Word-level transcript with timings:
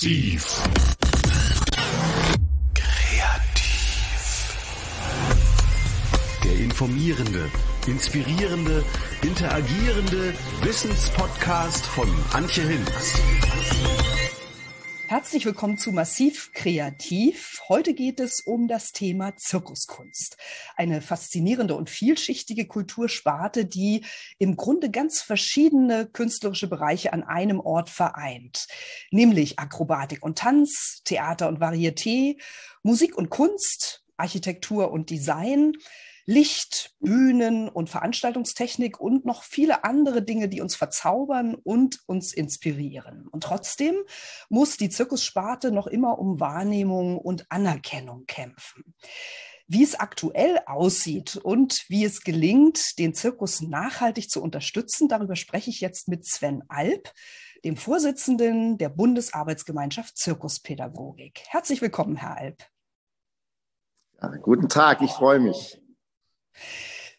Massiv. 0.00 0.62
Kreativ. 2.72 4.56
Der 6.42 6.54
informierende, 6.64 7.50
inspirierende, 7.86 8.82
interagierende 9.20 10.32
Wissenspodcast 10.62 11.84
von 11.84 12.08
Antje 12.32 12.62
Hinz. 12.62 13.20
Herzlich 15.10 15.44
willkommen 15.44 15.76
zu 15.76 15.90
Massiv 15.90 16.52
Kreativ. 16.52 17.60
Heute 17.68 17.94
geht 17.94 18.20
es 18.20 18.38
um 18.38 18.68
das 18.68 18.92
Thema 18.92 19.34
Zirkuskunst. 19.34 20.36
Eine 20.76 21.02
faszinierende 21.02 21.74
und 21.74 21.90
vielschichtige 21.90 22.68
Kultursparte, 22.68 23.64
die 23.64 24.04
im 24.38 24.54
Grunde 24.54 24.88
ganz 24.88 25.20
verschiedene 25.20 26.06
künstlerische 26.06 26.68
Bereiche 26.68 27.12
an 27.12 27.24
einem 27.24 27.58
Ort 27.58 27.90
vereint. 27.90 28.68
Nämlich 29.10 29.58
Akrobatik 29.58 30.22
und 30.22 30.38
Tanz, 30.38 31.02
Theater 31.04 31.48
und 31.48 31.58
Varieté, 31.58 32.40
Musik 32.84 33.18
und 33.18 33.30
Kunst, 33.30 34.04
Architektur 34.16 34.92
und 34.92 35.10
Design, 35.10 35.72
Licht, 36.30 36.94
Bühnen 37.00 37.68
und 37.68 37.90
Veranstaltungstechnik 37.90 39.00
und 39.00 39.24
noch 39.24 39.42
viele 39.42 39.82
andere 39.82 40.22
Dinge, 40.22 40.48
die 40.48 40.60
uns 40.60 40.76
verzaubern 40.76 41.56
und 41.56 41.98
uns 42.06 42.32
inspirieren. 42.32 43.26
Und 43.26 43.42
trotzdem 43.42 43.96
muss 44.48 44.76
die 44.76 44.90
Zirkussparte 44.90 45.72
noch 45.72 45.88
immer 45.88 46.20
um 46.20 46.38
Wahrnehmung 46.38 47.18
und 47.18 47.46
Anerkennung 47.50 48.26
kämpfen. 48.26 48.94
Wie 49.66 49.82
es 49.82 49.98
aktuell 49.98 50.60
aussieht 50.66 51.34
und 51.34 51.84
wie 51.88 52.04
es 52.04 52.20
gelingt, 52.20 52.96
den 53.00 53.12
Zirkus 53.12 53.60
nachhaltig 53.60 54.30
zu 54.30 54.40
unterstützen, 54.40 55.08
darüber 55.08 55.34
spreche 55.34 55.70
ich 55.70 55.80
jetzt 55.80 56.06
mit 56.06 56.24
Sven 56.26 56.62
Alp, 56.68 57.12
dem 57.64 57.76
Vorsitzenden 57.76 58.78
der 58.78 58.88
Bundesarbeitsgemeinschaft 58.88 60.16
Zirkuspädagogik. 60.16 61.42
Herzlich 61.48 61.82
willkommen, 61.82 62.14
Herr 62.14 62.36
Alp. 62.36 62.62
Guten 64.42 64.68
Tag, 64.68 65.02
ich 65.02 65.10
freue 65.10 65.40
mich. 65.40 65.79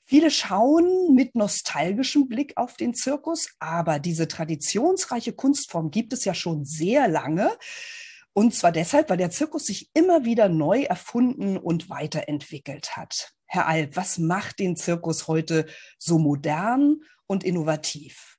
Viele 0.04 0.30
schauen 0.30 1.16
mit 1.16 1.36
nostalgischem 1.36 2.28
Blick 2.28 2.58
auf 2.58 2.76
den 2.76 2.94
Zirkus, 2.94 3.48
aber 3.60 4.00
diese 4.00 4.28
traditionsreiche 4.28 5.34
Kunstform 5.34 5.90
gibt 5.90 6.12
es 6.12 6.26
ja 6.26 6.34
schon 6.34 6.66
sehr 6.66 7.08
lange. 7.08 7.50
Und 8.34 8.54
zwar 8.56 8.72
deshalb, 8.72 9.10
weil 9.10 9.18
der 9.18 9.32
Zirkus 9.32 9.66
sich 9.66 9.90
immer 9.94 10.26
wieder 10.26 10.50
neu 10.50 10.84
erfunden 10.84 11.58
und 11.58 11.90
weiterentwickelt 11.90 12.98
hat. 12.98 13.34
Herr 13.46 13.68
Alp, 13.68 13.96
was 13.96 14.18
macht 14.18 14.60
den 14.60 14.76
Zirkus 14.76 15.28
heute 15.28 15.66
so 15.98 16.18
modern 16.18 17.02
und 17.28 17.44
innovativ? 17.44 18.38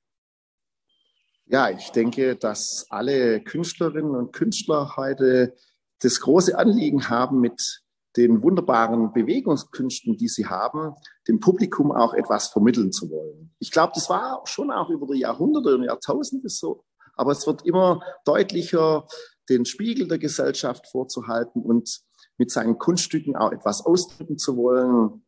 Ja, 1.45 1.69
ich 1.69 1.91
denke, 1.91 2.35
dass 2.35 2.87
alle 2.89 3.41
Künstlerinnen 3.41 4.15
und 4.15 4.31
Künstler 4.31 4.95
heute 4.95 5.55
das 5.99 6.19
große 6.19 6.57
Anliegen 6.57 7.09
haben, 7.09 7.39
mit 7.39 7.82
den 8.15 8.43
wunderbaren 8.43 9.11
Bewegungskünsten, 9.11 10.17
die 10.17 10.27
sie 10.27 10.45
haben, 10.45 10.93
dem 11.27 11.39
Publikum 11.39 11.91
auch 11.91 12.13
etwas 12.13 12.47
vermitteln 12.47 12.91
zu 12.91 13.09
wollen. 13.09 13.53
Ich 13.59 13.71
glaube, 13.71 13.93
das 13.95 14.09
war 14.09 14.41
schon 14.45 14.71
auch 14.71 14.89
über 14.89 15.07
die 15.13 15.21
Jahrhunderte 15.21 15.75
und 15.75 15.83
Jahrtausende 15.83 16.49
so, 16.49 16.83
aber 17.15 17.31
es 17.31 17.47
wird 17.47 17.65
immer 17.65 18.01
deutlicher, 18.25 19.07
den 19.49 19.65
Spiegel 19.65 20.07
der 20.07 20.19
Gesellschaft 20.19 20.87
vorzuhalten 20.87 21.61
und 21.61 22.01
mit 22.37 22.51
seinen 22.51 22.77
Kunststücken 22.77 23.35
auch 23.35 23.51
etwas 23.51 23.85
ausdrücken 23.85 24.37
zu 24.37 24.57
wollen 24.57 25.25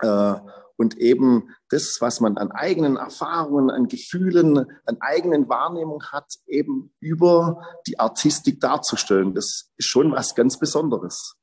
äh, 0.00 0.34
und 0.76 0.96
eben 0.98 1.54
das, 1.70 1.98
was 2.00 2.20
man 2.20 2.36
an 2.36 2.52
eigenen 2.52 2.96
Erfahrungen, 2.96 3.70
an 3.70 3.88
Gefühlen, 3.88 4.66
an 4.84 4.98
eigenen 5.00 5.48
Wahrnehmungen 5.48 6.12
hat, 6.12 6.34
eben 6.46 6.92
über 7.00 7.62
die 7.86 7.98
Artistik 7.98 8.60
darzustellen. 8.60 9.34
Das 9.34 9.70
ist 9.76 9.86
schon 9.86 10.12
was 10.12 10.34
ganz 10.34 10.58
Besonderes. 10.58 11.36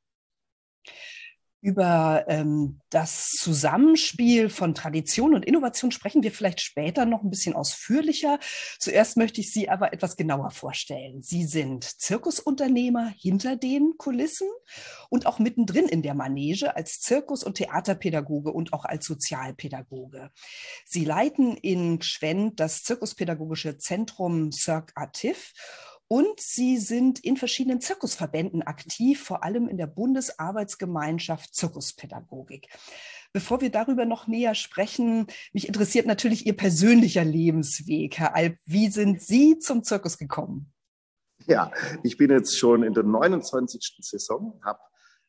Über 1.63 2.25
ähm, 2.27 2.81
das 2.89 3.29
Zusammenspiel 3.29 4.49
von 4.49 4.75
Tradition 4.75 5.33
und 5.33 5.45
Innovation 5.45 5.91
sprechen 5.91 6.21
wir 6.21 6.33
vielleicht 6.33 6.59
später 6.59 7.05
noch 7.05 7.23
ein 7.23 7.29
bisschen 7.29 7.55
ausführlicher. 7.55 8.37
Zuerst 8.79 9.15
möchte 9.15 9.39
ich 9.39 9.53
Sie 9.53 9.69
aber 9.69 9.93
etwas 9.93 10.17
genauer 10.17 10.51
vorstellen. 10.51 11.21
Sie 11.21 11.45
sind 11.45 11.85
Zirkusunternehmer 11.85 13.13
hinter 13.17 13.55
den 13.55 13.93
Kulissen 13.97 14.49
und 15.09 15.25
auch 15.25 15.39
mittendrin 15.39 15.87
in 15.87 16.01
der 16.01 16.15
Manege 16.15 16.75
als 16.75 16.99
Zirkus- 16.99 17.45
und 17.45 17.55
Theaterpädagoge 17.55 18.51
und 18.51 18.73
auch 18.73 18.83
als 18.83 19.05
Sozialpädagoge. 19.05 20.31
Sie 20.85 21.05
leiten 21.05 21.55
in 21.55 22.01
Schwendt 22.01 22.59
das 22.59 22.83
Zirkuspädagogische 22.83 23.77
Zentrum 23.77 24.51
Cirque 24.51 24.91
Artif 24.95 25.53
und 26.13 26.39
Sie 26.39 26.77
sind 26.77 27.21
in 27.21 27.37
verschiedenen 27.37 27.81
Zirkusverbänden 27.81 28.61
aktiv, 28.61 29.19
vor 29.19 29.43
allem 29.43 29.67
in 29.67 29.77
der 29.77 29.87
Bundesarbeitsgemeinschaft 29.87 31.55
Zirkuspädagogik. 31.55 32.67
Bevor 33.31 33.61
wir 33.61 33.71
darüber 33.71 34.05
noch 34.05 34.27
näher 34.27 34.53
sprechen, 34.53 35.25
mich 35.53 35.67
interessiert 35.67 36.05
natürlich 36.05 36.45
Ihr 36.45 36.55
persönlicher 36.55 37.25
Lebensweg, 37.25 38.19
Herr 38.19 38.35
Alp. 38.35 38.57
Wie 38.67 38.89
sind 38.89 39.23
Sie 39.23 39.57
zum 39.57 39.83
Zirkus 39.83 40.19
gekommen? 40.19 40.71
Ja, 41.47 41.71
ich 42.03 42.15
bin 42.15 42.29
jetzt 42.29 42.59
schon 42.59 42.83
in 42.83 42.93
der 42.93 43.05
29. 43.05 43.97
Saison, 44.01 44.61
habe 44.63 44.81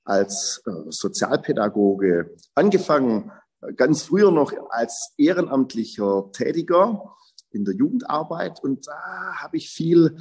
als 0.04 0.62
äh, 0.66 0.70
Sozialpädagoge 0.90 2.36
angefangen, 2.54 3.32
ganz 3.76 4.02
früher 4.02 4.30
noch 4.30 4.52
als 4.68 5.14
ehrenamtlicher 5.16 6.30
Tätiger 6.32 7.16
in 7.52 7.64
der 7.64 7.74
Jugendarbeit 7.74 8.62
und 8.62 8.86
da 8.86 9.36
habe 9.40 9.56
ich 9.56 9.70
viel 9.70 10.18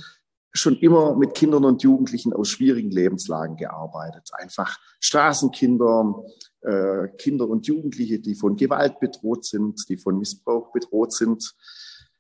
schon 0.54 0.78
immer 0.78 1.16
mit 1.16 1.34
Kindern 1.34 1.66
und 1.66 1.82
Jugendlichen 1.82 2.32
aus 2.32 2.50
schwierigen 2.50 2.92
Lebenslagen 2.92 3.58
gearbeitet. 3.58 4.30
Einfach 4.34 4.80
Straßenkinder, 5.00 6.24
äh, 6.62 7.08
Kinder 7.18 7.50
und 7.50 7.66
Jugendliche, 7.66 8.20
die 8.20 8.36
von 8.36 8.56
Gewalt 8.56 9.00
bedroht 9.00 9.46
sind, 9.46 9.90
die 9.90 9.98
von 9.98 10.20
Missbrauch 10.20 10.72
bedroht 10.72 11.12
sind 11.12 11.56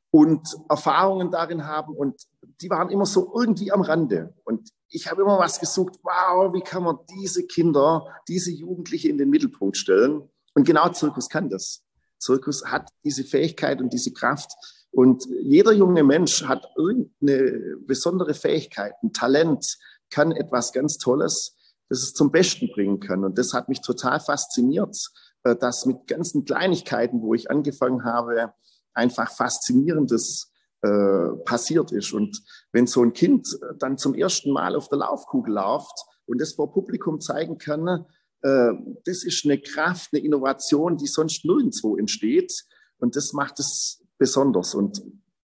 und 0.10 0.48
Erfahrungen 0.68 1.30
darin 1.30 1.66
haben. 1.66 1.96
Und 1.96 2.24
die 2.62 2.70
waren 2.70 2.90
immer 2.90 3.06
so 3.06 3.32
irgendwie 3.36 3.72
am 3.72 3.82
Rande. 3.82 4.34
Und 4.46 4.70
ich 4.90 5.10
habe 5.10 5.22
immer 5.22 5.38
was 5.38 5.60
gesucht, 5.60 6.00
wow, 6.04 6.54
wie 6.54 6.62
kann 6.62 6.84
man 6.84 6.98
diese 7.16 7.46
Kinder, 7.46 8.06
diese 8.28 8.52
Jugendliche 8.52 9.10
in 9.10 9.18
den 9.18 9.30
Mittelpunkt 9.30 9.78
stellen? 9.78 10.30
Und 10.56 10.66
genau 10.66 10.90
Zirkus 10.90 11.30
kann 11.30 11.50
das. 11.50 11.84
Zirkus 12.20 12.66
hat 12.66 12.90
diese 13.04 13.24
Fähigkeit 13.24 13.82
und 13.82 13.92
diese 13.92 14.14
Kraft, 14.14 14.52
und 14.94 15.26
jeder 15.42 15.74
junge 15.74 16.04
Mensch 16.04 16.44
hat 16.44 16.68
irgendeine 16.78 17.78
besondere 17.88 18.36
Fähigkeit, 18.36 18.94
ein 19.02 19.12
Talent, 19.12 19.66
kann 20.12 20.32
etwas 20.32 20.72
ganz 20.72 21.00
Tolles, 21.00 21.56
das 21.90 22.04
es 22.04 22.14
zum 22.14 22.32
Besten 22.32 22.70
bringen 22.72 23.00
kann. 23.00 23.26
Und 23.26 23.40
das 23.40 23.54
hat 23.54 23.70
mich 23.70 23.82
total 23.82 24.20
fasziniert, 24.20 24.96
äh, 25.44 25.56
dass 25.56 25.88
mit 25.88 26.06
ganzen 26.06 26.46
Kleinigkeiten, 26.46 27.24
wo 27.24 27.34
ich 27.34 27.50
angefangen 27.50 28.04
habe, 28.04 28.54
einfach 28.94 29.32
Faszinierendes 29.32 30.52
äh, 30.84 31.30
passiert 31.44 31.92
ist. 31.92 32.14
Und 32.14 32.44
wenn 32.72 32.86
so 32.86 33.02
ein 33.02 33.14
Kind 33.14 33.48
dann 33.80 33.98
zum 33.98 34.14
ersten 34.14 34.52
Mal 34.52 34.76
auf 34.76 34.90
der 34.90 35.00
Laufkugel 35.00 35.56
läuft 35.56 36.06
und 36.28 36.40
das 36.40 36.54
vor 36.54 36.72
Publikum 36.72 37.20
zeigen 37.20 37.58
kann, 37.58 38.06
äh, 38.44 38.74
das 39.06 39.24
ist 39.24 39.44
eine 39.44 39.60
Kraft, 39.60 40.10
eine 40.14 40.24
Innovation, 40.24 40.98
die 40.98 41.08
sonst 41.08 41.46
nirgendwo 41.46 41.98
entsteht. 41.98 42.54
Und 43.00 43.16
das 43.16 43.34
macht 43.34 43.60
es 43.60 44.03
besonders. 44.18 44.76
Und 44.76 45.02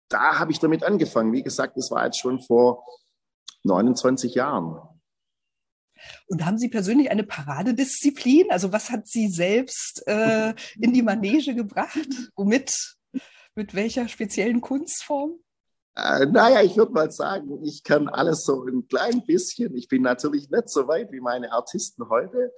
da 0.08 0.38
habe 0.38 0.52
ich 0.52 0.58
damit 0.58 0.84
angefangen. 0.84 1.32
Wie 1.32 1.42
gesagt, 1.42 1.76
das 1.76 1.90
war 1.90 2.04
jetzt 2.04 2.18
schon 2.18 2.40
vor 2.40 2.84
29 3.64 4.34
Jahren. 4.34 4.80
Und 6.28 6.44
haben 6.44 6.58
Sie 6.58 6.68
persönlich 6.68 7.10
eine 7.10 7.24
Paradedisziplin? 7.24 8.50
Also 8.50 8.72
was 8.72 8.90
hat 8.90 9.06
Sie 9.08 9.28
selbst 9.28 10.06
äh, 10.06 10.54
in 10.80 10.92
die 10.92 11.02
Manege 11.02 11.54
gebracht? 11.54 12.08
Womit? 12.36 12.96
Mit 13.54 13.74
welcher 13.74 14.06
speziellen 14.06 14.60
Kunstform? 14.60 15.40
Äh, 15.98 16.26
naja, 16.26 16.62
ich 16.62 16.76
würde 16.76 16.92
mal 16.92 17.10
sagen, 17.10 17.62
ich 17.64 17.82
kann 17.82 18.08
alles 18.08 18.44
so 18.44 18.64
ein 18.64 18.86
klein 18.86 19.24
bisschen. 19.26 19.74
Ich 19.74 19.88
bin 19.88 20.02
natürlich 20.02 20.48
nicht 20.48 20.68
so 20.68 20.86
weit 20.86 21.10
wie 21.10 21.20
meine 21.20 21.52
Artisten 21.52 22.08
heute, 22.08 22.52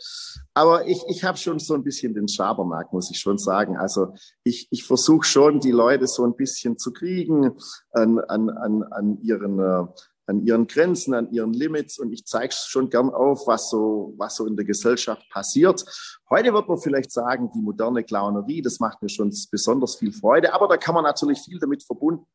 aber 0.53 0.87
ich, 0.87 1.03
ich 1.09 1.25
habe 1.25 1.39
schon 1.39 1.59
so 1.59 1.75
ein 1.75 1.83
bisschen 1.83 2.13
den 2.13 2.29
Schabernack, 2.29 2.93
muss 2.93 3.11
ich 3.11 3.19
schon 3.19 3.39
sagen. 3.39 3.79
Also 3.79 4.15
ich, 4.45 4.69
ich 4.71 4.85
versuche 4.85 5.25
schon, 5.25 5.61
die 5.61 5.71
Leute 5.71 6.07
so 6.07 6.25
ein 6.25 6.37
bisschen 6.37 6.77
zu 6.77 6.93
kriegen 6.93 7.57
an, 7.93 8.19
an, 8.19 8.51
an, 8.51 8.83
an 8.83 9.19
ihren 9.23 9.59
äh, 9.59 9.87
an 10.31 10.47
ihren 10.47 10.67
Grenzen, 10.67 11.13
an 11.13 11.31
ihren 11.33 11.53
Limits 11.53 11.99
und 11.99 12.13
ich 12.13 12.25
zeige 12.25 12.55
schon 12.55 12.89
gern 12.89 13.11
auf, 13.11 13.47
was 13.47 13.69
so, 13.69 14.15
was 14.17 14.37
so 14.37 14.47
in 14.47 14.57
der 14.57 14.65
Gesellschaft 14.65 15.23
passiert. 15.31 15.85
Heute 16.31 16.55
wird 16.55 16.69
man 16.69 16.79
vielleicht 16.79 17.11
sagen, 17.11 17.51
die 17.53 17.61
moderne 17.61 18.05
Clownerie, 18.05 18.63
das 18.63 18.79
macht 18.79 19.03
mir 19.03 19.09
schon 19.09 19.35
besonders 19.51 19.97
viel 19.97 20.13
Freude, 20.13 20.55
aber 20.55 20.69
da 20.69 20.77
kann 20.77 20.95
man 20.95 21.05
natürlich 21.05 21.41
viel 21.41 21.59
damit 21.59 21.85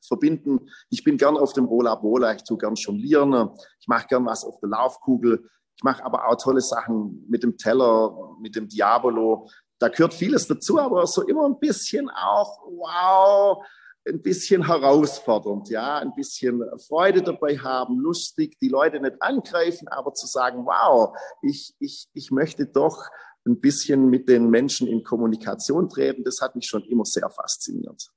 verbinden. 0.02 0.70
Ich 0.90 1.04
bin 1.04 1.18
gern 1.18 1.38
auf 1.38 1.54
dem 1.54 1.66
Rola 1.66 1.96
Bola, 1.96 2.36
ich 2.36 2.44
tue 2.44 2.58
gern 2.58 2.76
jonglieren, 2.76 3.50
ich 3.80 3.88
mache 3.88 4.08
gern 4.08 4.26
was 4.26 4.44
auf 4.44 4.60
der 4.60 4.70
Laufkugel, 4.70 5.50
ich 5.78 5.84
mache 5.84 6.04
aber 6.04 6.28
auch 6.28 6.36
tolle 6.36 6.62
Sachen 6.62 7.26
mit 7.30 7.44
dem 7.44 7.58
Teller, 7.58 8.36
mit 8.42 8.56
dem 8.56 8.68
Diabolo. 8.68 9.50
Da 9.80 9.88
gehört 9.88 10.14
vieles 10.14 10.48
dazu, 10.48 10.80
aber 10.80 11.08
so 11.08 11.22
immer 11.24 11.46
ein 11.46 11.60
bisschen 11.60 12.10
auch, 12.10 12.60
wow, 12.66 13.66
ein 14.08 14.22
bisschen 14.22 14.68
herausfordernd, 14.68 15.70
ja, 15.70 15.98
ein 15.98 16.14
bisschen 16.14 16.64
Freude 16.88 17.22
dabei 17.22 17.58
haben, 17.58 17.98
lustig, 18.00 18.58
die 18.60 18.70
Leute 18.70 19.00
nicht 19.00 19.22
angreifen, 19.22 19.88
aber 19.88 20.14
zu 20.14 20.28
sagen, 20.28 20.66
wow, 20.66 21.16
ich, 21.42 21.74
ich, 21.80 22.08
ich 22.14 22.32
möchte 22.32 22.68
doch 22.68 23.10
ein 23.46 23.60
bisschen 23.60 24.10
mit 24.10 24.30
den 24.30 24.50
Menschen 24.50 24.88
in 24.88 25.04
Kommunikation 25.04 25.90
treten, 25.90 26.24
das 26.24 26.40
hat 26.42 26.56
mich 26.56 26.68
schon 26.68 26.84
immer 26.84 27.06
sehr 27.06 27.30
fasziniert. 27.30 28.10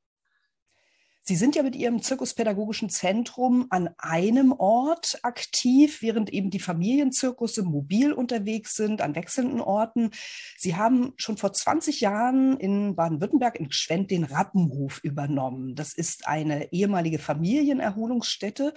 Sie 1.29 1.37
sind 1.37 1.55
ja 1.57 1.63
mit 1.63 1.77
Ihrem 1.77 2.01
zirkuspädagogischen 2.01 2.89
Zentrum 2.89 3.67
an 3.69 3.91
einem 3.99 4.51
Ort 4.53 5.19
aktiv, 5.25 6.01
während 6.01 6.31
eben 6.33 6.49
die 6.49 6.59
Familienzirkusse 6.59 7.65
mobil 7.65 8.15
unterwegs 8.15 8.75
sind, 8.75 9.03
an 9.03 9.15
wechselnden 9.15 9.61
Orten. 9.61 10.13
Sie 10.57 10.77
haben 10.77 11.13
schon 11.17 11.37
vor 11.37 11.53
20 11.53 12.01
Jahren 12.01 12.57
in 12.57 12.97
Baden-Württemberg 12.97 13.61
in 13.61 13.69
Gschwend 13.69 14.11
den 14.11 14.25
Rappenhof 14.25 15.01
übernommen. 15.03 15.75
Das 15.75 15.93
ist 15.93 16.27
eine 16.27 16.73
ehemalige 16.73 17.19
Familienerholungsstätte 17.19 18.73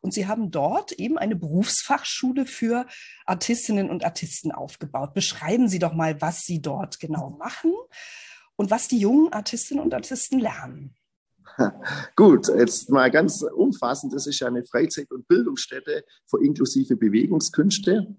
und 0.00 0.14
Sie 0.14 0.28
haben 0.28 0.52
dort 0.52 0.92
eben 0.92 1.18
eine 1.18 1.34
Berufsfachschule 1.34 2.46
für 2.46 2.86
Artistinnen 3.24 3.90
und 3.90 4.04
Artisten 4.04 4.52
aufgebaut. 4.52 5.12
Beschreiben 5.12 5.68
Sie 5.68 5.80
doch 5.80 5.92
mal, 5.92 6.20
was 6.20 6.44
Sie 6.44 6.62
dort 6.62 7.00
genau 7.00 7.30
machen 7.30 7.72
und 8.54 8.70
was 8.70 8.86
die 8.86 9.00
jungen 9.00 9.32
Artistinnen 9.32 9.82
und 9.82 9.92
Artisten 9.92 10.38
lernen. 10.38 10.95
Gut, 12.16 12.48
jetzt 12.48 12.90
mal 12.90 13.10
ganz 13.10 13.42
umfassend. 13.42 14.12
Das 14.12 14.26
ist 14.26 14.40
ja 14.40 14.46
eine 14.46 14.64
Freizeit- 14.64 15.10
und 15.10 15.26
Bildungsstätte 15.28 16.04
für 16.26 16.42
inklusive 16.42 16.96
Bewegungskünste. 16.96 18.16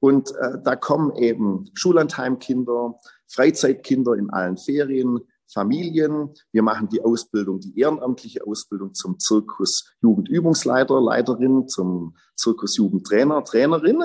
Und 0.00 0.30
äh, 0.36 0.58
da 0.64 0.76
kommen 0.76 1.14
eben 1.16 1.70
Schullandheimkinder, 1.74 2.98
Freizeitkinder 3.28 4.14
in 4.14 4.30
allen 4.30 4.56
Ferien, 4.56 5.20
Familien. 5.52 6.30
Wir 6.52 6.62
machen 6.62 6.88
die 6.88 7.02
Ausbildung, 7.02 7.60
die 7.60 7.78
ehrenamtliche 7.78 8.46
Ausbildung 8.46 8.94
zum 8.94 9.18
Zirkus 9.18 9.92
Jugendübungsleiter, 10.00 11.00
Leiterin, 11.00 11.68
zum 11.68 12.16
Zirkus 12.34 12.76
Jugendtrainer, 12.76 13.44
Trainerin 13.44 14.02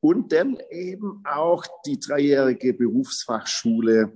und 0.00 0.32
dann 0.32 0.58
eben 0.70 1.22
auch 1.24 1.64
die 1.86 1.98
dreijährige 1.98 2.74
Berufsfachschule 2.74 4.12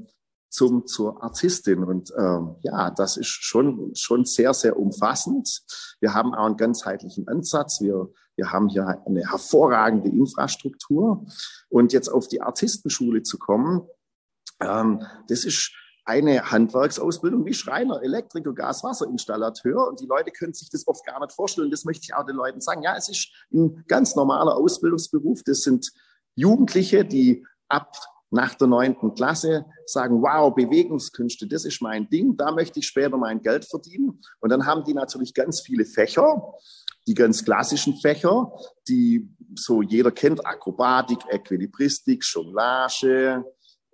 zum, 0.52 0.87
zur 0.87 1.22
Artistin. 1.22 1.82
Und 1.82 2.12
ähm, 2.16 2.56
ja, 2.62 2.90
das 2.90 3.16
ist 3.16 3.28
schon, 3.28 3.94
schon 3.94 4.25
sehr, 4.25 4.52
sehr 4.54 4.78
umfassend. 4.78 5.62
Wir 6.00 6.14
haben 6.14 6.34
auch 6.34 6.44
einen 6.44 6.56
ganzheitlichen 6.56 7.26
Ansatz. 7.26 7.81
Wir, 7.81 8.10
wir 8.37 8.52
haben 8.52 8.69
hier 8.69 8.87
eine 9.06 9.31
hervorragende 9.31 10.10
Infrastruktur. 10.10 11.26
Und 11.70 11.93
jetzt 11.93 12.08
auf 12.08 12.28
die 12.28 12.43
Artistenschule 12.43 13.22
zu 13.22 13.38
kommen, 13.38 13.88
ähm, 14.60 15.02
das 15.28 15.44
ist 15.44 15.72
eine 16.04 16.50
Handwerksausbildung 16.50 17.46
wie 17.46 17.54
Schreiner, 17.54 18.02
Elektriker, 18.02 18.52
Gaswasserinstallateur. 18.52 19.88
Und 19.88 20.00
die 20.00 20.06
Leute 20.06 20.32
können 20.32 20.52
sich 20.52 20.69
das 20.69 20.87
oft 20.87 21.06
gar 21.06 21.19
nicht 21.20 21.32
vorstellen. 21.32 21.70
Das 21.70 21.84
möchte 21.84 22.04
ich 22.04 22.14
auch 22.14 22.26
den 22.26 22.37
Leuten 22.37 22.60
sagen. 22.60 22.82
Ja, 22.82 22.94
es 22.96 23.08
ist 23.08 23.31
ein 23.52 23.84
ganz 23.88 24.16
normaler 24.16 24.56
Ausbildungsberuf. 24.56 25.43
Das 25.44 25.62
sind 25.62 25.93
Jugendliche, 26.34 27.06
die 27.06 27.46
ab 27.69 27.96
nach 28.32 28.55
der 28.55 28.67
neunten 28.67 29.14
Klasse 29.14 29.67
sagen, 29.87 30.23
wow, 30.23 30.55
Bewegungskünste, 30.55 31.46
das 31.46 31.64
ist 31.64 31.82
mein 31.82 32.08
Ding, 32.08 32.37
da 32.37 32.50
möchte 32.50 32.81
ich 32.81 32.87
später 32.87 33.17
mein 33.17 33.43
Geld 33.43 33.67
verdienen. 33.67 34.20
Und 34.40 34.50
dann 34.50 34.67
haben 34.67 34.84
die 34.84 34.94
natürlich 34.94 35.34
ganz 35.34 35.61
viele 35.61 35.84
Fächer, 35.84 36.43
die 37.06 37.14
ganz 37.14 37.44
klassischen 37.44 37.96
Fächer, 37.96 38.50
die 38.88 39.29
so 39.55 39.82
jeder 39.82 40.11
kennt, 40.11 40.46
Akrobatik, 40.46 41.19
Äquilibristik, 41.29 42.25
Jonglage, 42.25 43.44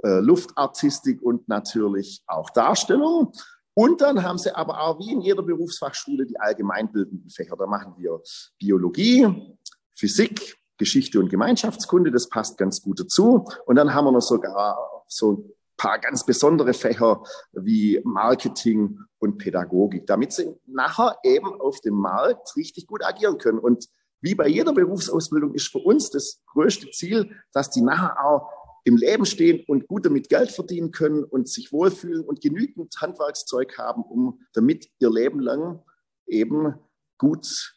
äh, 0.05 0.21
Luftartistik 0.21 1.21
und 1.21 1.49
natürlich 1.49 2.23
auch 2.29 2.51
Darstellung. 2.51 3.33
Und 3.75 4.01
dann 4.01 4.23
haben 4.23 4.39
sie 4.39 4.55
aber 4.55 4.81
auch 4.81 5.01
wie 5.01 5.13
in 5.13 5.21
jeder 5.21 5.43
Berufsfachschule 5.43 6.27
die 6.27 6.39
allgemeinbildenden 6.39 7.31
Fächer. 7.31 7.57
Da 7.57 7.67
machen 7.67 7.95
wir 7.97 8.21
Biologie, 8.59 9.57
Physik, 9.97 10.58
Geschichte 10.79 11.19
und 11.21 11.29
Gemeinschaftskunde, 11.29 12.11
das 12.11 12.29
passt 12.29 12.57
ganz 12.57 12.81
gut 12.83 13.01
dazu. 13.01 13.45
Und 13.67 13.77
dann 13.77 13.93
haben 13.95 14.07
wir 14.07 14.13
noch 14.13 14.23
sogar 14.23 14.79
so 15.09 15.33
ein 15.33 15.53
paar 15.77 15.99
ganz 15.99 16.25
besondere 16.25 16.73
Fächer 16.73 17.23
wie 17.53 18.01
Marketing 18.05 18.99
und 19.19 19.39
Pädagogik, 19.39 20.07
damit 20.07 20.33
sie 20.33 20.55
nachher 20.67 21.17
eben 21.25 21.61
auf 21.61 21.81
dem 21.81 21.95
Markt 21.95 22.57
richtig 22.57 22.87
gut 22.87 23.05
agieren 23.05 23.39
können. 23.39 23.59
Und 23.59 23.89
wie 24.21 24.35
bei 24.35 24.49
jeder 24.49 24.73
Berufsausbildung 24.73 25.55
ist 25.55 25.69
für 25.69 25.79
uns 25.79 26.11
das 26.11 26.43
größte 26.47 26.91
Ziel, 26.91 27.31
dass 27.53 27.71
die 27.71 27.83
nachher 27.83 28.25
auch 28.25 28.51
im 28.85 28.97
Leben 28.97 29.27
stehen 29.27 29.65
und 29.67 29.87
gut 29.87 30.07
damit 30.07 30.29
Geld 30.29 30.51
verdienen 30.51 30.91
können 30.91 31.23
und 31.23 31.49
sich 31.49 31.73
wohlfühlen 31.73 32.25
und 32.25 32.41
genügend 32.41 32.95
Handwerkszeug 33.01 33.77
haben, 33.79 34.03
um 34.03 34.41
damit 34.55 34.89
ihr 34.99 35.11
Leben 35.11 35.41
lang 35.41 35.83
eben 36.27 36.75
gut 37.19 37.77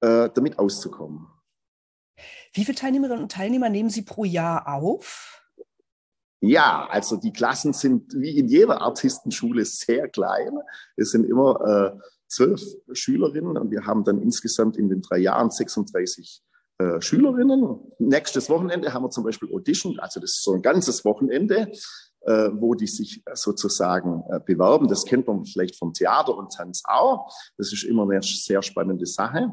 äh, 0.00 0.28
damit 0.34 0.58
auszukommen. 0.58 1.28
Wie 2.52 2.64
viele 2.64 2.76
Teilnehmerinnen 2.76 3.22
und 3.22 3.32
Teilnehmer 3.32 3.68
nehmen 3.68 3.90
Sie 3.90 4.02
pro 4.02 4.24
Jahr 4.24 4.66
auf? 4.68 5.42
Ja, 6.40 6.88
also 6.90 7.16
die 7.16 7.32
Klassen 7.32 7.72
sind 7.72 8.14
wie 8.14 8.38
in 8.38 8.48
jeder 8.48 8.80
Artistenschule 8.80 9.64
sehr 9.64 10.08
klein. 10.08 10.58
Es 10.96 11.10
sind 11.10 11.24
immer 11.24 11.94
äh, 11.94 11.98
zwölf 12.28 12.62
Schülerinnen 12.92 13.58
und 13.58 13.70
wir 13.70 13.84
haben 13.84 14.04
dann 14.04 14.22
insgesamt 14.22 14.76
in 14.76 14.88
den 14.88 15.02
drei 15.02 15.18
Jahren 15.18 15.50
36 15.50 16.42
äh, 16.78 17.00
Schülerinnen. 17.02 17.78
Nächstes 17.98 18.48
Wochenende 18.48 18.94
haben 18.94 19.04
wir 19.04 19.10
zum 19.10 19.24
Beispiel 19.24 19.52
Audition, 19.52 19.98
also 19.98 20.18
das 20.18 20.30
ist 20.30 20.42
so 20.42 20.54
ein 20.54 20.62
ganzes 20.62 21.04
Wochenende, 21.04 21.70
äh, 22.20 22.50
wo 22.54 22.74
die 22.74 22.86
sich 22.86 23.22
sozusagen 23.34 24.22
äh, 24.30 24.40
bewerben. 24.40 24.88
Das 24.88 25.04
kennt 25.04 25.26
man 25.26 25.44
vielleicht 25.44 25.76
vom 25.76 25.92
Theater 25.92 26.34
und 26.34 26.52
Tanz 26.52 26.82
auch. 26.86 27.30
Das 27.58 27.70
ist 27.72 27.84
immer 27.84 28.04
eine 28.04 28.22
sehr 28.22 28.62
spannende 28.62 29.04
Sache. 29.04 29.52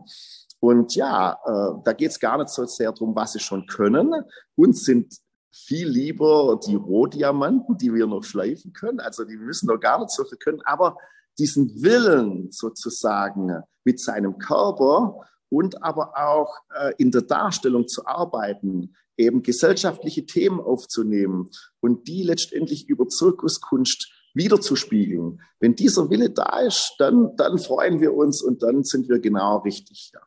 Und 0.60 0.96
ja, 0.96 1.34
äh, 1.46 1.82
da 1.84 1.94
geht 1.94 2.12
es 2.12 2.20
gar 2.20 2.38
nicht 2.38 2.50
so 2.50 2.66
sehr 2.66 2.92
darum, 2.92 3.16
was 3.16 3.34
sie 3.34 3.40
schon 3.40 3.68
können. 3.68 4.14
Uns 4.56 4.86
sind 4.86 5.14
viel 5.52 5.88
lieber 5.88 6.60
die 6.66 6.76
Rohdiamanten, 6.76 7.78
die 7.78 7.94
wir 7.94 8.08
noch 8.08 8.24
schleifen 8.24 8.74
können. 8.74 9.00
Also 9.00 9.24
die 9.24 9.38
müssen 9.38 9.68
noch 9.68 9.80
gar 9.80 10.00
nicht 10.00 10.12
so 10.12 10.24
viel 10.24 10.38
können, 10.38 10.62
aber 10.66 10.98
diesen 11.40 11.82
Willen 11.82 12.52
sozusagen 12.52 13.64
mit 13.84 14.00
seinem 14.00 14.38
Körper 14.38 15.22
und 15.50 15.84
aber 15.84 16.18
auch 16.18 16.58
äh, 16.76 16.94
in 16.98 17.12
der 17.12 17.22
Darstellung 17.22 17.88
zu 17.88 18.06
arbeiten, 18.06 18.96
eben 19.18 19.42
gesellschaftliche 19.42 20.26
Themen 20.26 20.60
aufzunehmen 20.60 21.50
und 21.80 22.08
die 22.08 22.24
letztendlich 22.24 22.88
über 22.88 23.08
Zirkuskunst 23.08 24.12
wiederzuspiegeln. 24.34 25.42
Wenn 25.60 25.76
dieser 25.76 26.10
Wille 26.10 26.30
da 26.30 26.60
ist, 26.60 26.96
dann, 27.00 27.36
dann 27.38 27.58
freuen 27.58 28.00
wir 28.00 28.14
uns 28.14 28.44
und 28.44 28.62
dann 28.62 28.84
sind 28.84 29.10
wir 29.10 29.20
genau 29.20 29.58
richtig. 29.60 30.12
Ja. 30.14 30.22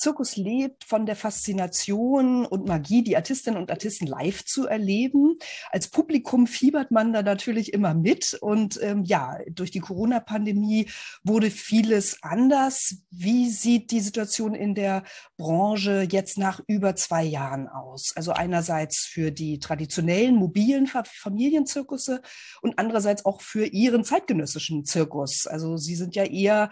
Zirkus 0.00 0.36
lebt 0.36 0.84
von 0.84 1.04
der 1.04 1.14
Faszination 1.14 2.46
und 2.46 2.66
Magie, 2.66 3.04
die 3.04 3.16
Artistinnen 3.16 3.60
und 3.60 3.70
Artisten 3.70 4.06
live 4.06 4.46
zu 4.46 4.66
erleben. 4.66 5.36
Als 5.70 5.88
Publikum 5.88 6.46
fiebert 6.46 6.90
man 6.90 7.12
da 7.12 7.22
natürlich 7.22 7.74
immer 7.74 7.92
mit. 7.92 8.32
Und 8.40 8.82
ähm, 8.82 9.04
ja, 9.04 9.36
durch 9.50 9.70
die 9.70 9.80
Corona-Pandemie 9.80 10.88
wurde 11.22 11.50
vieles 11.50 12.16
anders. 12.22 12.96
Wie 13.10 13.50
sieht 13.50 13.90
die 13.90 14.00
Situation 14.00 14.54
in 14.54 14.74
der 14.74 15.04
Branche 15.36 16.08
jetzt 16.10 16.38
nach 16.38 16.62
über 16.66 16.96
zwei 16.96 17.22
Jahren 17.22 17.68
aus? 17.68 18.12
Also 18.16 18.32
einerseits 18.32 19.04
für 19.04 19.30
die 19.30 19.58
traditionellen 19.58 20.34
mobilen 20.34 20.86
Familienzirkusse 20.86 22.22
und 22.62 22.78
andererseits 22.78 23.26
auch 23.26 23.42
für 23.42 23.66
Ihren 23.66 24.04
zeitgenössischen 24.04 24.86
Zirkus. 24.86 25.46
Also 25.46 25.76
Sie 25.76 25.94
sind 25.94 26.16
ja 26.16 26.24
eher 26.24 26.70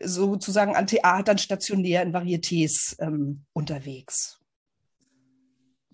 sozusagen 0.00 0.74
an 0.76 0.86
Theatern 0.86 1.38
stationär 1.38 2.02
in 2.02 2.12
Varietés 2.12 2.96
ähm, 3.00 3.44
unterwegs? 3.52 4.38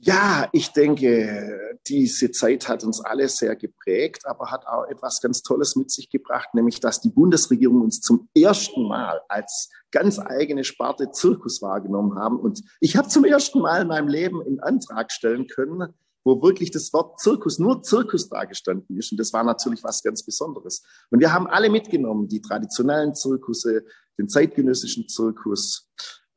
Ja, 0.00 0.48
ich 0.52 0.68
denke, 0.68 1.76
diese 1.88 2.30
Zeit 2.30 2.68
hat 2.68 2.84
uns 2.84 3.00
alle 3.00 3.28
sehr 3.28 3.56
geprägt, 3.56 4.26
aber 4.26 4.50
hat 4.52 4.64
auch 4.66 4.84
etwas 4.88 5.20
ganz 5.20 5.42
Tolles 5.42 5.74
mit 5.74 5.90
sich 5.90 6.08
gebracht, 6.08 6.50
nämlich 6.54 6.78
dass 6.78 7.00
die 7.00 7.10
Bundesregierung 7.10 7.80
uns 7.80 8.00
zum 8.00 8.28
ersten 8.32 8.86
Mal 8.86 9.20
als 9.28 9.70
ganz 9.90 10.20
eigene 10.20 10.62
Sparte 10.62 11.10
Zirkus 11.10 11.62
wahrgenommen 11.62 12.16
haben. 12.16 12.38
Und 12.38 12.62
ich 12.80 12.96
habe 12.96 13.08
zum 13.08 13.24
ersten 13.24 13.60
Mal 13.60 13.82
in 13.82 13.88
meinem 13.88 14.06
Leben 14.06 14.40
einen 14.40 14.60
Antrag 14.60 15.10
stellen 15.10 15.48
können, 15.48 15.92
wo 16.28 16.42
wirklich 16.42 16.70
das 16.70 16.92
Wort 16.92 17.18
Zirkus, 17.18 17.58
nur 17.58 17.82
Zirkus 17.82 18.28
dargestanden 18.28 18.98
ist. 18.98 19.10
Und 19.12 19.18
das 19.18 19.32
war 19.32 19.42
natürlich 19.44 19.82
was 19.82 20.02
ganz 20.02 20.22
Besonderes. 20.22 20.82
Und 21.10 21.20
wir 21.20 21.32
haben 21.32 21.46
alle 21.46 21.70
mitgenommen, 21.70 22.28
die 22.28 22.42
traditionellen 22.42 23.14
Zirkusse, 23.14 23.84
den 24.18 24.28
zeitgenössischen 24.28 25.08
Zirkus, 25.08 25.88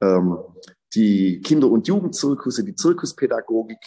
ähm, 0.01 0.37
die 0.93 1.41
Kinder- 1.41 1.69
und 1.69 1.87
Jugendzirkusse, 1.87 2.63
die 2.63 2.75
Zirkuspädagogik. 2.75 3.79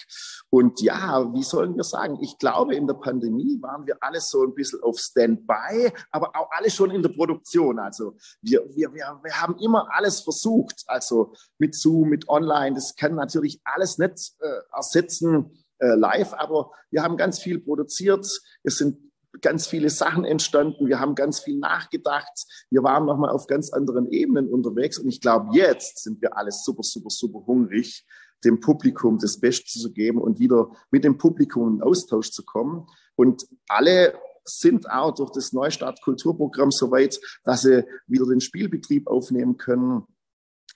Und 0.50 0.80
ja, 0.80 1.32
wie 1.34 1.42
sollen 1.42 1.76
wir 1.76 1.84
sagen? 1.84 2.18
Ich 2.22 2.38
glaube, 2.38 2.74
in 2.74 2.86
der 2.86 2.94
Pandemie 2.94 3.60
waren 3.60 3.86
wir 3.86 3.96
alle 4.00 4.20
so 4.20 4.42
ein 4.42 4.54
bisschen 4.54 4.82
auf 4.82 4.98
Standby, 4.98 5.92
aber 6.10 6.34
auch 6.34 6.48
alle 6.50 6.70
schon 6.70 6.90
in 6.90 7.02
der 7.02 7.10
Produktion. 7.10 7.78
Also 7.78 8.16
wir, 8.40 8.64
wir, 8.74 8.92
wir, 8.94 9.20
wir 9.22 9.40
haben 9.40 9.56
immer 9.58 9.88
alles 9.90 10.20
versucht. 10.20 10.84
Also 10.86 11.34
mit 11.58 11.74
Zoom, 11.74 12.08
mit 12.10 12.28
Online. 12.28 12.74
Das 12.74 12.94
kann 12.94 13.14
natürlich 13.14 13.60
alles 13.64 13.98
nicht 13.98 14.32
äh, 14.40 14.60
ersetzen, 14.74 15.63
äh, 15.84 15.96
live, 15.96 16.32
aber 16.34 16.70
wir 16.90 17.02
haben 17.02 17.16
ganz 17.16 17.38
viel 17.40 17.58
produziert. 17.58 18.26
Es 18.62 18.78
sind 18.78 18.98
ganz 19.40 19.66
viele 19.66 19.90
Sachen 19.90 20.24
entstanden. 20.24 20.86
Wir 20.86 21.00
haben 21.00 21.14
ganz 21.14 21.40
viel 21.40 21.58
nachgedacht. 21.58 22.46
Wir 22.70 22.82
waren 22.82 23.04
nochmal 23.04 23.30
auf 23.30 23.46
ganz 23.46 23.70
anderen 23.72 24.10
Ebenen 24.10 24.48
unterwegs. 24.48 24.98
Und 24.98 25.08
ich 25.08 25.20
glaube, 25.20 25.48
jetzt 25.52 26.02
sind 26.02 26.22
wir 26.22 26.36
alle 26.36 26.52
super, 26.52 26.82
super, 26.82 27.10
super 27.10 27.44
hungrig, 27.46 28.06
dem 28.44 28.60
Publikum 28.60 29.18
das 29.18 29.40
Beste 29.40 29.78
zu 29.78 29.92
geben 29.92 30.20
und 30.20 30.38
wieder 30.38 30.70
mit 30.90 31.04
dem 31.04 31.18
Publikum 31.18 31.74
in 31.74 31.82
Austausch 31.82 32.30
zu 32.30 32.44
kommen. 32.44 32.86
Und 33.16 33.46
alle 33.68 34.14
sind 34.44 34.90
auch 34.90 35.14
durch 35.14 35.32
das 35.32 35.52
Neustart 35.52 36.00
Kulturprogramm 36.02 36.70
so 36.70 36.90
weit, 36.90 37.18
dass 37.44 37.62
sie 37.62 37.84
wieder 38.06 38.26
den 38.26 38.40
Spielbetrieb 38.40 39.06
aufnehmen 39.06 39.56
können 39.56 40.04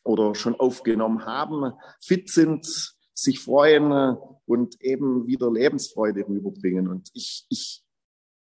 oder 0.05 0.35
schon 0.35 0.55
aufgenommen 0.59 1.25
haben, 1.27 1.73
fit 2.03 2.31
sind, 2.31 2.67
sich 3.15 3.41
freuen 3.41 4.17
und 4.49 4.81
eben 4.81 5.27
wieder 5.27 5.53
Lebensfreude 5.53 6.27
rüberbringen. 6.27 6.89
Und 6.89 7.11
ich, 7.13 7.47
ich, 7.51 7.85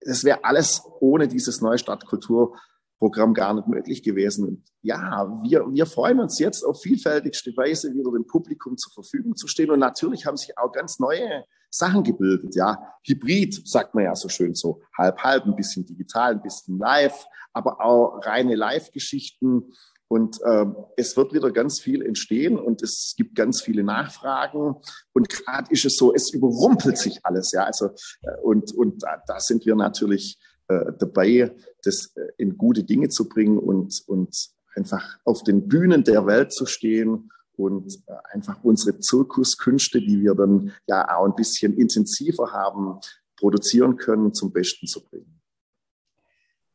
das 0.01 0.23
wäre 0.25 0.45
alles 0.45 0.83
ohne 1.01 1.27
dieses 1.27 1.61
Neustart 1.61 2.07
Kulturprogramm 2.07 3.35
gar 3.35 3.55
nicht 3.55 3.67
möglich 3.67 4.03
gewesen. 4.03 4.47
Und 4.47 4.65
ja, 4.83 5.29
wir, 5.43 5.67
wir 5.69 5.87
freuen 5.87 6.21
uns 6.21 6.39
jetzt 6.39 6.63
auf 6.65 6.81
vielfältigste 6.81 7.57
Weise 7.57 7.93
wieder 7.93 8.13
dem 8.13 8.27
Publikum 8.27 8.77
zur 8.77 8.93
Verfügung 8.93 9.35
zu 9.35 9.49
stehen. 9.49 9.71
Und 9.71 9.81
natürlich 9.81 10.27
haben 10.27 10.37
sich 10.37 10.57
auch 10.57 10.71
ganz 10.71 11.01
neue 11.01 11.45
Sachen 11.71 12.05
gebildet, 12.05 12.55
ja. 12.55 12.79
Hybrid, 13.05 13.69
sagt 13.69 13.95
man 13.95 14.05
ja 14.05 14.15
so 14.15 14.29
schön 14.29 14.55
so, 14.55 14.81
halb, 14.97 15.19
halb, 15.19 15.45
ein 15.45 15.57
bisschen 15.57 15.85
digital, 15.85 16.33
ein 16.33 16.43
bisschen 16.43 16.79
live, 16.79 17.27
aber 17.53 17.81
auch 17.81 18.21
reine 18.25 18.55
Live-Geschichten. 18.55 19.73
Und 20.09 20.41
äh, 20.43 20.67
es 20.97 21.17
wird 21.17 21.33
wieder 21.33 21.51
ganz 21.51 21.81
viel 21.81 22.03
entstehen 22.03 22.59
und 22.59 22.83
es 22.83 23.15
gibt 23.17 23.35
ganz 23.35 23.61
viele 23.61 23.83
Nachfragen. 23.83 24.77
Und 25.13 25.29
gerade 25.29 25.71
ist 25.73 25.85
es 25.85 25.97
so, 25.97 26.15
es 26.15 26.33
überrumpelt 26.33 26.97
sich 26.97 27.19
alles, 27.25 27.51
ja. 27.53 27.65
Also 27.65 27.87
äh, 28.23 28.41
und 28.43 28.73
und 28.73 29.03
da, 29.03 29.23
da 29.27 29.41
sind 29.41 29.67
wir 29.67 29.75
natürlich 29.75 30.39
äh, 30.69 30.93
dabei, 30.99 31.55
das 31.83 32.13
äh, 32.15 32.29
in 32.39 32.57
gute 32.57 32.85
Dinge 32.85 33.09
zu 33.09 33.29
bringen 33.29 33.59
und 33.59 34.03
und 34.07 34.37
einfach 34.77 35.19
auf 35.25 35.43
den 35.43 35.67
Bühnen 35.67 36.05
der 36.05 36.27
Welt 36.27 36.53
zu 36.53 36.67
stehen 36.67 37.31
und 37.57 37.95
äh, 38.07 38.13
einfach 38.33 38.63
unsere 38.63 39.01
Zirkuskünste, 39.01 40.01
die 40.01 40.21
wir 40.21 40.35
dann 40.35 40.73
ja 40.87 41.17
auch 41.17 41.25
ein 41.25 41.35
bisschen 41.35 41.77
intensiver 41.77 42.53
haben, 42.53 43.01
produzieren 43.37 43.97
können, 43.97 44.35
zum 44.35 44.53
Besten 44.53 44.87
zu 44.87 45.03
bringen. 45.03 45.36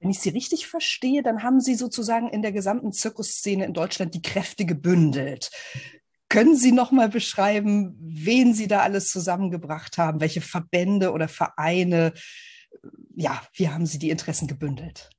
Wenn 0.01 0.09
ich 0.09 0.19
Sie 0.19 0.29
richtig 0.29 0.67
verstehe, 0.67 1.21
dann 1.21 1.43
haben 1.43 1.59
Sie 1.59 1.75
sozusagen 1.75 2.27
in 2.29 2.41
der 2.41 2.51
gesamten 2.51 2.91
Zirkusszene 2.91 3.65
in 3.65 3.73
Deutschland 3.73 4.15
die 4.15 4.21
Kräfte 4.23 4.65
gebündelt. 4.65 5.51
Können 6.27 6.55
Sie 6.55 6.71
noch 6.71 6.91
mal 6.91 7.07
beschreiben, 7.07 7.95
wen 7.99 8.55
Sie 8.55 8.67
da 8.67 8.81
alles 8.81 9.09
zusammengebracht 9.09 9.99
haben? 9.99 10.19
Welche 10.19 10.41
Verbände 10.41 11.11
oder 11.11 11.27
Vereine? 11.27 12.13
Ja, 13.15 13.41
wie 13.53 13.69
haben 13.69 13.85
Sie 13.85 13.99
die 13.99 14.09
Interessen 14.09 14.47
gebündelt? 14.47 15.09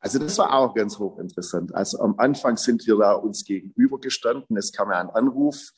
Also 0.00 0.18
das 0.18 0.36
war 0.36 0.52
auch 0.52 0.74
ganz 0.74 0.98
hochinteressant. 0.98 1.74
Also 1.74 2.00
am 2.00 2.16
Anfang 2.18 2.56
sind 2.56 2.86
wir 2.86 2.96
da 2.98 3.12
uns 3.12 3.44
gegenübergestanden. 3.44 4.56
Es 4.56 4.72
kam 4.72 4.90
ja 4.90 5.00
ein 5.00 5.10
Anruf 5.10 5.70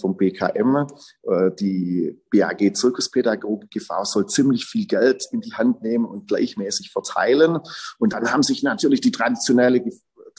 vom 0.00 0.16
BKM. 0.16 0.86
Äh, 1.22 1.50
die 1.58 2.20
BAG 2.30 2.74
Zirkuspädagogik 2.74 3.70
GV 3.70 4.04
soll 4.04 4.26
ziemlich 4.26 4.64
viel 4.66 4.86
Geld 4.86 5.26
in 5.32 5.40
die 5.40 5.54
Hand 5.54 5.82
nehmen 5.82 6.04
und 6.04 6.28
gleichmäßig 6.28 6.90
verteilen. 6.90 7.58
Und 7.98 8.12
dann 8.12 8.32
haben 8.32 8.42
sich 8.42 8.62
natürlich 8.62 9.00
die 9.00 9.12
traditionelle 9.12 9.82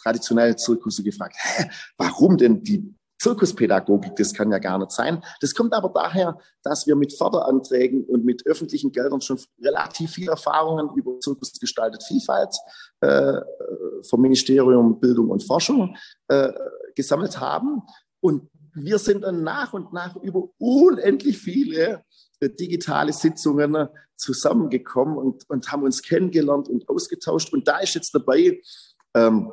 traditionelle 0.01 0.55
Zirkusse 0.55 1.03
gefragt, 1.03 1.35
hä, 1.37 1.69
warum 1.97 2.37
denn 2.37 2.63
die 2.63 2.95
Zirkuspädagogik, 3.21 4.15
das 4.15 4.33
kann 4.33 4.49
ja 4.49 4.59
gar 4.59 4.77
nicht 4.77 4.91
sein. 4.91 5.21
Das 5.41 5.53
kommt 5.53 5.73
aber 5.73 5.89
daher, 5.93 6.37
dass 6.63 6.87
wir 6.87 6.95
mit 6.95 7.13
Förderanträgen 7.13 8.05
und 8.05 8.23
mit 8.23 8.45
öffentlichen 8.45 8.93
Geldern 8.93 9.19
schon 9.19 9.37
relativ 9.61 10.11
viel 10.11 10.29
Erfahrungen 10.29 10.89
über 10.95 11.19
Zirkusgestaltet 11.19 12.01
Vielfalt 12.03 12.55
äh, 13.01 13.33
vom 14.09 14.21
Ministerium 14.21 14.99
Bildung 15.01 15.29
und 15.29 15.43
Forschung 15.43 15.97
äh, 16.29 16.53
gesammelt 16.95 17.39
haben. 17.41 17.81
Und 18.21 18.49
wir 18.73 18.99
sind 18.99 19.23
dann 19.23 19.43
nach 19.43 19.73
und 19.73 19.93
nach 19.93 20.15
über 20.17 20.49
unendlich 20.57 21.37
viele 21.37 22.03
äh, 22.39 22.49
digitale 22.49 23.13
Sitzungen 23.13 23.87
zusammengekommen 24.15 25.17
und, 25.17 25.49
und 25.49 25.71
haben 25.71 25.83
uns 25.83 26.01
kennengelernt 26.01 26.69
und 26.69 26.87
ausgetauscht. 26.89 27.53
Und 27.53 27.67
da 27.67 27.79
ist 27.79 27.95
jetzt 27.95 28.13
dabei, 28.13 28.61
ähm, 29.13 29.51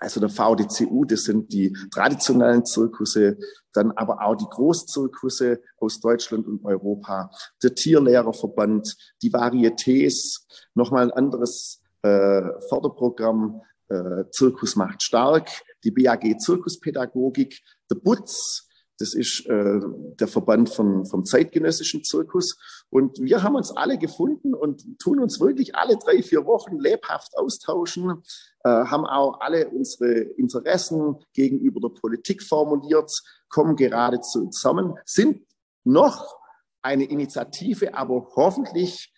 also 0.00 0.18
der 0.18 0.30
VDCU, 0.30 1.04
das 1.04 1.24
sind 1.24 1.52
die 1.52 1.76
traditionellen 1.90 2.64
Zirkusse, 2.64 3.36
dann 3.74 3.92
aber 3.92 4.24
auch 4.24 4.34
die 4.34 4.48
Großzirkusse 4.48 5.60
aus 5.76 6.00
Deutschland 6.00 6.46
und 6.46 6.64
Europa, 6.64 7.30
der 7.62 7.74
Tierlehrerverband, 7.74 8.96
die 9.22 9.30
Varietés, 9.30 10.40
nochmal 10.74 11.04
ein 11.04 11.10
anderes 11.10 11.82
äh, 12.02 12.42
Förderprogramm, 12.70 13.60
äh, 13.88 14.24
Zirkus 14.30 14.74
macht 14.76 15.02
stark, 15.02 15.50
die 15.84 15.90
BAG 15.90 16.38
Zirkuspädagogik, 16.38 17.60
der 17.90 17.96
BUTZ, 17.96 18.66
das 19.00 19.14
ist 19.14 19.46
äh, 19.46 19.80
der 20.20 20.28
Verband 20.28 20.68
von, 20.68 21.06
vom 21.06 21.24
zeitgenössischen 21.24 22.04
Zirkus. 22.04 22.58
Und 22.90 23.18
wir 23.18 23.42
haben 23.42 23.56
uns 23.56 23.74
alle 23.74 23.96
gefunden 23.96 24.54
und 24.54 24.98
tun 24.98 25.20
uns 25.20 25.40
wirklich 25.40 25.74
alle 25.74 25.96
drei, 25.96 26.22
vier 26.22 26.44
Wochen 26.44 26.78
lebhaft 26.78 27.36
austauschen, 27.36 28.22
äh, 28.62 28.68
haben 28.68 29.06
auch 29.06 29.40
alle 29.40 29.70
unsere 29.70 30.12
Interessen 30.12 31.16
gegenüber 31.32 31.80
der 31.80 31.98
Politik 31.98 32.42
formuliert, 32.42 33.10
kommen 33.48 33.74
geradezu 33.74 34.48
zusammen, 34.48 34.94
sind 35.06 35.46
noch 35.82 36.36
eine 36.82 37.04
Initiative, 37.04 37.94
aber 37.94 38.28
hoffentlich 38.36 39.12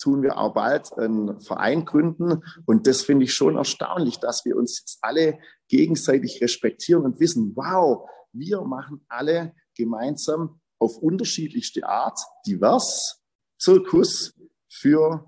tun 0.00 0.22
wir 0.22 0.38
auch 0.38 0.54
bald 0.54 0.92
einen 0.98 1.40
Verein 1.40 1.84
gründen. 1.84 2.42
Und 2.66 2.86
das 2.86 3.02
finde 3.02 3.24
ich 3.24 3.34
schon 3.34 3.56
erstaunlich, 3.56 4.18
dass 4.18 4.44
wir 4.44 4.56
uns 4.56 4.80
jetzt 4.80 4.98
alle 5.02 5.38
gegenseitig 5.68 6.40
respektieren 6.40 7.04
und 7.04 7.20
wissen, 7.20 7.52
wow, 7.54 8.08
wir 8.32 8.62
machen 8.62 9.04
alle 9.08 9.54
gemeinsam 9.76 10.60
auf 10.78 10.96
unterschiedlichste 10.98 11.86
Art 11.86 12.18
divers 12.46 13.22
Zirkus 13.58 14.34
für 14.68 15.24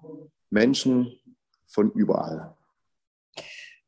Menschen 0.51 1.13
von 1.67 1.91
überall. 1.93 2.57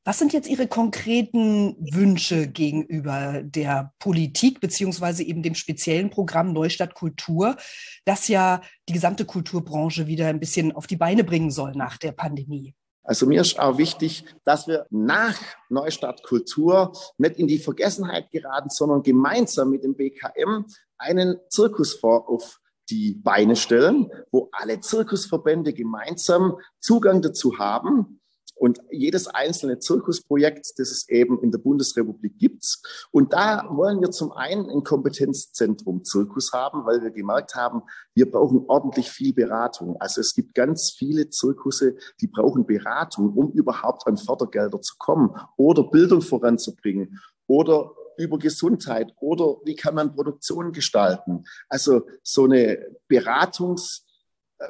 Was 0.07 0.19
sind 0.19 0.35
jetzt 0.35 0.51
Ihre 0.51 0.69
konkreten 0.69 1.77
Wünsche 1.79 2.47
gegenüber 2.47 3.41
der 3.43 3.95
Politik 3.99 4.61
beziehungsweise 4.61 5.23
eben 5.23 5.43
dem 5.43 5.55
speziellen 5.55 6.11
Programm 6.11 6.53
Neustadt 6.53 6.95
Kultur, 6.95 7.57
das 8.05 8.29
ja 8.29 8.61
die 8.87 8.93
gesamte 8.93 9.25
Kulturbranche 9.25 10.07
wieder 10.07 10.27
ein 10.27 10.41
bisschen 10.41 10.73
auf 10.73 10.87
die 10.87 10.97
Beine 10.97 11.25
bringen 11.25 11.51
soll 11.51 11.73
nach 11.73 11.97
der 11.97 12.13
Pandemie? 12.13 12.75
Also 13.03 13.25
mir 13.25 13.41
ist 13.41 13.59
auch 13.59 13.79
wichtig, 13.79 14.27
dass 14.45 14.69
wir 14.69 14.87
nach 14.91 15.39
Neustadt 15.71 16.23
Kultur 16.23 16.93
nicht 17.17 17.37
in 17.37 17.47
die 17.47 17.59
Vergessenheit 17.59 18.31
geraten, 18.31 18.69
sondern 18.69 19.03
gemeinsam 19.03 19.71
mit 19.71 19.85
dem 19.85 19.97
BKM 19.97 20.67
einen 20.99 21.37
Zirkusfonds 21.49 22.29
auf 22.29 22.61
die 22.91 23.15
Beine 23.15 23.57
stellen, 23.57 24.11
wo 24.31 24.51
alle 24.53 24.81
Zirkusverbände 24.81 25.73
gemeinsam 25.73 26.59
Zugang 26.79 27.23
dazu 27.23 27.59
haben 27.59 28.21
und 28.65 28.81
jedes 28.91 29.27
einzelne 29.27 29.79
Zirkusprojekt, 29.79 30.79
das 30.79 30.91
es 30.91 31.07
eben 31.11 31.39
in 31.43 31.51
der 31.51 31.59
Bundesrepublik 31.59 32.39
gibt. 32.39 32.65
Und 33.11 33.35
da 33.35 33.69
wollen 33.69 34.01
wir 34.01 34.11
zum 34.11 34.33
einen 34.33 34.71
ein 34.71 34.83
Kompetenzzentrum 34.83 36.03
Zirkus 36.03 36.51
haben, 36.55 36.87
weil 36.87 37.03
wir 37.03 37.11
gemerkt 37.11 37.55
haben, 37.57 37.83
wir 38.15 38.31
brauchen 38.31 38.65
ordentlich 38.67 39.11
viel 39.11 39.35
Beratung. 39.35 40.01
Also 40.01 40.23
es 40.23 40.35
gibt 40.35 40.55
ganz 40.55 40.93
viele 40.97 41.29
Zirkusse, 41.29 41.97
die 42.23 42.27
brauchen 42.27 42.65
Beratung, 42.65 43.35
um 43.35 43.53
überhaupt 43.53 44.07
an 44.07 44.17
Fördergelder 44.17 44.81
zu 44.81 44.95
kommen 44.99 45.37
oder 45.59 45.85
Bildung 45.91 46.23
voranzubringen 46.23 47.21
oder 47.47 47.91
über 48.17 48.39
Gesundheit 48.39 49.13
oder 49.21 49.59
wie 49.67 49.75
kann 49.75 49.95
man 49.95 50.15
Produktion 50.15 50.73
gestalten. 50.73 51.45
Also 51.69 52.07
so 52.23 52.45
eine 52.45 52.79
Beratungs- 53.11 54.05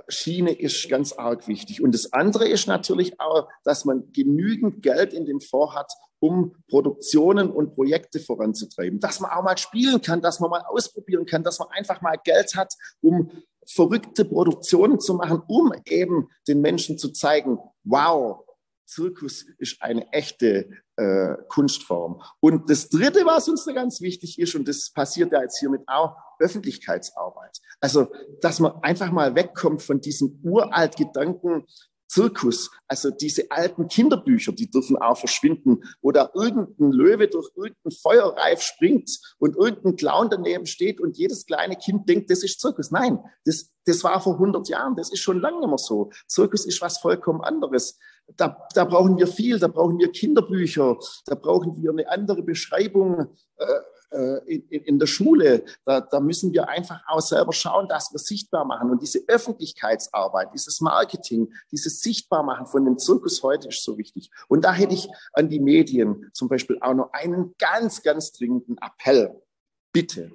Schiene 0.09 0.53
ist 0.53 0.88
ganz 0.88 1.12
arg 1.12 1.47
wichtig. 1.47 1.83
Und 1.83 1.93
das 1.93 2.12
andere 2.12 2.49
ist 2.49 2.67
natürlich 2.67 3.21
auch, 3.21 3.49
dass 3.64 3.85
man 3.85 4.12
genügend 4.12 4.83
Geld 4.83 5.12
in 5.12 5.26
dem 5.26 5.41
Fonds 5.41 5.75
hat, 5.75 5.93
um 6.21 6.57
Produktionen 6.69 7.50
und 7.50 7.75
Projekte 7.75 8.19
voranzutreiben. 8.19 8.99
Dass 9.00 9.21
man 9.21 9.31
auch 9.31 9.43
mal 9.43 9.59
spielen 9.59 10.00
kann, 10.00 10.23
dass 10.23 10.41
man 10.41 10.50
mal 10.50 10.62
ausprobieren 10.67 11.26
kann, 11.26 11.45
dass 11.45 11.59
man 11.59 11.69
einfach 11.69 12.00
mal 12.00 12.17
Geld 12.23 12.55
hat, 12.55 12.75
um 13.03 13.31
verrückte 13.67 14.25
Produktionen 14.25 15.00
zu 15.00 15.14
machen, 15.14 15.43
um 15.49 15.73
eben 15.87 16.29
den 16.49 16.61
Menschen 16.61 16.99
zu 16.99 17.11
zeigen, 17.11 17.59
wow, 17.85 18.45
Zirkus 18.87 19.47
ist 19.59 19.83
eine 19.83 20.11
echte 20.12 20.71
äh, 20.97 21.35
Kunstform. 21.49 22.23
Und 22.41 22.71
das 22.71 22.89
Dritte, 22.89 23.25
was 23.25 23.49
uns 23.49 23.65
da 23.65 23.73
ganz 23.73 24.01
wichtig 24.01 24.39
ist, 24.39 24.55
und 24.55 24.69
das 24.69 24.93
passiert 24.93 25.33
ja 25.33 25.43
jetzt 25.43 25.59
hiermit 25.59 25.83
auch, 25.87 26.17
Öffentlichkeitsarbeit. 26.39 27.61
Also, 27.81 28.09
dass 28.41 28.61
man 28.61 28.73
einfach 28.83 29.11
mal 29.11 29.35
wegkommt 29.35 29.83
von 29.83 30.01
diesem 30.01 30.41
uralt 30.43 30.97
Gedanken, 30.97 31.67
Zirkus, 32.15 32.71
also 32.87 33.11
diese 33.11 33.51
alten 33.51 33.89
Kinderbücher, 33.89 34.53
die 34.53 34.71
dürfen 34.71 34.97
auch 34.97 35.19
verschwinden, 35.19 35.83
wo 36.01 36.13
da 36.13 36.31
irgendein 36.35 36.93
Löwe 36.93 37.27
durch 37.27 37.51
irgendein 37.57 37.91
Feuerreif 37.91 38.63
springt 38.63 39.11
und 39.39 39.57
irgendein 39.57 39.97
Clown 39.97 40.31
daneben 40.31 40.67
steht 40.67 41.01
und 41.01 41.17
jedes 41.17 41.45
kleine 41.45 41.77
Kind 41.77 42.09
denkt, 42.09 42.31
das 42.31 42.45
ist 42.45 42.61
Zirkus. 42.61 42.93
Nein, 42.93 43.19
das, 43.45 43.73
das 43.85 44.05
war 44.05 44.21
vor 44.21 44.35
100 44.35 44.69
Jahren, 44.69 44.95
das 44.95 45.13
ist 45.13 45.21
schon 45.21 45.41
lange 45.41 45.67
mehr 45.67 45.79
so. 45.79 46.11
Zirkus 46.29 46.67
ist 46.67 46.81
was 46.81 46.99
vollkommen 46.99 47.41
anderes. 47.41 47.99
Da, 48.37 48.66
da 48.75 48.85
brauchen 48.85 49.19
wir 49.19 49.26
viel, 49.26 49.59
da 49.59 49.69
brauchen 49.69 49.99
wir 49.99 50.11
Kinderbücher, 50.11 50.99
da 51.26 51.35
brauchen 51.35 51.76
wir 51.76 51.90
eine 51.90 52.09
andere 52.09 52.43
Beschreibung. 52.43 53.37
Äh, 53.57 53.66
äh, 54.14 54.38
in, 54.47 54.83
in 54.85 54.99
der 54.99 55.07
Schule, 55.07 55.64
da, 55.85 56.00
da 56.00 56.21
müssen 56.21 56.52
wir 56.52 56.69
einfach 56.69 57.02
auch 57.09 57.21
selber 57.21 57.52
schauen, 57.52 57.88
dass 57.88 58.12
wir 58.12 58.19
sichtbar 58.19 58.64
machen. 58.64 58.90
Und 58.90 59.02
diese 59.02 59.25
Öffentlichkeitsarbeit, 59.26 60.54
dieses 60.54 60.81
Marketing, 60.81 61.52
dieses 61.73 62.00
Sichtbarmachen 62.00 62.66
von 62.66 62.85
dem 62.85 62.99
Zirkus 62.99 63.43
heute 63.43 63.69
ist 63.69 63.83
so 63.83 63.99
wichtig. 63.99 64.31
Und 64.47 64.64
da 64.64 64.73
hätte 64.73 64.95
ich 64.95 65.09
an 65.33 65.49
die 65.49 65.59
Medien 65.59 66.31
zum 66.33 66.49
Beispiel 66.49 66.78
auch 66.81 66.95
noch 66.95 67.12
einen 67.12 67.54
ganz, 67.59 68.02
ganz 68.02 68.33
dringenden 68.33 68.78
Appell. 68.78 69.43
Bitte 69.93 70.31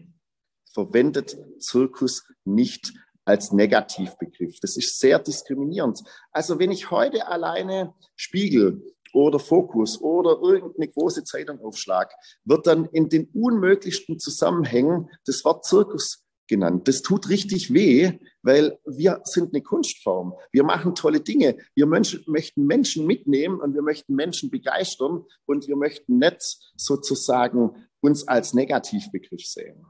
verwendet 0.73 1.37
Zirkus 1.59 2.25
nicht 2.43 2.93
als 3.29 3.51
Negativbegriff. 3.51 4.59
Das 4.59 4.75
ist 4.75 4.99
sehr 4.99 5.19
diskriminierend. 5.19 6.01
Also 6.31 6.57
wenn 6.57 6.71
ich 6.71 6.89
heute 6.89 7.27
alleine 7.27 7.93
Spiegel 8.15 8.81
oder 9.13 9.37
Fokus 9.37 10.01
oder 10.01 10.39
irgendeine 10.41 10.87
große 10.87 11.23
Zeitung 11.23 11.59
aufschlag, 11.61 12.11
wird 12.43 12.65
dann 12.65 12.85
in 12.85 13.07
den 13.07 13.29
unmöglichsten 13.33 14.17
Zusammenhängen 14.17 15.09
das 15.25 15.45
Wort 15.45 15.63
Zirkus 15.63 16.25
genannt. 16.47 16.87
Das 16.87 17.03
tut 17.03 17.29
richtig 17.29 17.71
weh, 17.71 18.17
weil 18.41 18.79
wir 18.87 19.21
sind 19.25 19.53
eine 19.53 19.61
Kunstform. 19.61 20.33
Wir 20.51 20.63
machen 20.63 20.95
tolle 20.95 21.21
Dinge. 21.21 21.57
Wir 21.75 21.85
Menschen, 21.85 22.23
möchten 22.25 22.65
Menschen 22.65 23.05
mitnehmen 23.05 23.61
und 23.61 23.75
wir 23.75 23.83
möchten 23.83 24.15
Menschen 24.15 24.49
begeistern 24.49 25.23
und 25.45 25.67
wir 25.67 25.75
möchten 25.75 26.17
nicht 26.17 26.57
sozusagen 26.75 27.87
uns 28.01 28.27
als 28.27 28.55
Negativbegriff 28.55 29.45
sehen. 29.45 29.85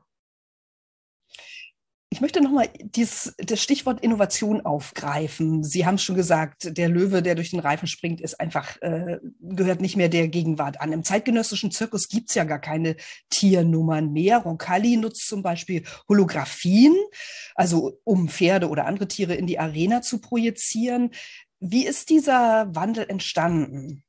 Ich 2.11 2.21
möchte 2.21 2.41
nochmal 2.41 2.69
das 2.91 3.35
Stichwort 3.53 4.01
Innovation 4.01 4.61
aufgreifen. 4.61 5.63
Sie 5.63 5.85
haben 5.85 5.99
schon 5.99 6.15
gesagt, 6.15 6.75
der 6.75 6.89
Löwe, 6.89 7.21
der 7.21 7.35
durch 7.35 7.51
den 7.51 7.59
Reifen 7.59 7.87
springt, 7.87 8.19
ist 8.19 8.39
einfach, 8.39 8.81
äh, 8.81 9.19
gehört 9.39 9.79
nicht 9.79 9.95
mehr 9.95 10.09
der 10.09 10.27
Gegenwart 10.27 10.81
an. 10.81 10.91
Im 10.91 11.03
zeitgenössischen 11.03 11.69
Zirkus 11.69 12.07
gibt's 12.07 12.33
ja 12.33 12.45
gar 12.45 12.57
keine 12.57 12.95
Tiernummern 13.29 14.11
mehr. 14.11 14.39
Roncalli 14.39 14.97
nutzt 14.97 15.27
zum 15.27 15.43
Beispiel 15.43 15.83
Holographien, 16.07 16.95
also 17.53 17.99
um 18.05 18.27
Pferde 18.27 18.69
oder 18.69 18.87
andere 18.87 19.07
Tiere 19.07 19.35
in 19.35 19.45
die 19.45 19.59
Arena 19.59 20.01
zu 20.01 20.19
projizieren. 20.19 21.11
Wie 21.59 21.85
ist 21.85 22.09
dieser 22.09 22.73
Wandel 22.73 23.05
entstanden? 23.07 24.03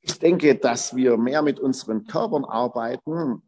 Ich 0.00 0.18
denke, 0.18 0.54
dass 0.54 0.96
wir 0.96 1.18
mehr 1.18 1.42
mit 1.42 1.60
unseren 1.60 2.06
Körpern 2.06 2.46
arbeiten 2.46 3.42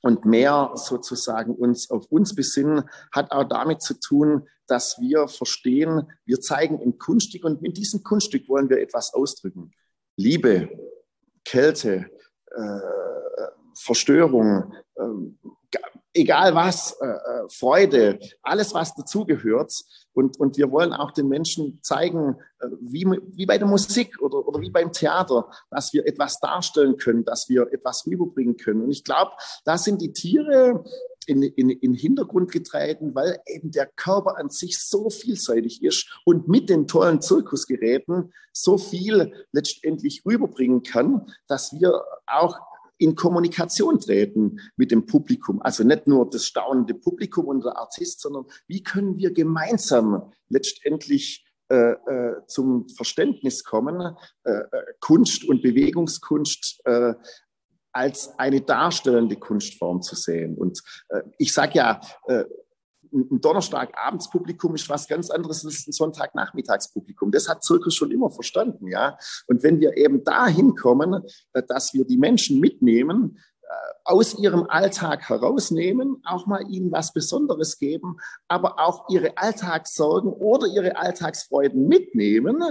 und 0.00 0.24
mehr 0.24 0.72
sozusagen 0.74 1.54
uns 1.54 1.90
auf 1.90 2.06
uns 2.06 2.34
besinnen, 2.34 2.88
hat 3.12 3.32
auch 3.32 3.44
damit 3.44 3.82
zu 3.82 3.94
tun, 3.94 4.48
dass 4.66 4.98
wir 5.00 5.28
verstehen, 5.28 6.10
wir 6.24 6.40
zeigen 6.40 6.80
ein 6.80 6.98
Kunststück 6.98 7.44
und 7.44 7.62
mit 7.62 7.76
diesem 7.76 8.02
Kunststück 8.02 8.48
wollen 8.48 8.68
wir 8.68 8.80
etwas 8.80 9.14
ausdrücken. 9.14 9.72
Liebe, 10.16 10.68
Kälte, 11.44 12.10
äh, 12.50 12.80
Verstörung, 13.78 14.72
äh, 14.96 15.78
egal 16.14 16.54
was, 16.54 16.96
äh, 17.00 17.06
äh, 17.06 17.48
Freude, 17.48 18.18
alles, 18.42 18.74
was 18.74 18.94
dazugehört. 18.94 19.72
Und, 20.12 20.38
und 20.40 20.56
wir 20.56 20.70
wollen 20.72 20.92
auch 20.92 21.12
den 21.12 21.28
Menschen 21.28 21.78
zeigen, 21.82 22.36
äh, 22.60 22.66
wie, 22.80 23.06
wie 23.06 23.46
bei 23.46 23.58
der 23.58 23.68
Musik 23.68 24.20
oder, 24.20 24.46
oder 24.46 24.60
wie 24.60 24.70
beim 24.70 24.92
Theater, 24.92 25.50
dass 25.70 25.92
wir 25.92 26.06
etwas 26.06 26.40
darstellen 26.40 26.96
können, 26.96 27.24
dass 27.24 27.48
wir 27.48 27.72
etwas 27.72 28.06
rüberbringen 28.06 28.56
können. 28.56 28.82
Und 28.82 28.90
ich 28.90 29.04
glaube, 29.04 29.32
da 29.64 29.78
sind 29.78 30.02
die 30.02 30.12
Tiere 30.12 30.84
in, 31.26 31.42
in, 31.42 31.70
in 31.70 31.92
Hintergrund 31.92 32.50
getreten, 32.50 33.14
weil 33.14 33.38
eben 33.46 33.70
der 33.70 33.86
Körper 33.86 34.38
an 34.38 34.48
sich 34.48 34.78
so 34.78 35.10
vielseitig 35.10 35.82
ist 35.82 36.08
und 36.24 36.48
mit 36.48 36.70
den 36.70 36.86
tollen 36.86 37.20
Zirkusgeräten 37.20 38.32
so 38.52 38.78
viel 38.78 39.32
letztendlich 39.52 40.22
rüberbringen 40.24 40.82
kann, 40.82 41.30
dass 41.46 41.78
wir 41.78 42.02
auch 42.26 42.58
in 42.98 43.14
Kommunikation 43.14 44.00
treten 44.00 44.60
mit 44.76 44.90
dem 44.90 45.06
Publikum. 45.06 45.62
Also 45.62 45.84
nicht 45.84 46.06
nur 46.06 46.28
das 46.28 46.44
staunende 46.44 46.94
Publikum 46.94 47.46
und 47.46 47.64
der 47.64 47.76
Artist, 47.76 48.20
sondern 48.20 48.46
wie 48.66 48.82
können 48.82 49.16
wir 49.16 49.32
gemeinsam 49.32 50.32
letztendlich 50.48 51.46
äh, 51.70 51.92
äh, 51.92 52.46
zum 52.46 52.88
Verständnis 52.88 53.62
kommen, 53.62 54.16
äh, 54.44 54.50
äh 54.50 54.64
Kunst 55.00 55.44
und 55.44 55.62
Bewegungskunst 55.62 56.80
äh, 56.86 57.14
als 57.92 58.38
eine 58.38 58.60
darstellende 58.60 59.36
Kunstform 59.36 60.02
zu 60.02 60.16
sehen. 60.16 60.56
Und 60.56 60.82
äh, 61.08 61.22
ich 61.38 61.52
sage 61.52 61.78
ja, 61.78 62.00
ein 63.12 63.40
Donnerstagabendspublikum 63.40 64.74
ist 64.74 64.88
was 64.88 65.06
ganz 65.08 65.30
anderes 65.30 65.64
als 65.64 65.86
ein 65.86 65.92
Sonntagnachmittagspublikum. 65.92 67.30
Das 67.30 67.48
hat 67.48 67.64
Zirkus 67.64 67.94
schon 67.94 68.10
immer 68.10 68.30
verstanden, 68.30 68.88
ja. 68.88 69.18
Und 69.46 69.62
wenn 69.62 69.80
wir 69.80 69.96
eben 69.96 70.24
dahin 70.24 70.74
kommen, 70.74 71.24
äh, 71.52 71.62
dass 71.66 71.94
wir 71.94 72.04
die 72.04 72.18
Menschen 72.18 72.60
mitnehmen, 72.60 73.38
äh, 73.68 73.74
aus 74.04 74.38
ihrem 74.38 74.64
Alltag 74.70 75.28
herausnehmen, 75.28 76.22
auch 76.24 76.46
mal 76.46 76.64
ihnen 76.70 76.90
was 76.90 77.12
Besonderes 77.12 77.78
geben, 77.78 78.16
aber 78.48 78.78
auch 78.78 79.10
ihre 79.10 79.36
Alltagssorgen 79.36 80.32
oder 80.32 80.66
ihre 80.66 80.96
Alltagsfreuden 80.96 81.86
mitnehmen 81.86 82.64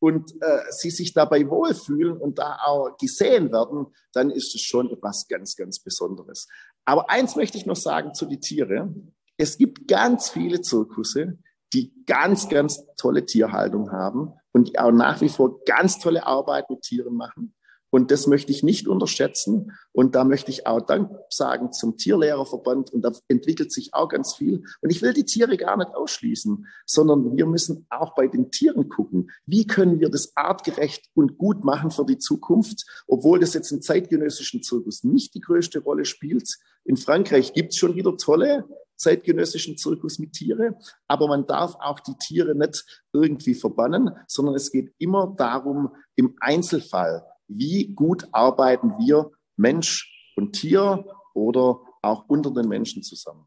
und 0.00 0.32
äh, 0.40 0.58
sie 0.70 0.90
sich 0.90 1.12
dabei 1.12 1.48
wohlfühlen 1.48 2.16
und 2.16 2.40
da 2.40 2.58
auch 2.64 2.96
gesehen 2.98 3.52
werden, 3.52 3.94
dann 4.12 4.30
ist 4.30 4.52
es 4.56 4.62
schon 4.62 4.90
etwas 4.90 5.28
ganz, 5.28 5.54
ganz 5.54 5.78
Besonderes. 5.78 6.48
Aber 6.84 7.08
eins 7.08 7.36
möchte 7.36 7.56
ich 7.56 7.66
noch 7.66 7.76
sagen 7.76 8.14
zu 8.14 8.26
die 8.26 8.40
Tiere. 8.40 8.92
Es 9.40 9.56
gibt 9.56 9.88
ganz 9.88 10.28
viele 10.28 10.60
Zirkusse, 10.60 11.38
die 11.72 11.94
ganz, 12.04 12.50
ganz 12.50 12.84
tolle 12.98 13.24
Tierhaltung 13.24 13.90
haben 13.90 14.34
und 14.52 14.68
die 14.68 14.78
auch 14.78 14.92
nach 14.92 15.22
wie 15.22 15.30
vor 15.30 15.64
ganz 15.64 15.98
tolle 15.98 16.26
Arbeit 16.26 16.68
mit 16.68 16.82
Tieren 16.82 17.14
machen. 17.14 17.54
Und 17.88 18.10
das 18.10 18.26
möchte 18.26 18.52
ich 18.52 18.62
nicht 18.62 18.86
unterschätzen. 18.86 19.72
Und 19.92 20.14
da 20.14 20.24
möchte 20.24 20.50
ich 20.50 20.66
auch 20.66 20.82
Dank 20.82 21.10
sagen 21.30 21.72
zum 21.72 21.96
Tierlehrerverband. 21.96 22.92
Und 22.92 23.00
da 23.00 23.12
entwickelt 23.28 23.72
sich 23.72 23.94
auch 23.94 24.10
ganz 24.10 24.34
viel. 24.34 24.62
Und 24.82 24.90
ich 24.90 25.00
will 25.00 25.14
die 25.14 25.24
Tiere 25.24 25.56
gar 25.56 25.78
nicht 25.78 25.94
ausschließen, 25.94 26.66
sondern 26.84 27.34
wir 27.34 27.46
müssen 27.46 27.86
auch 27.88 28.14
bei 28.14 28.28
den 28.28 28.50
Tieren 28.50 28.90
gucken. 28.90 29.30
Wie 29.46 29.66
können 29.66 30.00
wir 30.00 30.10
das 30.10 30.36
artgerecht 30.36 31.08
und 31.14 31.38
gut 31.38 31.64
machen 31.64 31.90
für 31.90 32.04
die 32.04 32.18
Zukunft? 32.18 32.84
Obwohl 33.06 33.40
das 33.40 33.54
jetzt 33.54 33.72
im 33.72 33.80
zeitgenössischen 33.80 34.62
Zirkus 34.62 35.02
nicht 35.02 35.34
die 35.34 35.40
größte 35.40 35.78
Rolle 35.78 36.04
spielt. 36.04 36.58
In 36.84 36.98
Frankreich 36.98 37.54
gibt 37.54 37.72
es 37.72 37.78
schon 37.78 37.94
wieder 37.94 38.14
tolle 38.18 38.68
zeitgenössischen 39.00 39.76
Zirkus 39.76 40.18
mit 40.18 40.32
Tiere, 40.32 40.78
aber 41.08 41.26
man 41.26 41.46
darf 41.46 41.74
auch 41.80 42.00
die 42.00 42.16
Tiere 42.16 42.54
nicht 42.54 43.04
irgendwie 43.12 43.54
verbannen, 43.54 44.10
sondern 44.26 44.54
es 44.54 44.70
geht 44.70 44.92
immer 44.98 45.34
darum, 45.36 45.90
im 46.16 46.36
Einzelfall, 46.40 47.24
wie 47.48 47.94
gut 47.94 48.28
arbeiten 48.32 48.92
wir 48.98 49.30
Mensch 49.56 50.32
und 50.36 50.52
Tier 50.52 51.04
oder 51.34 51.80
auch 52.02 52.24
unter 52.28 52.50
den 52.50 52.68
Menschen 52.68 53.02
zusammen. 53.02 53.46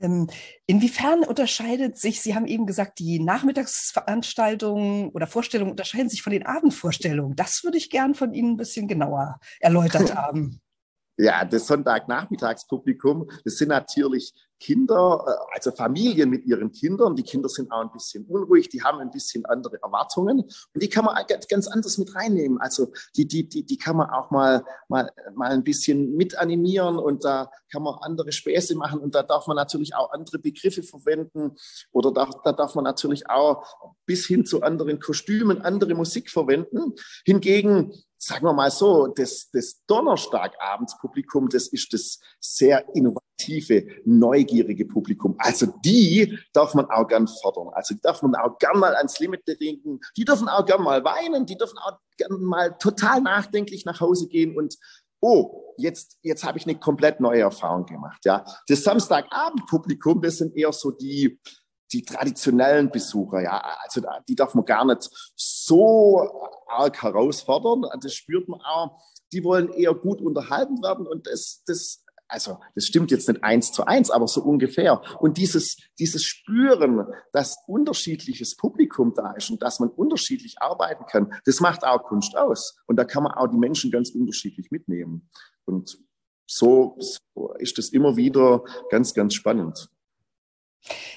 Ähm, 0.00 0.28
inwiefern 0.66 1.24
unterscheidet 1.24 1.98
sich, 1.98 2.20
Sie 2.20 2.34
haben 2.34 2.46
eben 2.46 2.66
gesagt, 2.66 2.98
die 2.98 3.18
Nachmittagsveranstaltungen 3.18 5.08
oder 5.10 5.26
Vorstellungen 5.26 5.72
unterscheiden 5.72 6.08
sich 6.08 6.22
von 6.22 6.32
den 6.32 6.46
Abendvorstellungen. 6.46 7.34
Das 7.34 7.64
würde 7.64 7.78
ich 7.78 7.90
gern 7.90 8.14
von 8.14 8.32
Ihnen 8.32 8.52
ein 8.52 8.56
bisschen 8.56 8.86
genauer 8.86 9.40
erläutert 9.60 10.14
haben. 10.14 10.60
Ja, 11.18 11.44
das 11.44 11.66
Sonntagnachmittagspublikum, 11.66 13.28
das 13.44 13.58
sind 13.58 13.68
natürlich 13.68 14.32
Kinder, 14.58 15.24
äh, 15.26 15.54
also 15.54 15.70
Familien 15.72 16.30
mit 16.30 16.44
ihren 16.46 16.72
Kindern. 16.72 17.16
Die 17.16 17.22
Kinder 17.22 17.48
sind 17.48 17.70
auch 17.70 17.80
ein 17.80 17.92
bisschen 17.92 18.24
unruhig, 18.26 18.68
die 18.68 18.82
haben 18.82 18.98
ein 18.98 19.10
bisschen 19.10 19.44
andere 19.46 19.80
Erwartungen 19.82 20.40
und 20.40 20.82
die 20.82 20.88
kann 20.88 21.04
man 21.04 21.16
ganz 21.48 21.68
anders 21.68 21.98
mit 21.98 22.14
reinnehmen. 22.14 22.60
Also 22.60 22.92
die, 23.16 23.26
die, 23.26 23.48
die, 23.48 23.64
die 23.64 23.76
kann 23.76 23.96
man 23.96 24.10
auch 24.10 24.30
mal, 24.30 24.64
mal, 24.88 25.10
mal 25.34 25.50
ein 25.50 25.64
bisschen 25.64 26.16
mit 26.16 26.36
animieren 26.36 26.98
und 26.98 27.24
da 27.24 27.50
kann 27.70 27.82
man 27.82 27.94
andere 28.00 28.32
Späße 28.32 28.74
machen 28.76 29.00
und 29.00 29.14
da 29.14 29.22
darf 29.22 29.46
man 29.46 29.56
natürlich 29.56 29.94
auch 29.94 30.12
andere 30.12 30.38
Begriffe 30.38 30.82
verwenden 30.82 31.56
oder 31.92 32.12
da, 32.12 32.28
da 32.44 32.52
darf 32.52 32.74
man 32.74 32.84
natürlich 32.84 33.28
auch 33.28 33.64
bis 34.06 34.26
hin 34.26 34.44
zu 34.44 34.62
anderen 34.62 35.00
Kostümen 35.00 35.62
andere 35.62 35.94
Musik 35.94 36.30
verwenden. 36.30 36.94
Hingegen 37.24 37.92
sagen 38.18 38.44
wir 38.44 38.52
mal 38.52 38.70
so, 38.70 39.06
das, 39.06 39.48
das 39.52 39.84
Donnerstagabendspublikum, 39.86 41.48
das 41.48 41.68
ist 41.68 41.92
das 41.92 42.18
sehr 42.40 42.84
innovative, 42.94 43.27
neugierige 44.04 44.84
Publikum. 44.84 45.34
Also 45.38 45.66
die 45.84 46.38
darf 46.52 46.74
man 46.74 46.86
auch 46.86 47.06
gern 47.06 47.26
fördern. 47.26 47.68
Also 47.72 47.94
die 47.94 48.00
darf 48.00 48.22
man 48.22 48.34
auch 48.34 48.58
gern 48.58 48.78
mal 48.78 48.94
ans 48.94 49.18
Limit 49.18 49.42
denken. 49.46 50.00
Die 50.16 50.24
dürfen 50.24 50.48
auch 50.48 50.64
gern 50.66 50.82
mal 50.82 51.04
weinen. 51.04 51.46
Die 51.46 51.56
dürfen 51.56 51.78
auch 51.78 51.98
gern 52.16 52.42
mal 52.42 52.76
total 52.78 53.20
nachdenklich 53.20 53.84
nach 53.84 54.00
Hause 54.00 54.28
gehen 54.28 54.56
und 54.56 54.76
oh, 55.20 55.74
jetzt, 55.76 56.18
jetzt 56.22 56.44
habe 56.44 56.58
ich 56.58 56.66
eine 56.66 56.78
komplett 56.78 57.20
neue 57.20 57.40
Erfahrung 57.40 57.86
gemacht. 57.86 58.24
Ja, 58.24 58.44
das 58.68 58.82
Samstagabendpublikum, 58.84 60.20
das 60.20 60.38
sind 60.38 60.56
eher 60.56 60.72
so 60.72 60.90
die, 60.90 61.40
die 61.92 62.02
traditionellen 62.02 62.90
Besucher, 62.90 63.40
ja, 63.40 63.62
also 63.82 64.02
die 64.28 64.34
darf 64.34 64.54
man 64.54 64.64
gar 64.64 64.84
nicht 64.84 65.08
so 65.34 66.28
arg 66.68 67.02
herausfordern. 67.02 67.84
Das 68.00 68.14
spürt 68.14 68.48
man 68.48 68.60
auch. 68.60 69.02
Die 69.32 69.44
wollen 69.44 69.72
eher 69.72 69.94
gut 69.94 70.20
unterhalten 70.20 70.82
werden 70.82 71.06
und 71.06 71.26
das, 71.26 71.62
das 71.66 72.04
also 72.28 72.58
das 72.74 72.86
stimmt 72.86 73.10
jetzt 73.10 73.28
nicht 73.28 73.42
eins 73.42 73.72
zu 73.72 73.86
eins, 73.86 74.10
aber 74.10 74.28
so 74.28 74.42
ungefähr. 74.42 75.02
Und 75.20 75.38
dieses, 75.38 75.76
dieses 75.98 76.22
Spüren, 76.24 77.06
dass 77.32 77.56
unterschiedliches 77.66 78.56
Publikum 78.56 79.14
da 79.14 79.32
ist 79.32 79.50
und 79.50 79.62
dass 79.62 79.80
man 79.80 79.88
unterschiedlich 79.88 80.56
arbeiten 80.60 81.04
kann, 81.06 81.32
das 81.44 81.60
macht 81.60 81.84
auch 81.84 82.04
Kunst 82.04 82.36
aus. 82.36 82.76
Und 82.86 82.96
da 82.96 83.04
kann 83.04 83.22
man 83.22 83.32
auch 83.32 83.48
die 83.48 83.56
Menschen 83.56 83.90
ganz 83.90 84.10
unterschiedlich 84.10 84.70
mitnehmen. 84.70 85.28
Und 85.64 85.98
so 86.46 86.98
ist 87.58 87.78
das 87.78 87.88
immer 87.90 88.16
wieder 88.16 88.62
ganz, 88.90 89.14
ganz 89.14 89.34
spannend. 89.34 89.88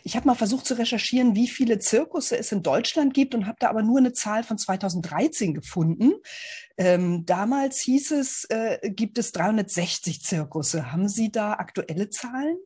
Ich 0.03 0.15
habe 0.15 0.27
mal 0.27 0.35
versucht 0.35 0.65
zu 0.65 0.77
recherchieren, 0.77 1.35
wie 1.35 1.47
viele 1.47 1.79
Zirkusse 1.79 2.37
es 2.37 2.51
in 2.51 2.63
Deutschland 2.63 3.13
gibt 3.13 3.35
und 3.35 3.47
habe 3.47 3.57
da 3.59 3.69
aber 3.69 3.83
nur 3.83 3.99
eine 3.99 4.13
Zahl 4.13 4.43
von 4.43 4.57
2013 4.57 5.53
gefunden. 5.53 6.13
Ähm, 6.77 7.25
damals 7.25 7.79
hieß 7.79 8.11
es, 8.11 8.45
äh, 8.45 8.79
gibt 8.83 9.17
es 9.17 9.31
360 9.31 10.21
Zirkusse. 10.23 10.91
Haben 10.91 11.07
Sie 11.07 11.31
da 11.31 11.53
aktuelle 11.53 12.09
Zahlen? 12.09 12.57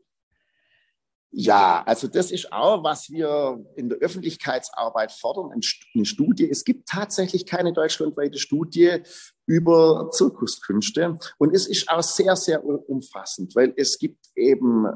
Ja, 1.38 1.84
also 1.86 2.08
das 2.08 2.32
ist 2.32 2.54
auch, 2.54 2.82
was 2.86 3.10
wir 3.10 3.62
in 3.76 3.90
der 3.90 3.98
Öffentlichkeitsarbeit 3.98 5.12
fordern, 5.12 5.52
eine 5.52 6.06
Studie. 6.06 6.50
Es 6.50 6.64
gibt 6.64 6.88
tatsächlich 6.88 7.46
keine 7.46 7.74
deutschlandweite 7.74 8.40
Studie 8.40 9.02
über 9.46 10.10
Zirkuskünste 10.12 11.18
und 11.38 11.56
es 11.56 11.68
ist 11.68 11.90
auch 11.90 12.02
sehr, 12.02 12.36
sehr 12.36 12.64
umfassend, 12.66 13.56
weil 13.56 13.74
es 13.78 13.98
gibt 14.00 14.26
eben 14.36 14.86
äh, 14.86 14.92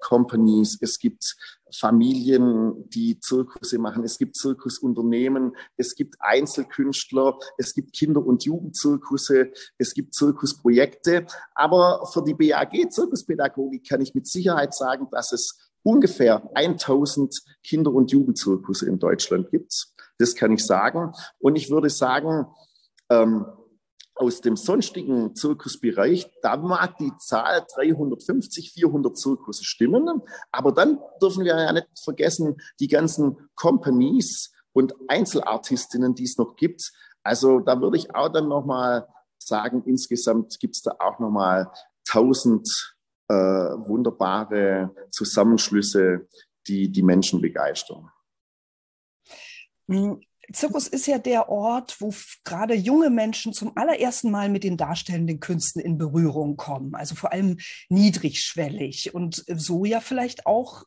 Companies, 0.00 0.78
es 0.80 0.98
gibt 0.98 1.36
Familien, 1.74 2.88
die 2.88 3.18
Zirkusse 3.20 3.78
machen, 3.78 4.04
es 4.04 4.18
gibt 4.18 4.36
Zirkusunternehmen, 4.36 5.56
es 5.76 5.94
gibt 5.94 6.16
Einzelkünstler, 6.20 7.38
es 7.58 7.74
gibt 7.74 7.92
Kinder- 7.92 8.24
und 8.24 8.44
Jugendzirkusse, 8.44 9.52
es 9.76 9.94
gibt 9.94 10.14
Zirkusprojekte. 10.14 11.26
Aber 11.54 12.06
für 12.12 12.22
die 12.22 12.34
BAG 12.34 12.90
Zirkuspädagogik 12.90 13.88
kann 13.88 14.00
ich 14.00 14.14
mit 14.14 14.26
Sicherheit 14.26 14.74
sagen, 14.74 15.08
dass 15.10 15.32
es 15.32 15.58
ungefähr 15.82 16.48
1000 16.54 17.34
Kinder- 17.62 17.92
und 17.92 18.12
Jugendzirkusse 18.12 18.86
in 18.86 18.98
Deutschland 18.98 19.50
gibt. 19.50 19.88
Das 20.18 20.34
kann 20.34 20.52
ich 20.52 20.64
sagen. 20.64 21.12
Und 21.38 21.56
ich 21.56 21.70
würde 21.70 21.90
sagen, 21.90 22.46
ähm, 23.10 23.46
aus 24.18 24.40
dem 24.40 24.56
sonstigen 24.56 25.34
Zirkusbereich, 25.34 26.30
da 26.42 26.56
mag 26.56 26.98
die 26.98 27.12
Zahl 27.18 27.64
350, 27.74 28.72
400 28.72 29.16
Zirkusse 29.16 29.64
stimmen. 29.64 30.22
Aber 30.50 30.72
dann 30.72 30.98
dürfen 31.22 31.44
wir 31.44 31.58
ja 31.58 31.72
nicht 31.72 31.88
vergessen, 32.02 32.56
die 32.80 32.88
ganzen 32.88 33.48
Companies 33.54 34.52
und 34.72 34.94
Einzelartistinnen, 35.08 36.14
die 36.14 36.24
es 36.24 36.36
noch 36.36 36.56
gibt. 36.56 36.92
Also 37.22 37.60
da 37.60 37.80
würde 37.80 37.96
ich 37.96 38.14
auch 38.14 38.28
dann 38.28 38.48
nochmal 38.48 39.06
sagen, 39.38 39.82
insgesamt 39.86 40.58
gibt 40.60 40.76
es 40.76 40.82
da 40.82 40.96
auch 40.98 41.18
nochmal 41.18 41.70
1000 42.08 42.96
äh, 43.28 43.34
wunderbare 43.34 44.94
Zusammenschlüsse, 45.10 46.28
die 46.66 46.90
die 46.90 47.02
Menschen 47.02 47.40
begeistern. 47.40 48.10
Zirkus 50.52 50.88
ist 50.88 51.06
ja 51.06 51.18
der 51.18 51.48
Ort, 51.48 52.00
wo 52.00 52.12
gerade 52.44 52.74
junge 52.74 53.10
Menschen 53.10 53.52
zum 53.52 53.72
allerersten 53.76 54.30
Mal 54.30 54.48
mit 54.48 54.64
den 54.64 54.76
darstellenden 54.76 55.40
Künsten 55.40 55.80
in 55.80 55.98
Berührung 55.98 56.56
kommen. 56.56 56.94
Also 56.94 57.14
vor 57.14 57.32
allem 57.32 57.58
niedrigschwellig 57.88 59.14
und 59.14 59.44
so 59.46 59.84
ja 59.84 60.00
vielleicht 60.00 60.46
auch 60.46 60.84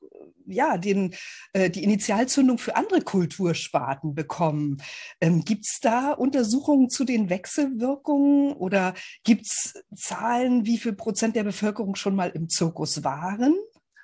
ja, 0.47 0.78
den, 0.78 1.15
äh, 1.54 1.69
die 1.69 1.84
Initialzündung 1.84 2.58
für 2.58 2.76
andere 2.76 3.02
Kultursparten 3.02 4.15
bekommen. 4.15 4.82
Ähm, 5.19 5.43
gibt 5.45 5.65
es 5.65 5.80
da 5.80 6.12
Untersuchungen 6.12 6.89
zu 6.89 7.04
den 7.04 7.30
Wechselwirkungen 7.30 8.54
oder 8.54 8.93
gibt 9.24 9.45
es 9.45 9.82
Zahlen, 9.95 10.65
wie 10.65 10.78
viel 10.78 10.93
Prozent 10.93 11.36
der 11.36 11.43
Bevölkerung 11.43 11.95
schon 11.95 12.15
mal 12.15 12.30
im 12.30 12.50
Zirkus 12.50 13.04
waren? 13.04 13.56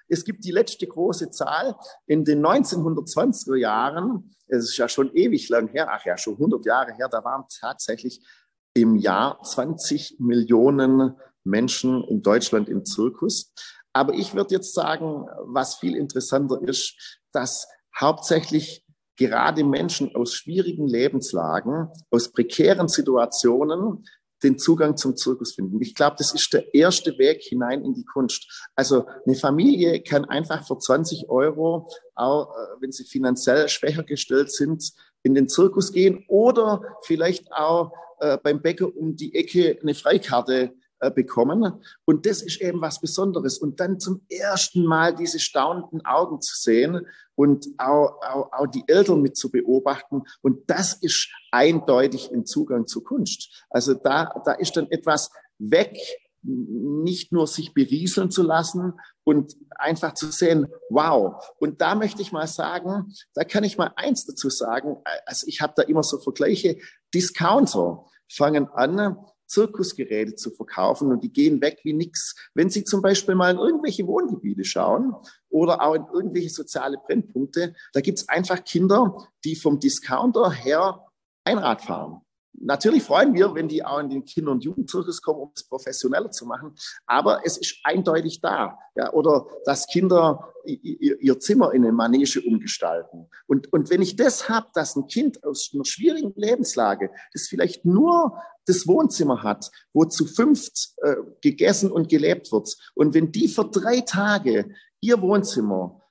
Es 0.07 0.23
gibt 0.23 0.43
die 0.45 0.51
letzte 0.51 0.87
große 0.87 1.29
Zahl 1.31 1.75
in 2.05 2.23
den 2.23 2.45
1920er 2.45 3.55
Jahren. 3.55 4.31
Es 4.47 4.65
ist 4.65 4.77
ja 4.77 4.87
schon 4.87 5.13
ewig 5.13 5.49
lang 5.49 5.67
her, 5.69 5.89
ach 5.91 6.05
ja, 6.05 6.17
schon 6.17 6.33
100 6.33 6.65
Jahre 6.65 6.93
her. 6.93 7.09
Da 7.09 7.23
waren 7.23 7.45
tatsächlich 7.59 8.25
im 8.73 8.95
Jahr 8.95 9.41
20 9.43 10.17
Millionen 10.19 11.15
Menschen 11.43 12.03
in 12.03 12.21
Deutschland 12.21 12.69
im 12.69 12.85
Zirkus. 12.85 13.53
Aber 13.93 14.13
ich 14.13 14.33
würde 14.33 14.55
jetzt 14.55 14.73
sagen, 14.73 15.25
was 15.45 15.75
viel 15.75 15.95
interessanter 15.95 16.61
ist, 16.61 17.19
dass 17.31 17.67
hauptsächlich 17.99 18.85
gerade 19.17 19.63
Menschen 19.63 20.15
aus 20.15 20.33
schwierigen 20.33 20.87
Lebenslagen, 20.87 21.89
aus 22.11 22.31
prekären 22.31 22.87
Situationen 22.87 24.05
den 24.43 24.57
Zugang 24.57 24.97
zum 24.97 25.15
Zirkus 25.15 25.55
finden. 25.55 25.81
Ich 25.81 25.95
glaube, 25.95 26.15
das 26.17 26.33
ist 26.33 26.53
der 26.53 26.73
erste 26.73 27.17
Weg 27.17 27.41
hinein 27.41 27.83
in 27.83 27.93
die 27.93 28.05
Kunst. 28.05 28.67
Also 28.75 29.05
eine 29.25 29.35
Familie 29.35 30.01
kann 30.01 30.25
einfach 30.25 30.65
für 30.65 30.77
20 30.77 31.29
Euro, 31.29 31.89
auch 32.15 32.49
äh, 32.49 32.81
wenn 32.81 32.91
sie 32.91 33.05
finanziell 33.05 33.67
schwächer 33.69 34.03
gestellt 34.03 34.51
sind, 34.51 34.91
in 35.23 35.33
den 35.33 35.49
Zirkus 35.49 35.91
gehen 35.91 36.23
oder 36.27 36.81
vielleicht 37.03 37.51
auch 37.51 37.91
äh, 38.19 38.37
beim 38.41 38.61
Bäcker 38.61 38.95
um 38.95 39.15
die 39.15 39.35
Ecke 39.35 39.77
eine 39.81 39.93
Freikarte 39.93 40.73
bekommen. 40.99 41.81
Und 42.05 42.25
das 42.25 42.41
ist 42.41 42.61
eben 42.61 42.81
was 42.81 42.99
Besonderes. 42.99 43.57
Und 43.57 43.79
dann 43.79 43.99
zum 43.99 44.21
ersten 44.29 44.85
Mal 44.85 45.15
diese 45.15 45.39
staunenden 45.39 46.05
Augen 46.05 46.41
zu 46.41 46.55
sehen 46.55 47.05
und 47.35 47.67
auch, 47.77 48.19
auch, 48.21 48.51
auch 48.51 48.67
die 48.67 48.83
Eltern 48.87 49.21
mit 49.21 49.37
zu 49.37 49.51
beobachten. 49.51 50.23
Und 50.41 50.69
das 50.69 50.93
ist 50.93 51.29
eindeutig 51.51 52.31
ein 52.31 52.45
Zugang 52.45 52.87
zur 52.87 53.03
Kunst. 53.03 53.65
Also 53.69 53.93
da, 53.93 54.41
da 54.45 54.53
ist 54.53 54.75
dann 54.75 54.89
etwas 54.89 55.29
weg, 55.59 55.97
nicht 56.43 57.31
nur 57.31 57.45
sich 57.47 57.73
berieseln 57.73 58.31
zu 58.31 58.41
lassen 58.41 58.93
und 59.23 59.55
einfach 59.77 60.13
zu 60.13 60.31
sehen, 60.31 60.67
wow. 60.89 61.43
Und 61.59 61.81
da 61.81 61.95
möchte 61.95 62.21
ich 62.21 62.31
mal 62.31 62.47
sagen, 62.47 63.13
da 63.33 63.43
kann 63.43 63.63
ich 63.63 63.77
mal 63.77 63.91
eins 63.95 64.25
dazu 64.25 64.49
sagen. 64.49 64.97
Also 65.25 65.45
ich 65.47 65.61
habe 65.61 65.73
da 65.75 65.83
immer 65.83 66.03
so 66.03 66.19
Vergleiche. 66.19 66.77
Discounter 67.13 68.05
fangen 68.31 68.67
an, 68.69 69.17
Zirkusgeräte 69.47 70.35
zu 70.35 70.51
verkaufen 70.51 71.11
und 71.11 71.23
die 71.23 71.31
gehen 71.31 71.61
weg 71.61 71.79
wie 71.83 71.93
nix. 71.93 72.35
Wenn 72.53 72.69
Sie 72.69 72.83
zum 72.83 73.01
Beispiel 73.01 73.35
mal 73.35 73.53
in 73.53 73.59
irgendwelche 73.59 74.05
Wohngebiete 74.05 74.63
schauen 74.63 75.15
oder 75.49 75.81
auch 75.81 75.95
in 75.95 76.05
irgendwelche 76.13 76.49
soziale 76.49 76.97
Brennpunkte, 76.97 77.75
da 77.93 78.01
gibt's 78.01 78.27
einfach 78.29 78.63
Kinder, 78.63 79.27
die 79.43 79.55
vom 79.55 79.79
Discounter 79.79 80.51
her 80.51 81.05
Einrad 81.43 81.81
fahren. 81.81 82.21
Natürlich 82.59 83.03
freuen 83.03 83.33
wir, 83.33 83.53
wenn 83.53 83.67
die 83.67 83.85
auch 83.85 83.99
in 83.99 84.09
den 84.09 84.25
Kinder- 84.25 84.51
und 84.51 84.63
Jugendzirkus 84.63 85.21
kommen, 85.21 85.41
um 85.41 85.51
es 85.55 85.63
professioneller 85.63 86.31
zu 86.31 86.45
machen. 86.45 86.75
Aber 87.05 87.41
es 87.45 87.57
ist 87.57 87.79
eindeutig 87.83 88.41
da. 88.41 88.77
Ja, 88.95 89.13
oder 89.13 89.45
dass 89.65 89.87
Kinder 89.87 90.53
ihr, 90.65 91.39
Zimmer 91.39 91.73
in 91.73 91.83
eine 91.83 91.93
Manege 91.93 92.41
umgestalten. 92.41 93.29
Und, 93.45 93.71
und 93.71 93.89
wenn 93.89 94.01
ich 94.01 94.15
das 94.15 94.49
habe, 94.49 94.67
dass 94.73 94.95
ein 94.95 95.07
Kind 95.07 95.43
aus 95.43 95.71
einer 95.73 95.85
schwierigen 95.85 96.33
Lebenslage, 96.35 97.11
das 97.33 97.47
vielleicht 97.47 97.85
nur 97.85 98.37
das 98.65 98.87
Wohnzimmer 98.87 99.43
hat, 99.43 99.71
wo 99.93 100.05
zu 100.05 100.25
fünft 100.25 100.89
äh, 101.03 101.15
gegessen 101.41 101.91
und 101.91 102.09
gelebt 102.09 102.51
wird, 102.51 102.75
und 102.95 103.13
wenn 103.13 103.31
die 103.31 103.47
für 103.47 103.65
drei 103.65 104.01
Tage 104.01 104.73
ihr 104.99 105.21
Wohnzimmer 105.21 106.01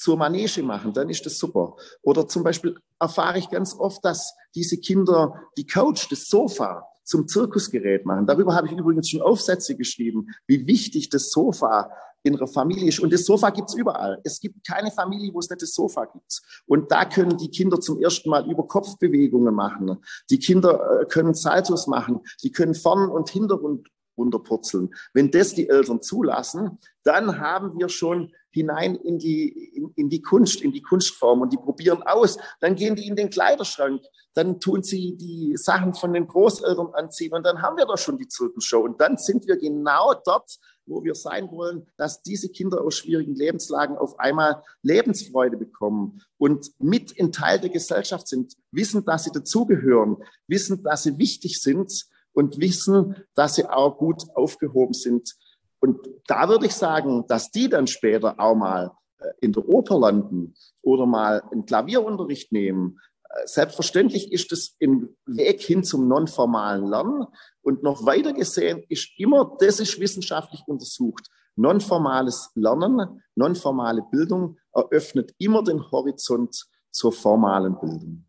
zur 0.00 0.16
Manege 0.16 0.62
machen, 0.62 0.94
dann 0.94 1.10
ist 1.10 1.26
das 1.26 1.38
super. 1.38 1.76
Oder 2.02 2.26
zum 2.26 2.42
Beispiel 2.42 2.74
erfahre 2.98 3.38
ich 3.38 3.50
ganz 3.50 3.74
oft, 3.78 4.02
dass 4.02 4.34
diese 4.54 4.78
Kinder 4.78 5.34
die 5.58 5.66
Couch, 5.66 6.10
das 6.10 6.26
Sofa 6.28 6.86
zum 7.04 7.28
Zirkusgerät 7.28 8.06
machen. 8.06 8.26
Darüber 8.26 8.54
habe 8.54 8.66
ich 8.66 8.72
übrigens 8.72 9.10
schon 9.10 9.20
Aufsätze 9.20 9.76
geschrieben, 9.76 10.28
wie 10.46 10.66
wichtig 10.66 11.10
das 11.10 11.30
Sofa 11.30 11.90
in 12.22 12.34
einer 12.34 12.46
Familie 12.46 12.88
ist. 12.88 13.00
Und 13.00 13.12
das 13.12 13.26
Sofa 13.26 13.50
gibt's 13.50 13.74
überall. 13.74 14.18
Es 14.24 14.40
gibt 14.40 14.66
keine 14.66 14.90
Familie, 14.90 15.34
wo 15.34 15.38
es 15.38 15.50
nicht 15.50 15.60
das 15.60 15.74
Sofa 15.74 16.06
gibt. 16.06 16.40
Und 16.66 16.90
da 16.90 17.04
können 17.04 17.36
die 17.36 17.50
Kinder 17.50 17.78
zum 17.78 18.00
ersten 18.00 18.30
Mal 18.30 18.50
über 18.50 18.66
Kopfbewegungen 18.66 19.54
machen. 19.54 19.98
Die 20.30 20.38
Kinder 20.38 21.02
äh, 21.02 21.04
können 21.06 21.34
Saltos 21.34 21.86
machen. 21.86 22.20
Die 22.42 22.52
können 22.52 22.74
vorn 22.74 23.10
und 23.10 23.28
Hintergrund 23.28 23.88
runterpurzeln. 24.20 24.94
Wenn 25.12 25.30
das 25.30 25.54
die 25.54 25.68
Eltern 25.68 26.02
zulassen, 26.02 26.78
dann 27.02 27.40
haben 27.40 27.78
wir 27.78 27.88
schon 27.88 28.32
hinein 28.50 28.94
in 28.96 29.18
die, 29.18 29.48
in, 29.48 29.92
in, 29.96 30.10
die 30.10 30.22
Kunst, 30.22 30.60
in 30.60 30.72
die 30.72 30.82
Kunstform 30.82 31.40
und 31.40 31.52
die 31.52 31.56
probieren 31.56 32.02
aus. 32.02 32.36
Dann 32.60 32.74
gehen 32.74 32.96
die 32.96 33.06
in 33.06 33.16
den 33.16 33.30
Kleiderschrank, 33.30 34.02
dann 34.34 34.60
tun 34.60 34.82
sie 34.82 35.16
die 35.16 35.56
Sachen 35.56 35.94
von 35.94 36.12
den 36.12 36.26
Großeltern 36.26 36.88
anziehen 36.94 37.32
und 37.32 37.44
dann 37.44 37.62
haben 37.62 37.76
wir 37.76 37.86
doch 37.86 37.98
schon 37.98 38.18
die 38.18 38.28
Zirkusshow. 38.28 38.80
Und 38.80 39.00
dann 39.00 39.16
sind 39.16 39.46
wir 39.46 39.56
genau 39.56 40.14
dort, 40.24 40.58
wo 40.86 41.04
wir 41.04 41.14
sein 41.14 41.50
wollen, 41.52 41.86
dass 41.96 42.22
diese 42.22 42.48
Kinder 42.48 42.82
aus 42.82 42.96
schwierigen 42.96 43.34
Lebenslagen 43.34 43.96
auf 43.96 44.18
einmal 44.18 44.62
Lebensfreude 44.82 45.56
bekommen 45.56 46.20
und 46.36 46.72
mit 46.78 47.12
in 47.12 47.30
Teil 47.32 47.60
der 47.60 47.70
Gesellschaft 47.70 48.26
sind, 48.26 48.56
wissen, 48.72 49.04
dass 49.04 49.24
sie 49.24 49.30
dazugehören, 49.32 50.16
wissen, 50.48 50.82
dass 50.82 51.04
sie 51.04 51.16
wichtig 51.18 51.60
sind 51.60 52.06
und 52.32 52.60
wissen, 52.60 53.16
dass 53.34 53.56
sie 53.56 53.66
auch 53.66 53.98
gut 53.98 54.22
aufgehoben 54.34 54.94
sind. 54.94 55.34
Und 55.80 55.98
da 56.26 56.48
würde 56.48 56.66
ich 56.66 56.74
sagen, 56.74 57.24
dass 57.26 57.50
die 57.50 57.68
dann 57.68 57.86
später 57.86 58.38
auch 58.38 58.54
mal 58.54 58.92
in 59.40 59.52
der 59.52 59.68
Oper 59.68 59.98
landen 59.98 60.54
oder 60.82 61.06
mal 61.06 61.42
einen 61.50 61.66
Klavierunterricht 61.66 62.52
nehmen. 62.52 62.98
Selbstverständlich 63.44 64.32
ist 64.32 64.52
es 64.52 64.76
ein 64.82 65.08
Weg 65.26 65.60
hin 65.60 65.84
zum 65.84 66.08
nonformalen 66.08 66.86
Lernen. 66.86 67.26
Und 67.62 67.82
noch 67.82 68.04
weiter 68.04 68.32
gesehen 68.32 68.82
ist 68.88 69.10
immer, 69.18 69.56
das 69.60 69.80
ist 69.80 70.00
wissenschaftlich 70.00 70.62
untersucht, 70.66 71.28
nonformales 71.56 72.50
Lernen, 72.54 73.22
nonformale 73.34 74.02
Bildung 74.10 74.56
eröffnet 74.72 75.34
immer 75.38 75.62
den 75.62 75.90
Horizont 75.90 76.66
zur 76.90 77.12
formalen 77.12 77.78
Bildung. 77.78 78.26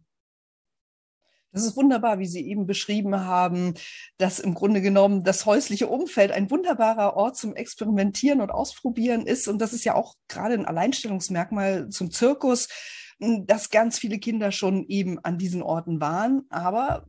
Das 1.51 1.65
ist 1.65 1.75
wunderbar, 1.75 2.19
wie 2.19 2.27
Sie 2.27 2.47
eben 2.47 2.65
beschrieben 2.65 3.19
haben, 3.21 3.73
dass 4.17 4.39
im 4.39 4.53
Grunde 4.53 4.81
genommen 4.81 5.23
das 5.23 5.45
häusliche 5.45 5.87
Umfeld 5.87 6.31
ein 6.31 6.49
wunderbarer 6.49 7.15
Ort 7.15 7.35
zum 7.37 7.55
Experimentieren 7.55 8.41
und 8.41 8.51
Ausprobieren 8.51 9.25
ist. 9.25 9.47
Und 9.47 9.59
das 9.59 9.73
ist 9.73 9.83
ja 9.83 9.95
auch 9.95 10.15
gerade 10.29 10.53
ein 10.53 10.65
Alleinstellungsmerkmal 10.65 11.89
zum 11.89 12.11
Zirkus, 12.11 12.69
dass 13.19 13.69
ganz 13.69 13.99
viele 13.99 14.17
Kinder 14.17 14.51
schon 14.51 14.85
eben 14.87 15.19
an 15.19 15.37
diesen 15.37 15.61
Orten 15.61 16.01
waren, 16.01 16.43
aber 16.49 17.05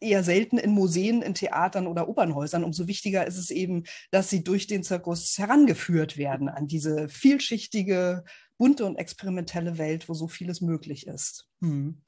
eher 0.00 0.24
selten 0.24 0.58
in 0.58 0.72
Museen, 0.72 1.22
in 1.22 1.34
Theatern 1.34 1.86
oder 1.86 2.08
Opernhäusern. 2.08 2.64
Umso 2.64 2.88
wichtiger 2.88 3.26
ist 3.26 3.38
es 3.38 3.50
eben, 3.50 3.84
dass 4.10 4.28
sie 4.28 4.42
durch 4.42 4.66
den 4.66 4.82
Zirkus 4.82 5.38
herangeführt 5.38 6.16
werden 6.16 6.48
an 6.48 6.66
diese 6.66 7.08
vielschichtige, 7.08 8.24
bunte 8.58 8.84
und 8.84 8.96
experimentelle 8.96 9.78
Welt, 9.78 10.08
wo 10.08 10.14
so 10.14 10.28
vieles 10.28 10.60
möglich 10.60 11.06
ist. 11.06 11.48
Hm. 11.60 12.02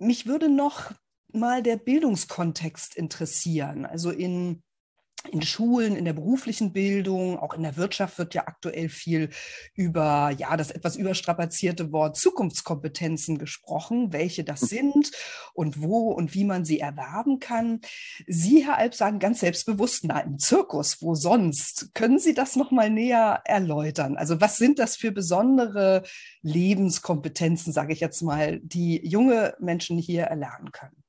Mich 0.00 0.26
würde 0.26 0.48
noch 0.48 0.92
mal 1.32 1.62
der 1.62 1.76
Bildungskontext 1.76 2.96
interessieren. 2.96 3.84
Also 3.84 4.10
in 4.10 4.62
in 5.28 5.42
Schulen, 5.42 5.96
in 5.96 6.06
der 6.06 6.14
beruflichen 6.14 6.72
Bildung, 6.72 7.38
auch 7.38 7.54
in 7.54 7.62
der 7.62 7.76
Wirtschaft 7.76 8.18
wird 8.18 8.34
ja 8.34 8.46
aktuell 8.46 8.88
viel 8.88 9.28
über 9.74 10.30
ja 10.36 10.56
das 10.56 10.70
etwas 10.70 10.96
überstrapazierte 10.96 11.92
Wort 11.92 12.16
Zukunftskompetenzen 12.16 13.38
gesprochen, 13.38 14.12
welche 14.12 14.44
das 14.44 14.62
mhm. 14.62 14.66
sind 14.66 15.10
und 15.52 15.82
wo 15.82 16.10
und 16.10 16.34
wie 16.34 16.44
man 16.44 16.64
sie 16.64 16.80
erwerben 16.80 17.38
kann. 17.38 17.80
Sie, 18.26 18.64
Herr 18.64 18.78
Alp, 18.78 18.94
sagen 18.94 19.18
ganz 19.18 19.40
selbstbewusst, 19.40 20.04
na 20.04 20.20
im 20.20 20.38
Zirkus, 20.38 21.02
wo 21.02 21.14
sonst? 21.14 21.94
Können 21.94 22.18
Sie 22.18 22.34
das 22.34 22.56
noch 22.56 22.70
mal 22.70 22.90
näher 22.90 23.42
erläutern? 23.44 24.16
Also 24.16 24.40
was 24.40 24.56
sind 24.56 24.78
das 24.78 24.96
für 24.96 25.12
besondere 25.12 26.02
Lebenskompetenzen, 26.42 27.72
sage 27.72 27.92
ich 27.92 28.00
jetzt 28.00 28.22
mal, 28.22 28.60
die 28.60 29.06
junge 29.06 29.54
Menschen 29.60 29.98
hier 29.98 30.24
erlernen 30.24 30.72
können? 30.72 30.99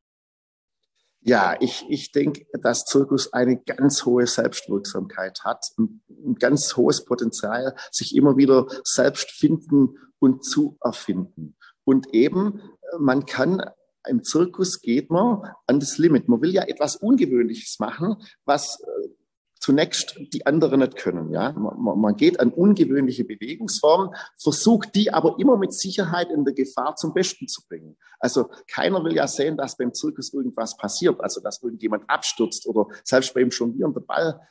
Ja, 1.23 1.55
ich, 1.59 1.85
ich 1.87 2.11
denke, 2.11 2.45
dass 2.61 2.85
Zirkus 2.85 3.31
eine 3.31 3.57
ganz 3.61 4.05
hohe 4.05 4.25
Selbstwirksamkeit 4.25 5.43
hat 5.43 5.65
und 5.77 6.01
ein 6.09 6.35
ganz 6.35 6.75
hohes 6.75 7.05
Potenzial, 7.05 7.75
sich 7.91 8.15
immer 8.15 8.37
wieder 8.37 8.65
selbst 8.83 9.29
finden 9.31 9.97
und 10.19 10.43
zu 10.43 10.77
erfinden. 10.83 11.55
Und 11.83 12.13
eben, 12.13 12.61
man 12.99 13.25
kann 13.25 13.61
im 14.07 14.23
Zirkus 14.23 14.81
geht 14.81 15.11
man 15.11 15.43
an 15.67 15.79
das 15.79 15.97
Limit. 15.97 16.27
Man 16.27 16.41
will 16.41 16.51
ja 16.51 16.63
etwas 16.63 16.95
Ungewöhnliches 16.95 17.77
machen, 17.79 18.15
was 18.45 18.79
äh, 18.81 19.09
zunächst 19.61 20.15
die 20.33 20.45
anderen 20.45 20.79
nicht 20.79 20.97
können. 20.97 21.31
Ja? 21.31 21.53
Man, 21.53 21.99
man 21.99 22.15
geht 22.17 22.39
an 22.39 22.51
ungewöhnliche 22.51 23.23
Bewegungsformen, 23.23 24.13
versucht 24.37 24.95
die 24.95 25.13
aber 25.13 25.35
immer 25.39 25.55
mit 25.55 25.73
Sicherheit 25.73 26.29
in 26.31 26.43
der 26.43 26.53
Gefahr 26.53 26.95
zum 26.95 27.13
Besten 27.13 27.47
zu 27.47 27.61
bringen. 27.67 27.95
Also 28.19 28.49
keiner 28.67 29.03
will 29.03 29.15
ja 29.15 29.27
sehen, 29.27 29.55
dass 29.55 29.77
beim 29.77 29.93
Zirkus 29.93 30.33
irgendwas 30.33 30.75
passiert, 30.75 31.21
also 31.21 31.39
dass 31.41 31.61
irgendjemand 31.61 32.09
abstürzt 32.09 32.65
oder 32.65 32.87
selbst 33.03 33.33
beim 33.33 33.49
Jonglieren 33.49 33.93
der 33.93 34.01
Ball 34.01 34.41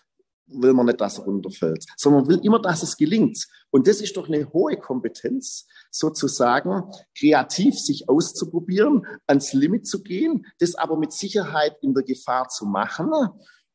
will 0.53 0.73
man 0.73 0.87
nicht, 0.87 1.01
dass 1.01 1.19
er 1.19 1.25
runterfällt, 1.25 1.85
sondern 1.97 2.27
will 2.27 2.41
immer, 2.43 2.61
dass 2.61 2.83
es 2.83 2.97
gelingt. 2.97 3.47
Und 3.71 3.87
das 3.87 4.01
ist 4.01 4.17
doch 4.17 4.29
eine 4.29 4.53
hohe 4.53 4.77
Kompetenz, 4.77 5.69
sozusagen 5.93 6.91
kreativ 7.17 7.79
sich 7.79 8.09
auszuprobieren, 8.09 9.07
ans 9.29 9.53
Limit 9.53 9.87
zu 9.87 10.03
gehen, 10.03 10.47
das 10.59 10.75
aber 10.75 10.97
mit 10.97 11.13
Sicherheit 11.13 11.77
in 11.83 11.95
der 11.95 12.03
Gefahr 12.03 12.49
zu 12.49 12.67
machen 12.67 13.13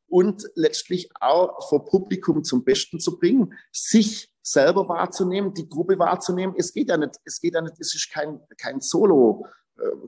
und 0.08 0.48
letztlich 0.54 1.10
auch 1.20 1.68
vor 1.68 1.84
Publikum 1.84 2.44
zum 2.44 2.64
Besten 2.64 3.00
zu 3.00 3.18
bringen, 3.18 3.54
sich 3.72 4.32
selber 4.42 4.88
wahrzunehmen, 4.88 5.54
die 5.54 5.68
Gruppe 5.68 5.98
wahrzunehmen. 5.98 6.54
Es 6.56 6.72
geht 6.72 6.88
ja 6.88 6.96
nicht, 6.96 7.16
es 7.24 7.40
geht 7.40 7.54
ja 7.54 7.60
nicht, 7.60 7.74
es 7.80 7.94
ist 7.94 8.10
kein, 8.12 8.40
kein 8.58 8.80
Solo. 8.80 9.46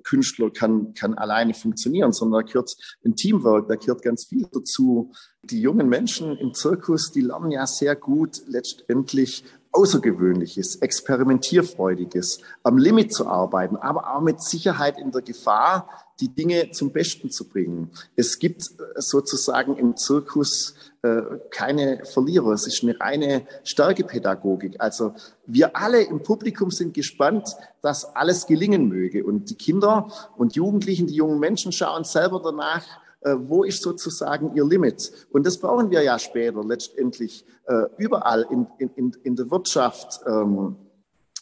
Künstler 0.03 0.51
kann, 0.51 0.95
kann 0.95 1.13
alleine 1.15 1.53
funktionieren, 1.53 2.13
sondern 2.13 2.41
da 2.41 2.47
gehört 2.47 2.75
ein 3.05 3.17
Teamwork, 3.17 3.69
da 3.69 3.77
gehört 3.77 4.03
ganz 4.03 4.25
viel 4.25 4.49
dazu. 4.51 5.13
Die 5.43 5.61
jungen 5.61 5.91
Menschen 5.91 6.39
im 6.39 6.55
Zirkus, 6.55 7.13
die 7.13 7.21
lernen 7.21 7.51
ja 7.51 7.67
sehr 7.67 7.95
gut 7.95 8.43
letztendlich 8.47 9.45
Außergewöhnliches, 9.73 10.77
Experimentierfreudiges, 10.77 12.41
am 12.63 12.79
Limit 12.79 13.13
zu 13.13 13.27
arbeiten, 13.27 13.77
aber 13.77 14.17
auch 14.17 14.23
mit 14.23 14.41
Sicherheit 14.41 14.99
in 14.99 15.13
der 15.13 15.23
Gefahr, 15.23 15.89
die 16.21 16.29
Dinge 16.29 16.71
zum 16.73 16.91
Besten 16.91 17.31
zu 17.31 17.49
bringen. 17.49 17.91
Es 18.17 18.39
gibt 18.39 18.63
äh, 18.63 19.01
sozusagen 19.01 19.77
im 19.77 19.97
Zirkus 19.97 20.75
äh, 21.03 21.23
keine 21.51 22.05
Verlierer. 22.05 22.53
Es 22.53 22.67
ist 22.67 22.83
eine 22.83 22.99
reine 22.99 23.47
Stärkepädagogik. 23.65 24.77
Also 24.79 25.15
wir 25.47 25.77
alle 25.77 26.03
im 26.03 26.23
Publikum 26.23 26.71
sind 26.71 26.95
gespannt, 26.95 27.49
dass 27.83 28.17
alles 28.17 28.47
gelingen 28.47 28.89
möge. 28.89 29.25
Und 29.25 29.51
die 29.51 29.55
Kinder 29.55 30.09
und 30.37 30.57
Jugendlichen, 30.57 31.07
die 31.07 31.15
jungen 31.15 31.39
Menschen 31.39 31.71
schauen 31.73 32.05
selber 32.05 32.41
danach, 32.43 32.85
äh, 33.21 33.35
wo 33.37 33.65
ist 33.65 33.83
sozusagen 33.83 34.55
ihr 34.55 34.65
Limit? 34.65 35.13
Und 35.31 35.47
das 35.47 35.59
brauchen 35.59 35.91
wir 35.91 36.03
ja 36.03 36.19
später 36.19 36.65
letztendlich 36.65 37.45
äh, 37.67 37.85
überall 37.97 38.47
in, 38.51 38.67
in, 38.79 39.13
in 39.23 39.37
der 39.37 39.51
Wirtschaft, 39.51 40.21
ähm, 40.27 40.77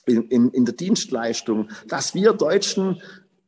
in, 0.07 0.23
in, 0.29 0.51
in 0.51 0.65
der 0.65 0.75
Dienstleistung, 0.75 1.69
dass 1.89 2.15
wir 2.15 2.33
Deutschen 2.33 3.03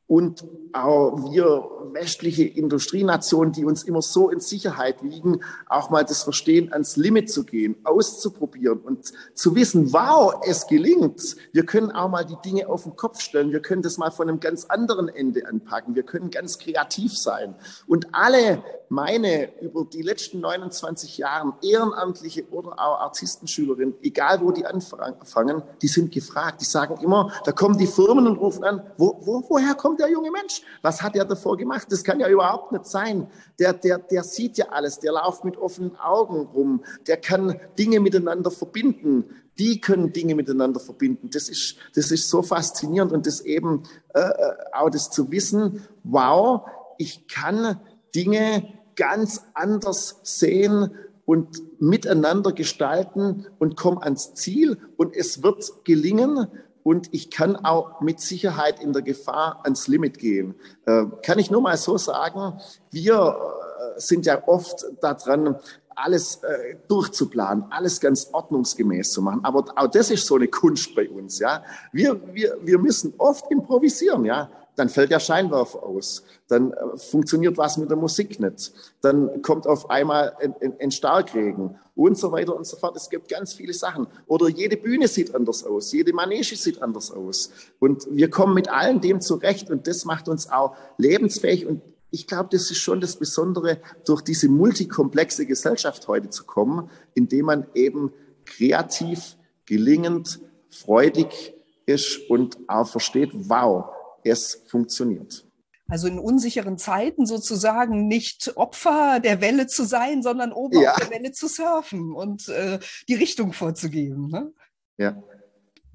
und 0.08 0.44
auch 0.72 1.30
wir 1.30 1.77
westliche 1.94 2.44
Industrienationen, 2.44 3.52
die 3.52 3.64
uns 3.64 3.82
immer 3.82 4.02
so 4.02 4.30
in 4.30 4.40
Sicherheit 4.40 5.02
wiegen, 5.02 5.40
auch 5.68 5.90
mal 5.90 6.04
das 6.04 6.22
Verstehen 6.22 6.72
ans 6.72 6.96
Limit 6.96 7.30
zu 7.30 7.44
gehen, 7.44 7.76
auszuprobieren 7.84 8.80
und 8.80 9.12
zu 9.34 9.54
wissen, 9.54 9.92
wow, 9.92 10.34
es 10.46 10.66
gelingt. 10.66 11.36
Wir 11.52 11.64
können 11.64 11.90
auch 11.90 12.08
mal 12.08 12.24
die 12.24 12.36
Dinge 12.44 12.68
auf 12.68 12.84
den 12.84 12.96
Kopf 12.96 13.20
stellen. 13.20 13.52
Wir 13.52 13.60
können 13.60 13.82
das 13.82 13.98
mal 13.98 14.10
von 14.10 14.28
einem 14.28 14.40
ganz 14.40 14.64
anderen 14.66 15.08
Ende 15.08 15.46
anpacken. 15.46 15.94
Wir 15.94 16.02
können 16.02 16.30
ganz 16.30 16.58
kreativ 16.58 17.16
sein. 17.16 17.54
Und 17.86 18.08
alle 18.12 18.62
meine 18.88 19.60
über 19.60 19.84
die 19.84 20.02
letzten 20.02 20.40
29 20.40 21.18
Jahre 21.18 21.54
ehrenamtliche 21.62 22.48
oder 22.50 22.72
auch 22.72 23.00
Artistenschülerinnen, 23.00 23.94
egal 24.02 24.40
wo 24.40 24.50
die 24.50 24.64
anfangen, 24.64 25.62
die 25.82 25.88
sind 25.88 26.12
gefragt. 26.12 26.60
Die 26.60 26.64
sagen 26.64 26.98
immer, 27.02 27.32
da 27.44 27.52
kommen 27.52 27.78
die 27.78 27.86
Firmen 27.86 28.26
und 28.26 28.38
rufen 28.38 28.64
an, 28.64 28.82
wo, 28.96 29.18
wo, 29.20 29.44
woher 29.48 29.74
kommt 29.74 30.00
der 30.00 30.10
junge 30.10 30.30
Mensch? 30.30 30.62
Was 30.82 31.02
hat 31.02 31.16
er 31.16 31.24
davor 31.24 31.56
gemacht? 31.56 31.77
Das 31.84 32.04
kann 32.04 32.20
ja 32.20 32.28
überhaupt 32.28 32.72
nicht 32.72 32.86
sein. 32.86 33.28
Der, 33.58 33.72
der, 33.72 33.98
der 33.98 34.24
sieht 34.24 34.58
ja 34.58 34.68
alles, 34.70 34.98
der 34.98 35.12
läuft 35.12 35.44
mit 35.44 35.56
offenen 35.56 35.96
Augen 35.96 36.46
rum, 36.46 36.84
der 37.06 37.16
kann 37.16 37.60
Dinge 37.78 38.00
miteinander 38.00 38.50
verbinden. 38.50 39.24
Die 39.58 39.80
können 39.80 40.12
Dinge 40.12 40.34
miteinander 40.34 40.78
verbinden. 40.78 41.30
Das 41.32 41.48
ist, 41.48 41.76
das 41.94 42.12
ist 42.12 42.28
so 42.28 42.42
faszinierend 42.42 43.12
und 43.12 43.26
das 43.26 43.40
eben 43.40 43.82
äh, 44.14 44.20
äh 44.20 44.54
auch 44.72 44.90
das 44.90 45.10
zu 45.10 45.30
wissen, 45.30 45.82
wow, 46.04 46.62
ich 46.96 47.26
kann 47.26 47.80
Dinge 48.14 48.72
ganz 48.94 49.42
anders 49.54 50.20
sehen 50.22 50.90
und 51.24 51.80
miteinander 51.80 52.52
gestalten 52.52 53.46
und 53.58 53.76
komme 53.76 54.02
ans 54.02 54.34
Ziel 54.34 54.78
und 54.96 55.14
es 55.14 55.42
wird 55.42 55.84
gelingen 55.84 56.48
und 56.88 57.12
ich 57.12 57.30
kann 57.30 57.54
auch 57.54 58.00
mit 58.00 58.18
Sicherheit 58.18 58.80
in 58.80 58.94
der 58.94 59.02
Gefahr 59.02 59.60
ans 59.64 59.88
Limit 59.88 60.18
gehen. 60.18 60.54
Äh, 60.86 61.04
kann 61.22 61.38
ich 61.38 61.50
nur 61.50 61.60
mal 61.60 61.76
so 61.76 61.98
sagen, 61.98 62.58
wir 62.90 63.14
äh, 63.14 64.00
sind 64.00 64.24
ja 64.24 64.42
oft 64.48 64.86
daran, 65.02 65.56
alles 65.94 66.36
äh, 66.36 66.76
durchzuplanen, 66.88 67.66
alles 67.68 68.00
ganz 68.00 68.30
ordnungsgemäß 68.32 69.12
zu 69.12 69.20
machen. 69.20 69.44
Aber 69.44 69.66
auch 69.76 69.88
das 69.88 70.10
ist 70.10 70.26
so 70.26 70.36
eine 70.36 70.48
Kunst 70.48 70.94
bei 70.94 71.10
uns, 71.10 71.40
ja. 71.40 71.62
Wir, 71.92 72.18
wir, 72.32 72.56
wir 72.62 72.78
müssen 72.78 73.12
oft 73.18 73.50
improvisieren, 73.50 74.24
ja 74.24 74.48
dann 74.78 74.88
fällt 74.88 75.10
der 75.10 75.18
Scheinwerfer 75.18 75.82
aus, 75.82 76.22
dann 76.46 76.72
äh, 76.72 76.96
funktioniert 76.96 77.58
was 77.58 77.78
mit 77.78 77.90
der 77.90 77.96
Musik 77.96 78.38
nicht, 78.38 78.72
dann 79.00 79.42
kommt 79.42 79.66
auf 79.66 79.90
einmal 79.90 80.36
ein, 80.40 80.54
ein, 80.60 80.74
ein, 80.80 80.90
Starkregen 80.92 81.76
und 81.96 82.16
so 82.16 82.30
weiter 82.30 82.54
und 82.54 82.64
so 82.64 82.76
fort. 82.76 82.96
Es 82.96 83.10
gibt 83.10 83.28
ganz 83.28 83.52
viele 83.54 83.72
Sachen. 83.72 84.06
Oder 84.28 84.48
jede 84.48 84.76
Bühne 84.76 85.08
sieht 85.08 85.34
anders 85.34 85.64
aus, 85.64 85.92
jede 85.92 86.12
Manege 86.12 86.54
sieht 86.54 86.80
anders 86.80 87.10
aus. 87.10 87.50
Und 87.80 88.06
wir 88.10 88.30
kommen 88.30 88.54
mit 88.54 88.68
allem 88.68 89.00
dem 89.00 89.20
zurecht 89.20 89.68
und 89.68 89.88
das 89.88 90.04
macht 90.04 90.28
uns 90.28 90.48
auch 90.48 90.76
lebensfähig 90.96 91.66
und 91.66 91.82
ich 92.10 92.26
glaube, 92.26 92.48
das 92.52 92.70
ist 92.70 92.78
schon 92.78 93.02
das 93.02 93.16
Besondere, 93.16 93.80
durch 94.06 94.22
diese 94.22 94.48
multikomplexe 94.48 95.44
Gesellschaft 95.44 96.08
heute 96.08 96.30
zu 96.30 96.44
kommen, 96.44 96.88
indem 97.14 97.46
man 97.46 97.66
eben 97.74 98.12
kreativ, 98.46 99.36
gelingend, 99.66 100.40
freudig 100.70 101.54
ist 101.84 102.30
und 102.30 102.56
auch 102.66 102.88
versteht, 102.88 103.30
wow, 103.34 103.90
es 104.28 104.62
funktioniert. 104.66 105.44
Also 105.90 106.06
in 106.06 106.18
unsicheren 106.18 106.76
Zeiten 106.76 107.24
sozusagen 107.24 108.08
nicht 108.08 108.56
Opfer 108.56 109.20
der 109.20 109.40
Welle 109.40 109.66
zu 109.66 109.84
sein, 109.84 110.22
sondern 110.22 110.52
oben 110.52 110.82
ja. 110.82 110.92
auf 110.92 110.98
der 110.98 111.10
Welle 111.10 111.32
zu 111.32 111.48
surfen 111.48 112.12
und 112.14 112.48
äh, 112.48 112.78
die 113.08 113.14
Richtung 113.14 113.54
vorzugeben. 113.54 114.28
Ne? 114.28 114.52
Ja. 114.98 115.22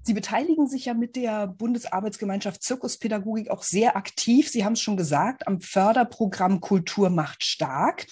Sie 0.02 0.14
beteiligen 0.14 0.68
sich 0.68 0.86
ja 0.86 0.96
mit 0.96 1.16
der 1.16 1.48
Bundesarbeitsgemeinschaft 1.48 2.64
Zirkuspädagogik 2.64 3.52
auch 3.52 3.62
sehr 3.62 3.96
aktiv. 3.96 4.50
Sie 4.50 4.66
haben 4.66 4.74
es 4.74 4.82
schon 4.82 4.98
gesagt, 4.98 5.48
am 5.48 5.62
Förderprogramm 5.62 6.60
Kultur 6.60 7.12
macht 7.12 7.44
stark. 7.44 8.08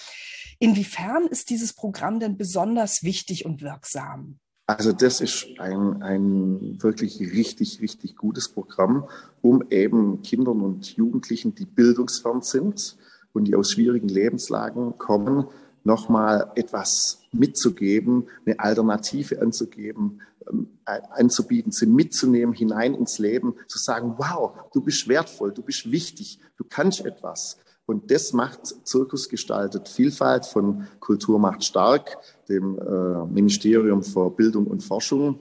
Inwiefern 0.59 1.25
ist 1.25 1.49
dieses 1.49 1.73
Programm 1.73 2.19
denn 2.19 2.37
besonders 2.37 3.01
wichtig 3.01 3.43
und 3.43 3.61
wirksam? 3.61 4.39
Also 4.77 4.93
das 4.93 5.19
ist 5.19 5.47
ein, 5.59 6.01
ein 6.01 6.81
wirklich 6.81 7.19
richtig, 7.19 7.81
richtig 7.81 8.15
gutes 8.15 8.47
Programm, 8.47 9.05
um 9.41 9.63
eben 9.69 10.21
Kindern 10.21 10.61
und 10.61 10.95
Jugendlichen, 10.95 11.53
die 11.55 11.65
bildungsfern 11.65 12.41
sind 12.41 12.95
und 13.33 13.45
die 13.45 13.55
aus 13.55 13.71
schwierigen 13.71 14.07
Lebenslagen 14.07 14.97
kommen, 14.97 15.47
nochmal 15.83 16.51
etwas 16.55 17.23
mitzugeben, 17.33 18.27
eine 18.45 18.59
Alternative 18.59 19.41
anzugeben, 19.41 20.21
ähm, 20.49 20.67
anzubieten, 20.85 21.71
sie 21.71 21.87
mitzunehmen 21.87 22.53
hinein 22.53 22.93
ins 22.93 23.19
Leben, 23.19 23.55
zu 23.67 23.77
sagen, 23.77 24.15
wow, 24.17 24.53
du 24.73 24.81
bist 24.81 25.07
wertvoll, 25.07 25.51
du 25.51 25.63
bist 25.63 25.91
wichtig, 25.91 26.39
du 26.57 26.63
kannst 26.63 27.05
etwas. 27.05 27.57
Und 27.91 28.09
das 28.09 28.33
macht 28.33 28.61
Zirkus 28.83 29.29
gestaltet 29.29 29.89
Vielfalt 29.89 30.45
von 30.45 30.87
Kultur 30.99 31.39
macht 31.39 31.63
stark, 31.63 32.17
dem 32.49 32.79
äh, 32.79 33.25
Ministerium 33.25 34.01
für 34.03 34.29
Bildung 34.31 34.67
und 34.67 34.81
Forschung 34.83 35.39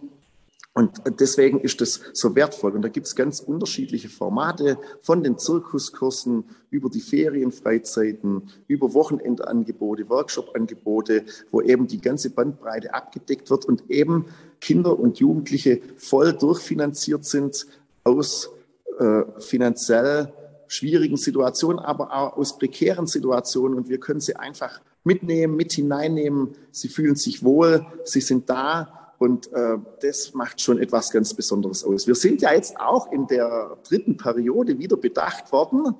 und 0.73 1.03
deswegen 1.19 1.61
ist 1.61 1.81
das 1.81 2.01
so 2.13 2.35
wertvoll. 2.37 2.73
Und 2.73 2.83
da 2.83 2.89
gibt 2.89 3.07
es 3.07 3.17
ganz 3.17 3.41
unterschiedliche 3.41 4.09
Formate 4.09 4.79
von 5.01 5.23
den 5.23 5.37
Zirkuskursen 5.37 6.45
über 6.71 6.89
die 6.89 7.01
Ferienfreizeiten, 7.01 8.49
über 8.69 8.95
Wochenendangebote, 8.95 10.09
Workshop-Angebote, 10.09 11.25
wo 11.51 11.61
eben 11.61 11.89
die 11.89 12.01
ganze 12.01 12.31
Bandbreite 12.31 12.95
abgedeckt 12.95 13.51
wird 13.51 13.65
und 13.65 13.91
eben 13.91 14.27
Kinder 14.61 14.99
und 14.99 15.19
Jugendliche 15.19 15.81
voll 15.97 16.33
durchfinanziert 16.35 17.25
sind 17.25 17.67
aus 18.05 18.51
äh, 18.99 19.23
finanziell 19.39 20.33
schwierigen 20.71 21.17
Situationen, 21.17 21.81
aber 21.81 22.13
auch 22.17 22.37
aus 22.37 22.57
prekären 22.57 23.09
Situationen. 23.09 23.77
Und 23.77 23.89
wir 23.89 23.99
können 23.99 24.21
sie 24.21 24.37
einfach 24.37 24.81
mitnehmen, 25.03 25.57
mit 25.57 25.73
hineinnehmen. 25.73 26.55
Sie 26.71 26.89
fühlen 26.89 27.17
sich 27.17 27.43
wohl, 27.43 27.85
sie 28.05 28.21
sind 28.21 28.49
da 28.49 29.13
und 29.19 29.53
äh, 29.53 29.79
das 30.01 30.33
macht 30.33 30.61
schon 30.61 30.79
etwas 30.79 31.11
ganz 31.11 31.35
Besonderes 31.35 31.85
aus. 31.85 32.07
Wir 32.07 32.15
sind 32.15 32.41
ja 32.41 32.55
jetzt 32.55 32.79
auch 32.79 33.11
in 33.11 33.27
der 33.27 33.77
dritten 33.87 34.17
Periode 34.17 34.79
wieder 34.79 34.97
bedacht 34.97 35.51
worden. 35.53 35.97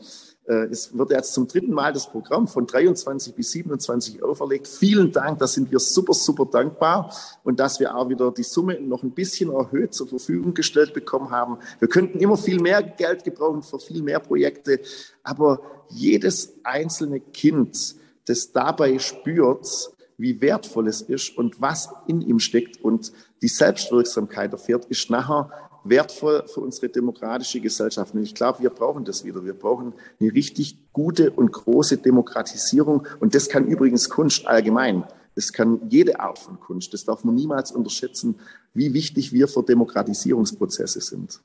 Äh, 0.51 0.65
es 0.65 0.97
wird 0.97 1.13
jetzt 1.13 1.33
zum 1.33 1.47
dritten 1.47 1.73
Mal 1.73 1.93
das 1.93 2.11
Programm 2.11 2.49
von 2.49 2.67
23 2.67 3.35
bis 3.35 3.53
27 3.53 4.23
auferlegt. 4.23 4.67
Vielen 4.67 5.13
Dank, 5.13 5.39
da 5.39 5.47
sind 5.47 5.71
wir 5.71 5.79
super, 5.79 6.13
super 6.13 6.45
dankbar. 6.45 7.15
Und 7.45 7.61
dass 7.61 7.79
wir 7.79 7.95
auch 7.95 8.09
wieder 8.09 8.33
die 8.33 8.43
Summe 8.43 8.81
noch 8.81 9.05
ein 9.05 9.13
bisschen 9.13 9.53
erhöht 9.53 9.95
zur 9.95 10.09
Verfügung 10.09 10.53
gestellt 10.53 10.93
bekommen 10.93 11.31
haben. 11.31 11.59
Wir 11.79 11.89
könnten 11.89 12.19
immer 12.19 12.37
viel 12.37 12.61
mehr 12.61 12.83
Geld 12.83 13.23
gebrauchen 13.23 13.63
für 13.63 13.79
viel 13.79 14.03
mehr 14.03 14.19
Projekte. 14.19 14.81
Aber 15.23 15.61
jedes 15.89 16.53
einzelne 16.65 17.21
Kind, 17.21 17.95
das 18.27 18.51
dabei 18.51 18.99
spürt, 18.99 19.93
wie 20.19 20.41
wertvoll 20.41 20.89
es 20.89 21.01
ist 21.01 21.39
und 21.39 21.61
was 21.63 21.89
in 22.07 22.21
ihm 22.21 22.41
steckt 22.41 22.83
und 22.83 23.13
die 23.41 23.49
Selbstwirksamkeit 23.49 24.53
erfährt, 24.53 24.85
ist 24.87 25.09
nachher 25.11 25.70
wertvoll 25.85 26.45
für 26.47 26.61
unsere 26.61 26.89
demokratische 26.89 27.61
Gesellschaft. 27.61 28.15
Und 28.15 28.23
ich 28.23 28.35
glaube, 28.35 28.61
wir 28.61 28.71
brauchen 28.71 29.05
das 29.05 29.25
wieder. 29.25 29.45
Wir 29.45 29.55
brauchen 29.55 29.95
eine 30.21 30.33
richtig 30.33 30.93
gute 30.93 31.31
und 31.31 31.53
große 31.53 31.99
Demokratisierung. 31.99 33.07
Und 33.21 33.35
das 33.35 33.49
kann 33.49 33.67
übrigens 33.67 34.09
Kunst 34.09 34.47
allgemein. 34.47 35.05
Das 35.35 35.53
kann 35.53 35.81
jede 35.89 36.21
Art 36.21 36.39
von 36.39 36.61
Kunst. 36.61 36.93
Das 36.93 37.05
darf 37.05 37.25
man 37.25 37.35
niemals 37.35 37.73
unterschätzen, 37.73 38.37
wie 38.75 38.93
wichtig 38.93 39.33
wir 39.33 39.49
für 39.49 39.63
Demokratisierungsprozesse 39.63 41.01
sind. 41.01 41.41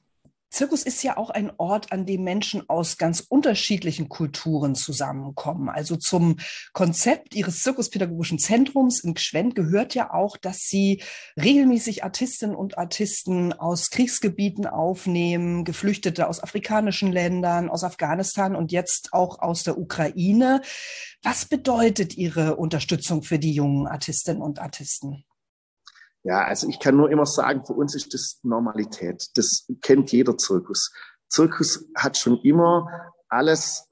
Zirkus 0.56 0.84
ist 0.84 1.04
ja 1.04 1.18
auch 1.18 1.32
ein 1.32 1.52
Ort, 1.58 1.92
an 1.92 2.06
dem 2.06 2.24
Menschen 2.24 2.70
aus 2.70 2.98
ganz 2.98 3.20
unterschiedlichen 3.20 4.08
Kulturen 4.08 4.74
zusammenkommen. 4.74 5.68
Also 5.68 5.98
zum 5.98 6.38
Konzept 6.72 7.36
Ihres 7.36 7.62
Zirkuspädagogischen 7.62 8.40
Zentrums 8.40 9.04
in 9.04 9.16
Gschwend 9.16 9.56
gehört 9.56 9.96
ja 9.96 10.14
auch, 10.14 10.38
dass 10.38 10.60
Sie 10.60 11.04
regelmäßig 11.36 12.06
Artistinnen 12.06 12.56
und 12.56 12.78
Artisten 12.78 13.52
aus 13.52 13.90
Kriegsgebieten 13.90 14.66
aufnehmen, 14.66 15.66
Geflüchtete 15.66 16.30
aus 16.30 16.42
afrikanischen 16.42 17.12
Ländern, 17.12 17.70
aus 17.70 17.84
Afghanistan 17.84 18.56
und 18.56 18.72
jetzt 18.72 19.10
auch 19.12 19.40
aus 19.40 19.64
der 19.64 19.78
Ukraine. 19.78 20.62
Was 21.22 21.44
bedeutet 21.44 22.16
Ihre 22.16 22.56
Unterstützung 22.56 23.24
für 23.24 23.40
die 23.40 23.52
jungen 23.52 23.88
Artistinnen 23.88 24.42
und 24.42 24.60
Artisten? 24.60 25.26
Ja, 26.26 26.44
also 26.44 26.68
ich 26.68 26.80
kann 26.80 26.98
nur 26.98 27.12
immer 27.12 27.28
sagen, 27.28 27.64
für 27.66 27.74
uns 27.74 27.94
ist 27.94 28.12
das 28.16 28.40
Normalität. 28.42 29.30
Das 29.36 29.68
kennt 29.84 30.12
jeder 30.12 30.36
Zirkus. 30.38 30.92
Zirkus 31.30 31.86
hat 31.96 32.18
schon 32.18 32.40
immer 32.42 32.90
alles 33.30 33.88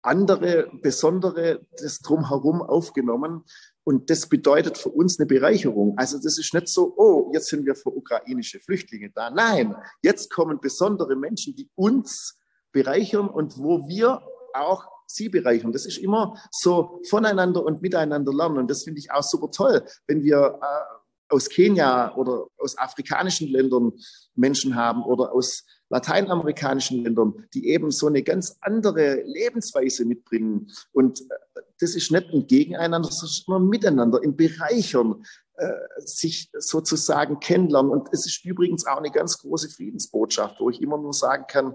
andere, 0.00 0.70
besondere, 0.80 1.66
das 1.82 1.98
drumherum 1.98 2.62
aufgenommen. 2.62 3.44
Und 3.84 4.08
das 4.08 4.26
bedeutet 4.26 4.78
für 4.78 4.88
uns 4.88 5.18
eine 5.18 5.26
Bereicherung. 5.26 5.98
Also 5.98 6.16
das 6.16 6.38
ist 6.38 6.54
nicht 6.54 6.68
so, 6.68 6.94
oh, 6.96 7.30
jetzt 7.34 7.48
sind 7.48 7.66
wir 7.66 7.74
für 7.74 7.90
ukrainische 7.90 8.58
Flüchtlinge 8.60 9.10
da. 9.14 9.28
Nein, 9.28 9.76
jetzt 10.02 10.32
kommen 10.32 10.60
besondere 10.60 11.14
Menschen, 11.14 11.54
die 11.54 11.68
uns 11.74 12.38
bereichern 12.72 13.28
und 13.28 13.58
wo 13.58 13.86
wir 13.86 14.22
auch 14.54 14.86
sie 15.06 15.28
bereichern. 15.28 15.72
Das 15.72 15.84
ist 15.84 15.98
immer 15.98 16.40
so 16.50 17.00
voneinander 17.10 17.62
und 17.62 17.82
miteinander 17.82 18.32
lernen. 18.32 18.58
Und 18.58 18.70
das 18.70 18.84
finde 18.84 19.00
ich 19.00 19.10
auch 19.10 19.22
super 19.22 19.50
toll, 19.50 19.84
wenn 20.06 20.22
wir 20.22 20.58
äh, 20.62 20.99
aus 21.30 21.48
Kenia 21.48 22.14
oder 22.16 22.46
aus 22.58 22.76
afrikanischen 22.76 23.48
Ländern 23.48 23.92
Menschen 24.34 24.74
haben 24.74 25.02
oder 25.02 25.32
aus 25.32 25.64
lateinamerikanischen 25.90 27.02
Ländern, 27.02 27.46
die 27.52 27.68
eben 27.68 27.90
so 27.90 28.06
eine 28.06 28.22
ganz 28.22 28.56
andere 28.60 29.22
Lebensweise 29.24 30.04
mitbringen. 30.04 30.70
Und 30.92 31.20
äh, 31.20 31.60
das 31.80 31.94
ist 31.94 32.12
nicht 32.12 32.28
ein 32.32 32.46
Gegeneinander, 32.46 33.08
sondern 33.10 33.68
miteinander, 33.68 34.22
in 34.22 34.36
Bereichern, 34.36 35.24
äh, 35.56 35.72
sich 35.98 36.50
sozusagen 36.56 37.40
kennenlernen. 37.40 37.90
Und 37.90 38.08
es 38.12 38.24
ist 38.24 38.44
übrigens 38.44 38.86
auch 38.86 38.98
eine 38.98 39.10
ganz 39.10 39.38
große 39.38 39.68
Friedensbotschaft, 39.68 40.60
wo 40.60 40.70
ich 40.70 40.80
immer 40.80 40.96
nur 40.96 41.12
sagen 41.12 41.44
kann, 41.48 41.74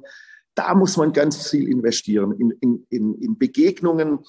da 0.56 0.74
muss 0.74 0.96
man 0.96 1.12
ganz 1.12 1.50
viel 1.50 1.68
investieren 1.68 2.32
in, 2.40 2.52
in, 2.62 2.88
in, 2.90 3.14
in 3.22 3.38
Begegnungen 3.38 4.20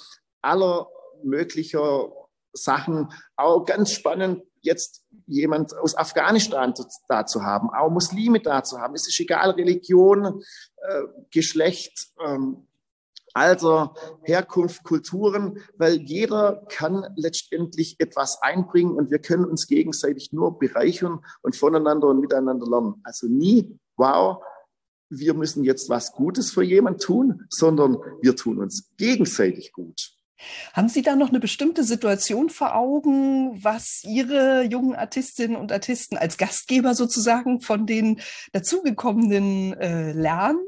aller 0.43 0.89
möglicher 1.23 2.11
Sachen. 2.53 3.13
Auch 3.37 3.65
ganz 3.65 3.93
spannend, 3.93 4.43
jetzt 4.67 5.05
jemand 5.27 5.75
aus 5.77 5.97
Afghanistan 5.97 6.75
da 7.09 7.25
zu 7.25 7.43
haben, 7.43 7.71
auch 7.71 7.91
Muslime 7.91 8.41
da 8.41 8.63
zu 8.63 8.79
haben. 8.79 8.95
Es 8.95 9.09
ist 9.09 9.19
egal, 9.19 9.51
Religion, 9.53 10.43
äh, 10.77 11.03
Geschlecht, 11.31 12.09
ähm, 12.25 12.67
Alter, 13.33 13.95
Herkunft, 14.23 14.83
Kulturen, 14.83 15.59
weil 15.77 16.01
jeder 16.01 16.65
kann 16.71 17.07
letztendlich 17.17 17.97
etwas 17.99 18.41
einbringen 18.41 18.93
und 18.93 19.11
wir 19.11 19.19
können 19.19 19.45
uns 19.45 19.67
gegenseitig 19.67 20.33
nur 20.33 20.59
bereichern 20.59 21.21
und 21.43 21.55
voneinander 21.55 22.09
und 22.09 22.21
miteinander 22.21 22.67
lernen. 22.67 23.01
Also 23.05 23.27
nie, 23.27 23.79
wow, 23.97 24.43
wir 25.11 25.35
müssen 25.35 25.65
jetzt 25.65 25.91
was 25.91 26.13
Gutes 26.13 26.51
für 26.51 26.63
jemanden 26.63 27.01
tun, 27.01 27.47
sondern 27.51 27.99
wir 28.23 28.37
tun 28.37 28.59
uns 28.59 28.91
gegenseitig 28.97 29.73
gut. 29.73 30.16
Haben 30.73 30.89
Sie 30.89 31.03
da 31.03 31.17
noch 31.17 31.31
eine 31.31 31.41
bestimmte 31.41 31.85
Situation 31.85 32.51
vor 32.51 32.75
Augen, 32.75 33.63
was 33.63 34.03
Ihre 34.05 34.63
jungen 34.65 34.95
Artistinnen 34.95 35.57
und 35.57 35.73
Artisten 35.73 36.17
als 36.17 36.37
Gastgeber 36.37 36.95
sozusagen 36.95 37.61
von 37.61 37.87
den 37.87 38.21
dazugekommenen 38.53 39.75
äh, 39.75 40.13
lernen? 40.13 40.61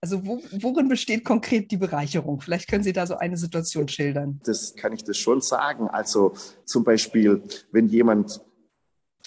Also 0.00 0.26
wo, 0.26 0.42
worin 0.60 0.88
besteht 0.88 1.24
konkret 1.24 1.70
die 1.70 1.76
Bereicherung? 1.76 2.40
Vielleicht 2.40 2.68
können 2.68 2.82
Sie 2.82 2.92
da 2.92 3.06
so 3.06 3.16
eine 3.16 3.36
Situation 3.36 3.86
schildern. 3.86 4.40
Das 4.44 4.74
kann 4.74 4.92
ich 4.92 5.04
das 5.04 5.16
schon 5.16 5.40
sagen. 5.40 5.88
Also 5.88 6.34
zum 6.64 6.82
Beispiel, 6.82 7.42
wenn 7.70 7.88
jemand 7.88 8.40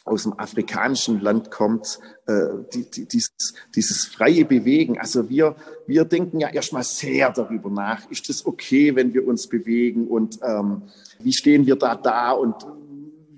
aus 0.06 0.24
dem 0.24 0.40
afrikanischen 0.40 1.20
Land 1.20 1.50
kommt, 1.50 2.00
äh, 2.28 2.50
die, 2.74 2.90
die, 2.90 3.06
dieses, 3.08 3.34
dieses 3.76 4.06
freie 4.06 4.46
Bewegen. 4.46 5.00
Also 5.00 5.30
wir, 5.30 5.56
wir 5.88 6.06
denken 6.06 6.40
ja 6.40 6.50
erstmal 6.50 6.84
sehr 6.84 7.32
darüber 7.32 7.70
nach, 7.70 8.10
ist 8.12 8.30
es 8.30 8.46
okay, 8.46 8.96
wenn 8.96 9.14
wir 9.14 9.28
uns 9.28 9.48
bewegen 9.48 10.08
und 10.08 10.40
ähm, 10.44 10.84
wie 11.20 11.34
stehen 11.34 11.66
wir 11.66 11.76
da 11.76 11.96
da 11.96 12.32
und 12.32 12.56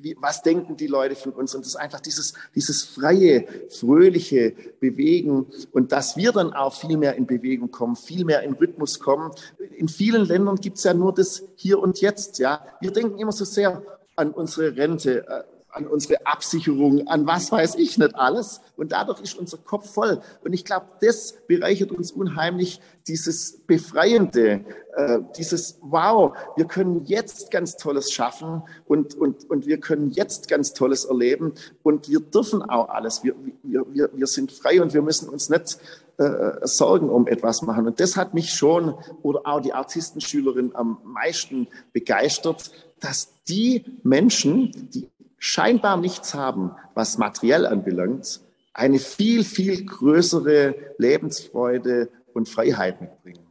wie, 0.02 0.16
was 0.20 0.42
denken 0.44 0.76
die 0.78 0.88
Leute 0.88 1.16
von 1.16 1.32
uns? 1.32 1.56
Und 1.56 1.62
das 1.62 1.70
ist 1.70 1.76
einfach 1.76 2.02
dieses, 2.02 2.34
dieses 2.54 2.84
freie, 2.84 3.48
fröhliche 3.70 4.54
Bewegen 4.80 5.48
und 5.72 5.92
dass 5.92 6.18
wir 6.18 6.32
dann 6.34 6.54
auch 6.54 6.74
viel 6.74 6.98
mehr 6.98 7.16
in 7.16 7.26
Bewegung 7.26 7.72
kommen, 7.72 7.96
viel 7.96 8.26
mehr 8.26 8.44
in 8.44 8.54
Rhythmus 8.54 9.00
kommen. 9.00 9.32
In 9.76 9.88
vielen 9.88 10.26
Ländern 10.26 10.58
gibt's 10.58 10.84
ja 10.84 10.94
nur 10.94 11.14
das 11.14 11.44
Hier 11.56 11.80
und 11.80 12.02
Jetzt. 12.02 12.40
Ja, 12.40 12.66
Wir 12.82 12.92
denken 12.92 13.18
immer 13.20 13.32
so 13.32 13.46
sehr 13.46 13.82
an 14.16 14.32
unsere 14.32 14.76
Rente, 14.76 15.26
äh, 15.28 15.44
an 15.78 15.88
unsere 15.88 16.26
Absicherung, 16.26 17.08
an 17.08 17.28
was 17.28 17.52
weiß 17.52 17.76
ich 17.76 17.98
nicht 17.98 18.16
alles. 18.16 18.62
Und 18.76 18.92
dadurch 18.92 19.22
ist 19.22 19.38
unser 19.38 19.58
Kopf 19.58 19.94
voll. 19.94 20.22
Und 20.44 20.54
ich 20.54 20.66
glaube, 20.66 20.88
das 21.02 21.36
bereichert 21.48 21.92
uns 21.92 22.12
unheimlich, 22.12 22.82
dieses 23.08 23.60
Befreiende, 23.66 24.66
äh, 24.96 25.20
dieses 25.38 25.78
Wow, 25.82 26.36
wir 26.56 26.66
können 26.66 27.06
jetzt 27.06 27.52
ganz 27.52 27.78
Tolles 27.78 28.12
schaffen 28.12 28.64
und, 28.86 29.16
und, 29.16 29.50
und 29.50 29.66
wir 29.66 29.80
können 29.80 30.12
jetzt 30.12 30.50
ganz 30.50 30.74
Tolles 30.74 31.06
erleben 31.06 31.54
und 31.84 32.10
wir 32.10 32.20
dürfen 32.20 32.62
auch 32.62 32.90
alles. 32.90 33.24
Wir, 33.24 33.36
wir, 33.64 33.86
wir, 33.94 34.10
wir 34.14 34.28
sind 34.28 34.52
frei 34.52 34.82
und 34.82 34.94
wir 34.94 35.02
müssen 35.02 35.30
uns 35.30 35.50
nicht 35.50 35.80
äh, 36.18 36.66
Sorgen 36.68 37.10
um 37.10 37.28
etwas 37.28 37.62
machen. 37.62 37.88
Und 37.88 38.00
das 38.00 38.18
hat 38.18 38.34
mich 38.34 38.50
schon 38.52 38.96
oder 39.22 39.42
auch 39.46 39.62
die 39.62 39.74
Artistenschülerin 39.74 40.72
am 40.74 40.98
meisten 41.04 41.68
begeistert, 41.94 42.72
dass 43.00 43.30
die 43.48 43.86
Menschen, 44.04 44.72
die 44.94 45.10
scheinbar 45.38 45.98
nichts 45.98 46.34
haben, 46.34 46.72
was 46.94 47.18
materiell 47.18 47.66
anbelangt, 47.66 48.42
eine 48.74 49.00
viel, 49.00 49.44
viel 49.44 49.86
größere 49.86 50.76
Lebensfreude 50.98 52.10
und 52.34 52.48
Freiheit 52.48 53.02
mitbringen. 53.02 53.48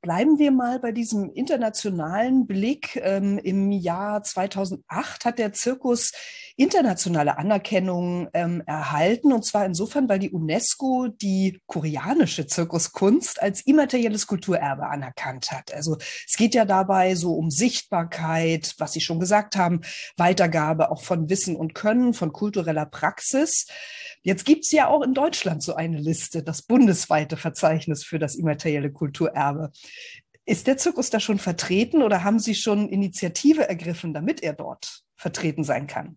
Bleiben 0.00 0.38
wir 0.38 0.50
mal 0.50 0.80
bei 0.80 0.92
diesem 0.92 1.30
internationalen 1.30 2.46
Blick. 2.46 2.96
Ähm, 2.96 3.38
Im 3.38 3.70
Jahr 3.70 4.22
2008 4.22 5.24
hat 5.24 5.38
der 5.38 5.54
Zirkus 5.54 6.12
internationale 6.56 7.36
Anerkennung 7.36 8.28
ähm, 8.32 8.62
erhalten. 8.66 9.32
Und 9.32 9.44
zwar 9.44 9.66
insofern, 9.66 10.08
weil 10.08 10.20
die 10.20 10.30
UNESCO 10.30 11.08
die 11.08 11.60
koreanische 11.66 12.46
Zirkuskunst 12.46 13.42
als 13.42 13.62
immaterielles 13.62 14.26
Kulturerbe 14.26 14.86
anerkannt 14.86 15.50
hat. 15.50 15.74
Also 15.74 15.96
es 15.98 16.36
geht 16.36 16.54
ja 16.54 16.64
dabei 16.64 17.16
so 17.16 17.34
um 17.34 17.50
Sichtbarkeit, 17.50 18.74
was 18.78 18.92
Sie 18.92 19.00
schon 19.00 19.18
gesagt 19.18 19.56
haben, 19.56 19.80
Weitergabe 20.16 20.90
auch 20.90 21.02
von 21.02 21.28
Wissen 21.28 21.56
und 21.56 21.74
Können, 21.74 22.14
von 22.14 22.32
kultureller 22.32 22.86
Praxis. 22.86 23.66
Jetzt 24.22 24.44
gibt's 24.44 24.70
ja 24.70 24.88
auch 24.88 25.02
in 25.02 25.12
Deutschland 25.12 25.62
so 25.62 25.74
eine 25.74 25.98
Liste, 25.98 26.42
das 26.42 26.62
bundesweite 26.62 27.36
Verzeichnis 27.36 28.04
für 28.04 28.18
das 28.18 28.36
immaterielle 28.36 28.92
Kulturerbe. 28.92 29.72
Ist 30.46 30.66
der 30.66 30.76
Zirkus 30.76 31.10
da 31.10 31.20
schon 31.20 31.38
vertreten 31.38 32.02
oder 32.02 32.22
haben 32.22 32.38
Sie 32.38 32.54
schon 32.54 32.88
Initiative 32.88 33.68
ergriffen, 33.68 34.14
damit 34.14 34.42
er 34.42 34.52
dort 34.52 35.02
vertreten 35.16 35.64
sein 35.64 35.86
kann? 35.86 36.16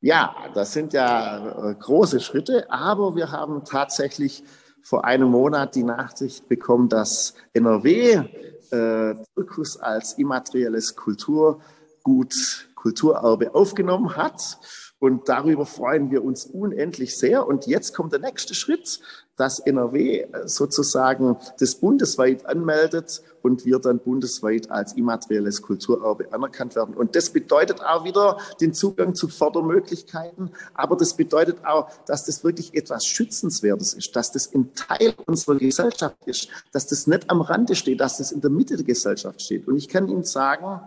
Ja, 0.00 0.34
das 0.54 0.72
sind 0.72 0.92
ja 0.92 1.70
äh, 1.70 1.74
große 1.74 2.20
Schritte, 2.20 2.70
aber 2.70 3.16
wir 3.16 3.32
haben 3.32 3.64
tatsächlich 3.64 4.44
vor 4.80 5.04
einem 5.04 5.28
Monat 5.28 5.74
die 5.74 5.82
Nachricht 5.82 6.48
bekommen, 6.48 6.88
dass 6.88 7.34
NRW 7.52 8.22
äh, 8.70 9.14
Zirkus 9.34 9.76
als 9.76 10.12
immaterielles 10.12 10.94
Kulturgut, 10.94 12.34
Kulturerbe 12.76 13.54
aufgenommen 13.54 14.16
hat. 14.16 14.58
Und 15.00 15.28
darüber 15.28 15.66
freuen 15.66 16.10
wir 16.10 16.24
uns 16.24 16.46
unendlich 16.46 17.18
sehr. 17.18 17.46
Und 17.46 17.66
jetzt 17.66 17.94
kommt 17.94 18.12
der 18.12 18.20
nächste 18.20 18.54
Schritt, 18.54 19.00
dass 19.38 19.60
NRW 19.60 20.26
sozusagen 20.44 21.36
das 21.58 21.76
bundesweit 21.76 22.44
anmeldet 22.44 23.22
und 23.40 23.64
wir 23.64 23.78
dann 23.78 24.00
bundesweit 24.00 24.70
als 24.70 24.94
immaterielles 24.94 25.62
Kulturerbe 25.62 26.32
anerkannt 26.32 26.74
werden. 26.74 26.94
Und 26.94 27.16
das 27.16 27.30
bedeutet 27.30 27.80
auch 27.80 28.04
wieder 28.04 28.38
den 28.60 28.74
Zugang 28.74 29.14
zu 29.14 29.28
Fördermöglichkeiten. 29.28 30.50
Aber 30.74 30.96
das 30.96 31.14
bedeutet 31.14 31.64
auch, 31.64 31.88
dass 32.06 32.24
das 32.24 32.42
wirklich 32.44 32.74
etwas 32.74 33.06
Schützenswertes 33.06 33.94
ist, 33.94 34.14
dass 34.16 34.32
das 34.32 34.52
ein 34.52 34.74
Teil 34.74 35.14
unserer 35.26 35.56
Gesellschaft 35.56 36.16
ist, 36.26 36.48
dass 36.72 36.88
das 36.88 37.06
nicht 37.06 37.30
am 37.30 37.40
Rande 37.40 37.76
steht, 37.76 38.00
dass 38.00 38.18
das 38.18 38.32
in 38.32 38.40
der 38.40 38.50
Mitte 38.50 38.76
der 38.76 38.84
Gesellschaft 38.84 39.40
steht. 39.40 39.68
Und 39.68 39.76
ich 39.76 39.88
kann 39.88 40.08
Ihnen 40.08 40.24
sagen, 40.24 40.80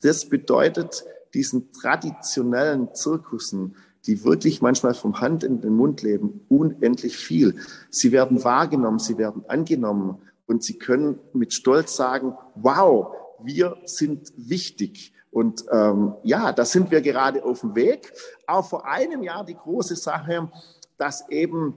das 0.00 0.26
bedeutet, 0.26 1.04
diesen 1.34 1.72
traditionellen 1.72 2.94
Zirkussen, 2.94 3.76
die 4.06 4.24
wirklich 4.24 4.62
manchmal 4.62 4.94
vom 4.94 5.20
Hand 5.20 5.44
in 5.44 5.60
den 5.60 5.74
Mund 5.74 6.02
leben, 6.02 6.44
unendlich 6.48 7.16
viel. 7.16 7.56
Sie 7.90 8.12
werden 8.12 8.42
wahrgenommen, 8.44 8.98
sie 8.98 9.18
werden 9.18 9.44
angenommen 9.48 10.22
und 10.46 10.64
sie 10.64 10.78
können 10.78 11.18
mit 11.32 11.52
Stolz 11.52 11.96
sagen, 11.96 12.34
wow, 12.54 13.14
wir 13.42 13.76
sind 13.84 14.32
wichtig. 14.36 15.12
Und 15.30 15.64
ähm, 15.70 16.14
ja, 16.24 16.52
da 16.52 16.64
sind 16.64 16.90
wir 16.90 17.02
gerade 17.02 17.44
auf 17.44 17.60
dem 17.60 17.74
Weg. 17.74 18.12
Auch 18.46 18.68
vor 18.68 18.86
einem 18.86 19.22
Jahr 19.22 19.44
die 19.44 19.54
große 19.54 19.96
Sache, 19.96 20.50
dass 20.96 21.28
eben 21.28 21.74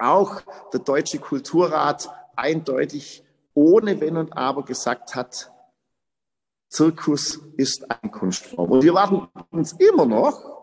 auch 0.00 0.40
der 0.72 0.80
Deutsche 0.80 1.18
Kulturrat 1.18 2.10
eindeutig 2.34 3.22
ohne 3.54 4.00
Wenn 4.00 4.16
und 4.16 4.36
Aber 4.36 4.64
gesagt 4.64 5.14
hat, 5.14 5.52
Zirkus 6.68 7.38
ist 7.56 7.88
eine 7.88 8.10
Kunstform. 8.10 8.72
Und 8.72 8.82
wir 8.82 8.94
warten 8.94 9.28
uns 9.50 9.72
immer 9.74 10.06
noch, 10.06 10.53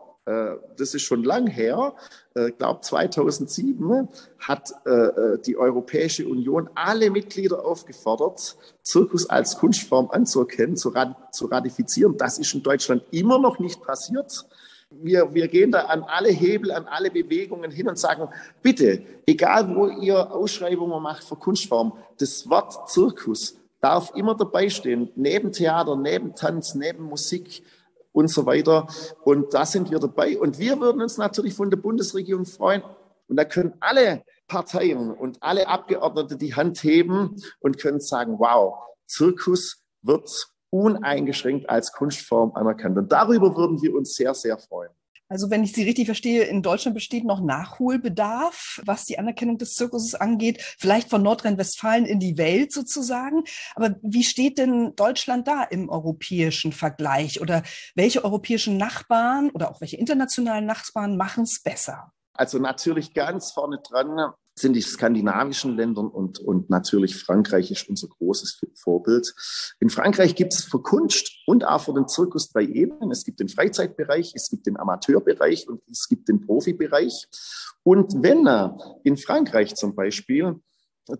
das 0.78 0.94
ist 0.94 1.02
schon 1.02 1.24
lang 1.24 1.48
her, 1.48 1.94
ich 2.34 2.42
äh, 2.42 2.52
glaube 2.52 2.82
2007 2.82 4.08
hat 4.40 4.72
äh, 4.86 5.38
die 5.46 5.58
Europäische 5.58 6.28
Union 6.28 6.70
alle 6.76 7.10
Mitglieder 7.10 7.66
aufgefordert, 7.66 8.56
Zirkus 8.84 9.30
als 9.30 9.58
Kunstform 9.58 10.10
anzuerkennen, 10.12 10.78
zu, 10.78 10.90
ratifizieren. 10.90 12.18
Das 12.18 12.40
ist 12.40 12.54
in 12.54 12.64
Deutschland 12.64 13.04
immer 13.12 13.40
noch 13.40 13.60
nicht 13.60 13.82
passiert. 13.82 14.46
Wir, 14.90 15.34
wir 15.34 15.48
gehen 15.48 15.72
da 15.72 15.86
an 15.86 16.04
alle 16.04 16.30
Hebel, 16.30 16.72
an 16.72 16.86
alle 16.86 17.12
Bewegungen 17.12 17.72
hin 17.72 17.88
und 17.88 17.98
sagen, 17.98 18.28
bitte, 18.62 19.02
egal 19.26 19.74
wo 19.76 19.88
ihr 19.88 20.32
Ausschreibungen 20.32 21.02
macht 21.02 21.24
für 21.24 21.38
Kunstform, 21.38 21.94
das 22.18 22.50
Wort 22.50 22.90
Zirkus 22.90 23.58
darf 23.80 24.12
immer 24.16 24.36
dabei 24.36 24.70
stehen, 24.70 25.10
neben 25.16 25.52
Theater, 25.52 25.96
neben 25.96 26.36
Tanz, 26.36 26.76
neben 26.76 27.04
Musik 27.04 27.64
und 28.12 28.28
so 28.28 28.46
weiter. 28.46 28.88
Und 29.24 29.54
da 29.54 29.66
sind 29.66 29.92
wir 29.92 30.00
dabei. 30.00 30.38
Und 30.38 30.60
wir 30.60 30.80
würden 30.80 31.02
uns 31.02 31.18
natürlich 31.18 31.54
von 31.54 31.70
der 31.70 31.78
Bundesregierung 31.78 32.46
freuen. 32.46 32.84
Und 33.28 33.38
da 33.38 33.46
können 33.46 33.74
alle 33.80 34.24
Parteien 34.48 35.12
und 35.12 35.42
alle 35.42 35.68
Abgeordnete 35.68 36.36
die 36.36 36.56
Hand 36.56 36.84
heben 36.84 37.42
und 37.60 37.78
können 37.80 38.02
sagen, 38.02 38.38
wow, 38.40 38.76
Zirkus 39.06 39.82
wird 40.02 40.30
uneingeschränkt 40.70 41.70
als 41.70 41.94
Kunstform 41.94 42.54
anerkannt. 42.56 42.98
Und 42.98 43.12
darüber 43.12 43.56
würden 43.56 43.82
wir 43.82 43.96
uns 43.96 44.16
sehr, 44.16 44.34
sehr 44.34 44.58
freuen. 44.58 44.92
Also 45.32 45.50
wenn 45.50 45.64
ich 45.64 45.72
Sie 45.72 45.84
richtig 45.84 46.08
verstehe, 46.08 46.44
in 46.44 46.62
Deutschland 46.62 46.94
besteht 46.94 47.24
noch 47.24 47.40
Nachholbedarf, 47.40 48.82
was 48.84 49.06
die 49.06 49.18
Anerkennung 49.18 49.58
des 49.58 49.76
Zirkuses 49.76 50.14
angeht, 50.14 50.62
vielleicht 50.78 51.10
von 51.10 51.22
Nordrhein-Westfalen 51.22 52.06
in 52.06 52.20
die 52.20 52.38
Welt 52.38 52.74
sozusagen. 52.74 53.46
Aber 53.74 53.96
wie 54.02 54.26
steht 54.26 54.58
denn 54.58 54.94
Deutschland 54.98 55.48
da 55.48 55.64
im 55.64 55.88
europäischen 55.88 56.74
Vergleich? 56.74 57.40
Oder 57.40 57.64
welche 57.96 58.26
europäischen 58.26 58.76
Nachbarn 58.76 59.52
oder 59.52 59.72
auch 59.72 59.80
welche 59.80 59.96
internationalen 59.96 60.66
Nachbarn 60.66 61.16
machen 61.16 61.46
es 61.46 61.62
besser? 61.64 62.12
Also 62.34 62.60
natürlich 62.60 63.14
ganz 63.14 63.54
vorne 63.54 63.80
dran 63.82 64.34
sind 64.56 64.74
die 64.74 64.82
skandinavischen 64.82 65.76
Ländern 65.76 66.08
und, 66.08 66.40
und 66.40 66.70
natürlich 66.70 67.16
Frankreich 67.16 67.72
ist 67.72 67.90
unser 67.90 68.08
großes 68.08 68.60
Vorbild. 68.76 69.34
In 69.80 69.90
Frankreich 69.90 70.36
gibt 70.36 70.54
es 70.54 70.64
für 70.64 70.82
Kunst 70.82 71.32
und 71.48 71.66
auch 71.66 71.82
für 71.82 71.94
den 71.94 72.08
Zirkus 72.08 72.50
drei 72.50 72.64
Ebenen. 72.64 73.12
Es 73.12 73.24
gibt 73.24 73.40
den 73.40 73.50
Freizeitbereich, 73.50 74.34
es 74.36 74.50
gibt 74.50 74.68
den 74.68 74.78
Amateurbereich 74.78 75.68
und 75.68 75.82
es 75.90 76.08
gibt 76.08 76.28
den 76.28 76.42
Profibereich. 76.42 77.28
Und 77.84 78.22
wenn 78.22 78.48
in 79.04 79.18
Frankreich 79.18 79.76
zum 79.76 79.96
Beispiel 79.96 80.60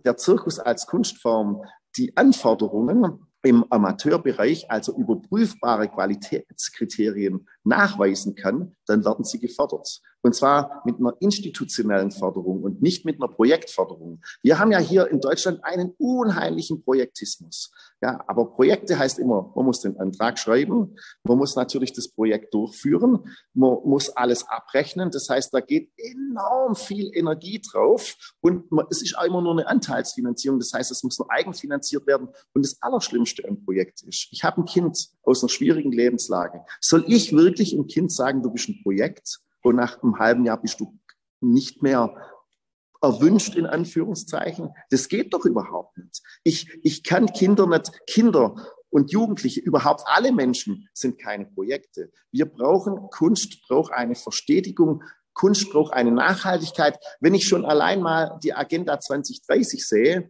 der 0.06 0.18
Zirkus 0.18 0.60
als 0.60 0.86
Kunstform 0.86 1.64
die 1.98 2.16
Anforderungen 2.16 3.28
im 3.44 3.66
Amateurbereich, 3.70 4.70
also 4.70 4.96
überprüfbare 4.96 5.90
Qualitätskriterien 5.90 7.48
nachweisen 7.64 8.36
kann, 8.36 8.76
dann 8.86 9.06
werden 9.06 9.24
sie 9.24 9.40
gefördert. 9.40 10.02
Und 10.24 10.36
zwar 10.36 10.84
mit 10.86 11.00
einer 11.00 11.16
institutionellen 11.20 12.12
Förderung 12.12 12.62
und 12.62 12.82
nicht 12.82 13.06
mit 13.06 13.22
einer 13.22 13.32
Projektförderung. 13.32 14.22
Wir 14.44 14.60
haben 14.60 14.72
ja 14.72 14.78
hier 14.78 15.08
in 15.08 15.20
Deutschland 15.20 15.64
einen 15.64 15.94
unheimlichen 15.98 16.84
Projektismus. 16.84 17.72
Ja, 18.02 18.24
aber 18.28 18.54
Projekte 18.54 18.98
heißt 18.98 19.20
immer, 19.20 19.52
man 19.56 19.66
muss 19.66 19.82
den 19.82 20.00
Antrag 20.00 20.38
schreiben, 20.40 20.96
man 21.24 21.38
muss 21.38 21.56
natürlich 21.56 21.94
das 21.94 22.08
Projekt 22.10 22.54
durchführen, 22.54 23.20
man 23.54 23.78
muss 23.86 24.10
alles 24.10 24.48
abrechnen. 24.48 25.12
Das 25.12 25.30
heißt, 25.30 25.54
da 25.54 25.60
geht 25.60 25.92
enorm 25.98 26.76
viel 26.76 27.12
Energie 27.14 27.62
drauf 27.62 28.16
und 28.42 28.72
man, 28.72 28.86
es 28.90 29.02
ist 29.02 29.18
auch 29.18 29.24
immer 29.24 29.42
nur 29.42 29.52
eine 29.52 29.68
Anteilsfinanzierung. 29.68 30.60
Das 30.60 30.74
heißt, 30.74 30.92
es 30.92 31.04
muss 31.04 31.18
nur 31.18 31.32
eigenfinanziert 31.32 32.06
werden. 32.08 32.30
Und 32.54 32.66
das 32.66 32.78
Allerschlimmste 32.82 33.48
am 33.48 33.64
Projekt 33.64 34.04
ist, 34.04 34.28
ich 34.32 34.44
habe 34.44 34.62
ein 34.62 34.66
Kind 34.66 35.10
aus 35.24 35.44
einer 35.44 35.50
schwierigen 35.50 35.92
Lebenslage. 35.92 36.62
Soll 36.80 37.06
ich 37.08 37.34
wirklich 37.34 37.51
einem 37.60 37.88
Kind 37.88 38.12
sagen, 38.12 38.42
du 38.42 38.52
bist 38.52 38.70
ein 38.70 38.82
Projekt 38.84 39.40
und 39.64 39.76
nach 39.76 40.02
einem 40.02 40.20
halben 40.20 40.46
Jahr 40.46 40.62
bist 40.62 40.80
du 40.80 40.98
nicht 41.42 41.82
mehr 41.82 42.16
erwünscht 43.02 43.56
in 43.56 43.66
Anführungszeichen. 43.66 44.70
Das 44.90 45.08
geht 45.08 45.34
doch 45.34 45.46
überhaupt 45.46 45.98
nicht. 45.98 46.22
Ich, 46.44 46.70
ich 46.84 47.04
kann 47.04 47.34
Kinder 47.34 47.68
nicht, 47.68 47.92
Kinder 48.08 48.56
und 48.90 49.12
Jugendliche, 49.12 49.62
überhaupt 49.62 50.04
alle 50.06 50.32
Menschen 50.32 50.88
sind 50.94 51.20
keine 51.20 51.46
Projekte. 51.46 52.12
Wir 52.32 52.46
brauchen 52.46 53.10
Kunst, 53.10 53.62
braucht 53.68 53.94
eine 53.94 54.16
Verstetigung, 54.16 55.04
Kunst 55.34 55.72
braucht 55.72 55.94
eine 55.94 56.12
Nachhaltigkeit. 56.12 57.00
Wenn 57.20 57.34
ich 57.34 57.48
schon 57.48 57.66
allein 57.66 58.02
mal 58.02 58.38
die 58.44 58.54
Agenda 58.54 59.00
2030 59.00 59.88
sehe, 59.88 60.30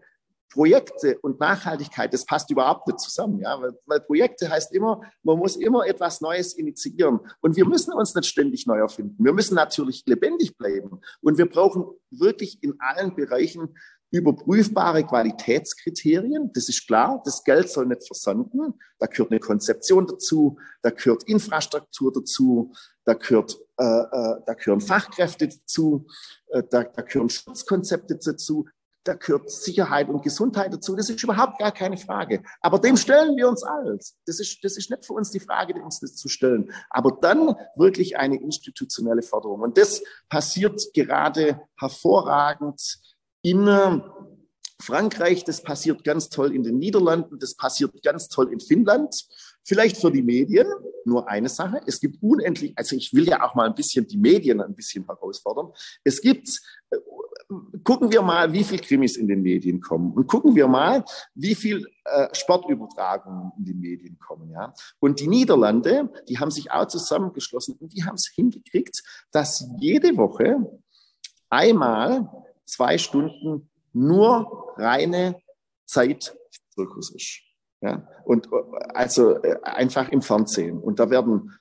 Projekte 0.52 1.18
und 1.22 1.40
Nachhaltigkeit, 1.40 2.14
das 2.14 2.26
passt 2.26 2.50
überhaupt 2.52 2.88
nicht 2.88 3.00
zusammen, 3.00 3.40
ja, 3.40 3.60
weil, 3.62 3.72
weil, 3.86 4.02
Projekte 4.02 4.50
heißt 4.50 4.74
immer, 4.74 5.02
man 5.24 5.38
muss 5.38 5.56
immer 5.56 5.88
etwas 5.88 6.22
Neues 6.22 6.54
initiieren 6.54 7.20
und 7.40 7.56
wir 7.56 7.66
müssen 7.66 7.94
uns 7.94 8.14
nicht 8.14 8.28
ständig 8.28 8.68
neu 8.68 8.80
erfinden. 8.80 9.24
Wir 9.24 9.34
müssen 9.34 9.56
natürlich 9.56 10.04
lebendig 10.06 10.58
bleiben 10.58 11.00
und 11.22 11.38
wir 11.38 11.50
brauchen 11.50 11.86
wirklich 12.10 12.62
in 12.62 12.76
allen 12.80 13.16
Bereichen 13.16 13.76
überprüfbare 14.12 15.06
Qualitätskriterien. 15.06 16.52
Das 16.54 16.68
ist 16.68 16.86
klar. 16.86 17.22
Das 17.24 17.44
Geld 17.44 17.70
soll 17.70 17.86
nicht 17.86 18.06
versanden. 18.06 18.74
Da 19.00 19.08
gehört 19.08 19.32
eine 19.32 19.40
Konzeption 19.40 20.06
dazu. 20.06 20.58
Da 20.82 20.90
gehört 20.90 21.24
Infrastruktur 21.24 22.12
dazu. 22.12 22.74
Da 23.06 23.14
gehört, 23.14 23.58
äh, 23.78 23.84
äh, 23.84 24.36
da 24.46 24.54
gehören 24.54 24.82
Fachkräfte 24.82 25.48
dazu. 25.48 26.06
Äh, 26.50 26.64
da, 26.70 26.84
da 26.84 27.02
gehören 27.04 27.30
Schutzkonzepte 27.30 28.18
dazu 28.18 28.68
da 29.04 29.16
gehört 29.16 29.50
Sicherheit 29.50 30.10
und 30.10 30.22
Gesundheit 30.24 30.74
dazu. 30.74 30.96
Das 30.96 31.10
ist 31.10 31.24
überhaupt 31.24 31.60
gar 31.60 31.72
keine 31.72 31.98
Frage. 31.98 32.44
Aber 32.62 32.80
dem 32.80 32.98
stellen 32.98 33.36
wir 33.36 33.50
uns 33.50 33.64
alles. 33.64 34.16
Das 34.26 34.40
ist, 34.40 34.64
das 34.64 34.78
ist 34.78 34.90
nicht 34.90 35.06
für 35.06 35.14
uns 35.14 35.32
die 35.32 35.40
Frage, 35.40 35.74
uns 35.82 36.00
das 36.00 36.16
zu 36.16 36.30
stellen. 36.30 36.72
Aber 36.90 37.18
dann 37.20 37.56
wirklich 37.76 38.18
eine 38.18 38.40
institutionelle 38.40 39.24
Förderung. 39.24 39.62
Und 39.62 39.78
das 39.78 40.04
passiert 40.30 40.82
gerade 40.94 41.62
hervorragend 41.78 43.00
in 43.42 43.68
äh, 43.68 44.02
Frankreich, 44.82 45.44
das 45.44 45.62
passiert 45.62 46.04
ganz 46.04 46.30
toll 46.30 46.54
in 46.54 46.64
den 46.64 46.78
Niederlanden, 46.78 47.40
das 47.40 47.56
passiert 47.56 48.02
ganz 48.04 48.30
toll 48.30 48.52
in 48.52 48.60
Finnland. 48.60 49.26
Vielleicht 49.64 49.98
für 49.98 50.12
die 50.12 50.24
Medien 50.24 50.68
nur 51.06 51.28
eine 51.30 51.50
Sache. 51.50 51.82
Es 51.86 52.00
gibt 52.00 52.22
unendlich, 52.22 52.74
also 52.76 52.96
ich 52.96 53.14
will 53.14 53.28
ja 53.28 53.44
auch 53.44 53.56
mal 53.56 53.68
ein 53.68 53.76
bisschen 53.76 54.08
die 54.08 54.18
Medien 54.18 54.60
ein 54.60 54.76
bisschen 54.76 55.06
herausfordern. 55.06 55.72
Es 56.04 56.22
gibt 56.22 56.50
äh, 56.90 56.98
gucken 57.84 58.12
wir 58.12 58.22
mal, 58.22 58.52
wie 58.54 58.64
viel 58.64 58.80
Krimis 58.80 59.18
in 59.18 59.28
den 59.28 59.42
Medien 59.42 59.82
kommen 59.82 60.14
und 60.14 60.28
gucken 60.28 60.56
wir 60.56 60.68
mal, 60.68 61.04
wie 61.36 61.56
viel 61.56 61.86
äh, 62.06 62.28
Sportübertragungen 62.34 63.52
in 63.58 63.66
den 63.66 63.80
Medien 63.80 64.18
kommen. 64.20 64.52
Ja? 64.52 64.74
Und 65.00 65.20
die 65.20 65.28
Niederlande, 65.28 66.12
die 66.30 66.40
haben 66.40 66.52
sich 66.52 66.72
auch 66.72 66.88
zusammengeschlossen 66.88 67.76
und 67.80 67.94
die 67.94 68.04
haben 68.04 68.16
es 68.16 68.32
hingekriegt, 68.34 69.04
dass 69.32 69.68
jede 69.80 70.16
Woche 70.18 70.58
einmal 71.50 72.30
zwei 72.66 72.98
Stunden 72.98 73.70
nur 73.94 74.74
reine 74.78 75.42
Zeitzirkus 75.86 77.14
ist. 77.14 77.42
Ja? 77.82 78.08
Und 78.24 78.48
äh, 78.48 78.88
also 78.94 79.42
äh, 79.44 79.60
einfach 79.64 80.10
im 80.10 80.22
Fernsehen. 80.22 80.80
Und 80.80 81.00
da 81.00 81.10
werden 81.10 81.52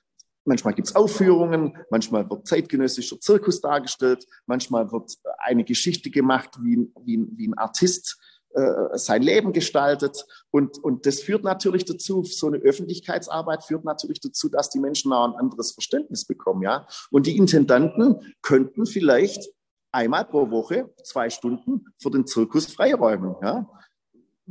Manchmal 0.51 0.73
gibt 0.73 0.89
es 0.89 0.95
Aufführungen, 0.97 1.77
manchmal 1.91 2.29
wird 2.29 2.45
zeitgenössischer 2.45 3.17
Zirkus 3.21 3.61
dargestellt, 3.61 4.27
manchmal 4.47 4.91
wird 4.91 5.13
eine 5.37 5.63
Geschichte 5.63 6.09
gemacht, 6.09 6.49
wie, 6.61 6.91
wie, 7.05 7.25
wie 7.37 7.47
ein 7.47 7.57
Artist 7.57 8.19
äh, 8.49 8.97
sein 8.97 9.21
Leben 9.21 9.53
gestaltet. 9.53 10.25
Und, 10.49 10.77
und 10.79 11.05
das 11.05 11.21
führt 11.21 11.45
natürlich 11.45 11.85
dazu, 11.85 12.25
so 12.25 12.47
eine 12.47 12.57
Öffentlichkeitsarbeit 12.57 13.63
führt 13.63 13.85
natürlich 13.85 14.19
dazu, 14.19 14.49
dass 14.49 14.69
die 14.69 14.81
Menschen 14.81 15.13
auch 15.13 15.23
ein 15.23 15.39
anderes 15.39 15.71
Verständnis 15.71 16.25
bekommen. 16.25 16.63
Ja? 16.63 16.85
Und 17.11 17.27
die 17.27 17.37
Intendanten 17.37 18.35
könnten 18.41 18.85
vielleicht 18.85 19.53
einmal 19.93 20.25
pro 20.25 20.51
Woche 20.51 20.93
zwei 21.05 21.29
Stunden 21.29 21.85
für 21.97 22.11
den 22.11 22.27
Zirkus 22.27 22.65
freiräumen. 22.65 23.35
Ja? 23.41 23.69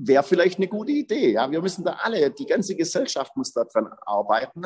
Wäre 0.03 0.23
vielleicht 0.23 0.59
eine 0.59 0.69
gute 0.69 0.93
Idee. 0.93 1.33
Ja, 1.33 1.51
wir 1.51 1.61
müssen 1.61 1.85
da 1.85 1.99
alle, 2.03 2.31
die 2.31 2.47
ganze 2.47 2.75
Gesellschaft 2.75 3.37
muss 3.37 3.53
daran 3.53 3.89
arbeiten. 4.07 4.63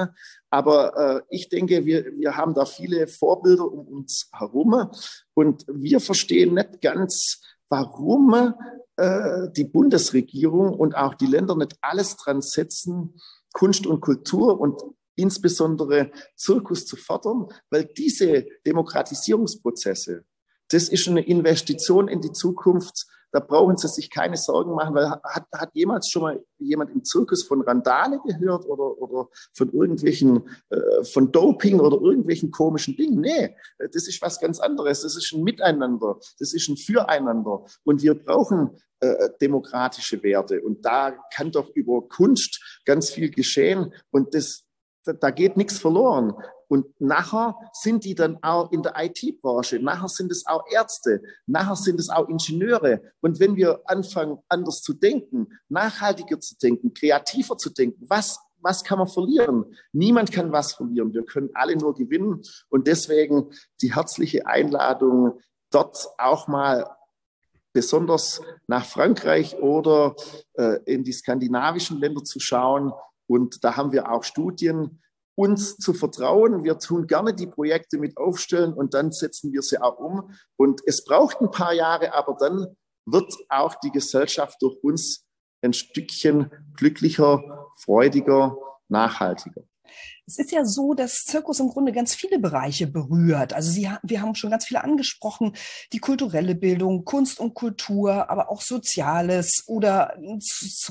Aber 0.51 0.97
äh, 0.97 1.23
ich 1.31 1.49
denke, 1.49 1.85
wir, 1.85 2.07
wir 2.17 2.37
haben 2.37 2.55
da 2.55 2.65
viele 2.65 3.07
Vorbilder 3.09 3.71
um 3.71 3.87
uns 3.89 4.29
herum 4.33 4.91
und 5.35 5.65
wir 5.69 6.01
verstehen 6.01 6.55
nicht 6.55 6.81
ganz, 6.81 7.41
warum 7.69 8.55
äh, 8.97 9.49
die 9.57 9.65
Bundesregierung 9.65 10.73
und 10.73 10.97
auch 10.97 11.15
die 11.15 11.27
Länder 11.27 11.57
nicht 11.57 11.77
alles 11.81 12.17
dran 12.17 12.41
setzen, 12.41 13.21
Kunst 13.53 13.87
und 13.87 14.01
Kultur 14.01 14.61
und 14.61 14.81
insbesondere 15.17 16.11
Zirkus 16.37 16.87
zu 16.87 16.97
fördern, 16.97 17.47
weil 17.71 17.85
diese 17.85 18.47
Demokratisierungsprozesse, 18.67 20.25
das 20.69 20.89
ist 20.89 21.09
eine 21.09 21.25
Investition 21.27 22.09
in 22.09 22.21
die 22.21 22.33
Zukunft, 22.33 23.07
da 23.35 23.41
brauchen 23.41 23.77
Sie 23.77 23.89
sich 23.89 24.11
keine 24.11 24.37
Sorgen 24.37 24.77
machen, 24.77 24.95
weil 24.95 25.11
hat, 25.11 25.47
hat 25.53 25.71
jemals 25.75 26.09
schon 26.09 26.23
mal 26.23 26.45
jemand 26.59 26.93
im 26.93 27.03
Zirkus 27.03 27.43
von 27.43 27.63
Randale 27.63 28.21
gehört 28.25 28.65
oder, 28.65 28.97
oder 29.03 29.29
von 29.53 29.73
irgendwelchen, 29.73 30.49
äh, 30.71 31.03
von 31.03 31.33
Doping 31.33 31.81
oder 31.81 32.01
irgendwelchen 32.01 32.53
komischen 32.53 32.97
Dingen? 32.97 33.21
Nee, 33.21 33.57
das 33.79 34.07
ist 34.07 34.23
was 34.23 34.39
ganz 34.39 34.61
anderes. 34.61 35.03
Das 35.03 35.17
ist 35.17 35.33
ein 35.33 35.43
Miteinander, 35.43 36.21
das 36.39 36.55
ist 36.55 36.69
ein 36.69 36.77
Füreinander. 36.77 37.65
Und 37.83 38.03
wir 38.03 38.15
brauchen 38.15 38.79
äh, 39.01 39.31
demokratische 39.41 40.23
Werte. 40.23 40.63
Und 40.63 40.85
da 40.85 41.17
kann 41.35 41.51
doch 41.51 41.71
über 41.75 42.09
Kunst 42.09 42.81
ganz 42.85 43.11
viel 43.11 43.31
geschehen. 43.31 43.93
Und 44.13 44.33
das, 44.37 44.63
da 45.05 45.33
geht 45.33 45.57
nichts 45.57 45.81
verloren. 45.81 46.35
Und 46.69 46.87
nachher 47.01 47.57
sind 47.73 48.05
die 48.05 48.15
dann 48.15 48.39
auch 48.43 48.73
in 48.73 48.83
der 48.83 48.95
IT-Branche, 48.97 49.79
nachher 49.79 50.09
sind 50.09 50.31
es 50.31 50.47
auch 50.47 50.65
Ärzte, 50.71 51.23
nachher 51.47 51.77
sind 51.77 52.01
es 52.01 52.09
auch 52.09 52.29
Ingenieure. 52.29 53.03
Und 53.21 53.41
wenn 53.41 53.57
wir 53.57 53.81
anfangen, 53.87 54.39
anders 54.49 54.83
zu 54.83 54.95
denken, 54.95 55.49
nachhaltiger 55.69 56.41
zu 56.41 56.57
denken, 56.57 56.95
kreativer 56.95 57.57
zu 57.57 57.71
denken, 57.71 58.05
was, 58.09 58.39
was 58.61 58.83
kann 58.83 58.99
man 58.99 59.09
verlieren? 59.09 59.77
Niemand 59.93 60.33
kann 60.33 60.53
was 60.53 60.73
verlieren. 60.73 61.13
Wir 61.13 61.25
können 61.25 61.51
alle 61.55 61.77
nur 61.77 61.95
gewinnen. 61.95 62.43
Und 62.69 62.87
deswegen 62.87 63.51
die 63.83 63.95
herzliche 63.95 64.47
Einladung, 64.47 65.41
dort 65.71 66.09
auch 66.19 66.49
mal 66.49 66.97
besonders 67.75 68.41
nach 68.69 68.87
Frankreich 68.87 69.57
oder 69.59 70.15
äh, 70.55 70.79
in 70.85 71.05
die 71.05 71.13
skandinavischen 71.13 71.99
Länder 71.99 72.25
zu 72.25 72.41
schauen. 72.41 72.93
Und 73.27 73.65
da 73.65 73.77
haben 73.77 73.93
wir 73.93 74.11
auch 74.11 74.23
Studien, 74.23 75.03
uns 75.35 75.77
zu 75.77 75.95
vertrauen. 75.95 76.65
Wir 76.65 76.79
tun 76.79 77.07
gerne 77.07 77.35
die 77.35 77.47
Projekte 77.47 77.99
mit 77.99 78.17
aufstellen 78.17 78.73
und 78.73 78.95
dann 78.95 79.13
setzen 79.13 79.53
wir 79.53 79.63
sie 79.63 79.81
auch 79.81 79.99
um. 79.99 80.31
Und 80.57 80.81
es 80.87 81.05
braucht 81.05 81.41
ein 81.41 81.51
paar 81.51 81.73
Jahre, 81.73 82.15
aber 82.15 82.37
dann 82.39 82.77
wird 83.07 83.33
auch 83.49 83.75
die 83.77 83.91
Gesellschaft 83.91 84.57
durch 84.63 84.77
uns 84.83 85.25
ein 85.63 85.73
Stückchen 85.73 86.51
glücklicher, 86.77 87.69
freudiger, 87.77 88.57
nachhaltiger. 88.89 89.63
Es 90.27 90.39
ist 90.39 90.53
ja 90.53 90.65
so, 90.65 90.95
dass 90.95 91.25
Zirkus 91.25 91.61
im 91.61 91.69
Grunde 91.69 91.93
ganz 91.93 92.15
viele 92.15 92.39
Bereiche 92.39 92.87
berührt. 92.87 93.53
Also 93.53 93.71
Sie, 93.71 93.91
wir 94.03 94.23
haben 94.23 94.35
schon 94.35 94.51
ganz 94.51 94.65
viele 94.65 94.83
angesprochen, 94.83 95.55
die 95.93 95.99
kulturelle 95.99 96.55
Bildung, 96.55 97.05
Kunst 97.05 97.39
und 97.41 97.53
Kultur, 97.53 98.31
aber 98.31 98.51
auch 98.51 98.63
Soziales 98.63 99.65
oder 99.67 100.17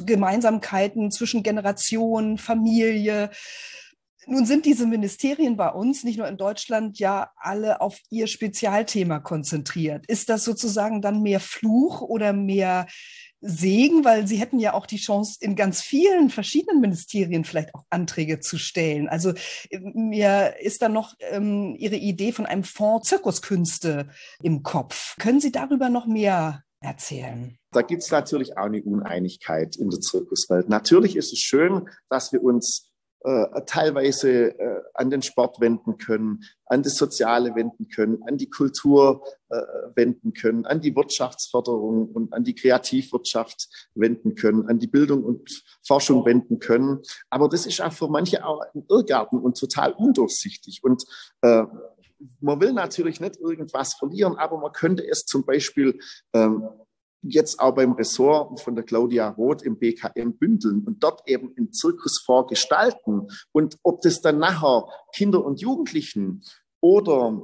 Gemeinsamkeiten 0.06 1.10
zwischen 1.10 1.42
Generationen, 1.42 2.38
Familie, 2.38 3.32
nun 4.28 4.46
sind 4.46 4.66
diese 4.66 4.86
Ministerien 4.86 5.58
bei 5.58 5.70
uns, 5.70 6.04
nicht 6.04 6.18
nur 6.18 6.28
in 6.28 6.38
Deutschland, 6.38 7.00
ja 7.00 7.32
alle 7.36 7.82
auf 7.82 8.00
ihr 8.10 8.28
Spezialthema 8.28 9.20
konzentriert. 9.20 10.06
Ist 10.08 10.30
das 10.30 10.44
sozusagen 10.44 11.02
dann 11.02 11.22
mehr 11.22 11.40
Fluch 11.40 12.02
oder 12.02 12.34
mehr 12.34 12.88
Segen, 13.46 14.06
weil 14.06 14.26
sie 14.26 14.38
hätten 14.38 14.58
ja 14.58 14.74
auch 14.74 14.86
die 14.86 14.98
Chance, 14.98 15.38
in 15.42 15.58
ganz 15.58 15.82
vielen 15.82 16.30
verschiedenen 16.30 16.80
Ministerien 16.80 17.44
vielleicht 17.44 17.76
auch 17.76 17.84
Anträge 17.90 18.40
zu 18.40 18.58
stellen. 18.58 19.10
Also 19.10 19.34
mir 19.70 20.56
ist 20.62 20.82
da 20.82 20.88
noch 20.88 21.14
ähm, 21.20 21.76
Ihre 21.78 21.98
Idee 21.98 22.32
von 22.32 22.46
einem 22.46 22.64
Fonds 22.64 23.10
Zirkuskünste 23.10 24.08
im 24.42 24.64
Kopf. 24.64 25.18
Können 25.20 25.42
Sie 25.42 25.52
darüber 25.52 25.90
noch 25.90 26.08
mehr 26.08 26.64
erzählen? 26.80 27.58
Da 27.72 27.82
gibt 27.82 28.04
es 28.04 28.12
natürlich 28.12 28.58
auch 28.58 28.66
eine 28.66 28.82
Uneinigkeit 28.82 29.76
in 29.76 29.90
der 29.90 30.00
Zirkuswelt. 30.00 30.70
Natürlich 30.70 31.18
ist 31.18 31.34
es 31.34 31.40
schön, 31.40 31.90
dass 32.08 32.32
wir 32.32 32.42
uns 32.42 32.93
teilweise 33.66 34.60
äh, 34.60 34.82
an 34.94 35.10
den 35.10 35.22
Sport 35.22 35.60
wenden 35.60 35.98
können, 35.98 36.44
an 36.66 36.84
das 36.84 36.96
Soziale 36.96 37.56
wenden 37.56 37.88
können, 37.88 38.22
an 38.28 38.38
die 38.38 38.50
Kultur 38.50 39.24
äh, 39.50 39.56
wenden 39.96 40.34
können, 40.34 40.66
an 40.66 40.82
die 40.82 40.96
Wirtschaftsförderung 40.96 42.10
und 42.10 42.34
an 42.34 42.44
die 42.44 42.56
Kreativwirtschaft 42.56 43.70
wenden 43.96 44.36
können, 44.36 44.68
an 44.68 44.80
die 44.80 44.88
Bildung 44.88 45.24
und 45.24 45.64
Forschung 45.86 46.26
wenden 46.26 46.60
können. 46.60 47.02
Aber 47.30 47.48
das 47.48 47.66
ist 47.66 47.82
auch 47.82 47.94
für 47.94 48.10
manche 48.10 48.46
auch 48.46 48.62
ein 48.74 48.86
Irrgarten 48.90 49.40
und 49.40 49.58
total 49.58 49.94
undurchsichtig. 49.94 50.82
Und 50.84 51.04
äh, 51.42 51.64
man 52.40 52.60
will 52.62 52.74
natürlich 52.74 53.20
nicht 53.20 53.38
irgendwas 53.38 53.94
verlieren, 53.94 54.36
aber 54.36 54.58
man 54.58 54.72
könnte 54.72 55.08
es 55.08 55.26
zum 55.26 55.46
Beispiel 55.46 56.00
ähm, 56.34 56.68
jetzt 57.24 57.60
auch 57.60 57.74
beim 57.74 57.94
Ressort 57.94 58.60
von 58.60 58.76
der 58.76 58.84
Claudia 58.84 59.30
Roth 59.30 59.64
im 59.64 59.78
BKM 59.78 60.34
bündeln 60.38 60.84
und 60.86 61.04
dort 61.04 61.28
eben 61.28 61.54
einen 61.58 61.72
Zirkusfonds 61.72 62.50
gestalten. 62.50 63.28
Und 63.52 63.78
ob 63.84 64.02
das 64.02 64.22
dann 64.22 64.40
nachher 64.40 64.88
Kinder 65.14 65.44
und 65.44 65.62
Jugendlichen 65.62 66.44
oder 66.82 67.42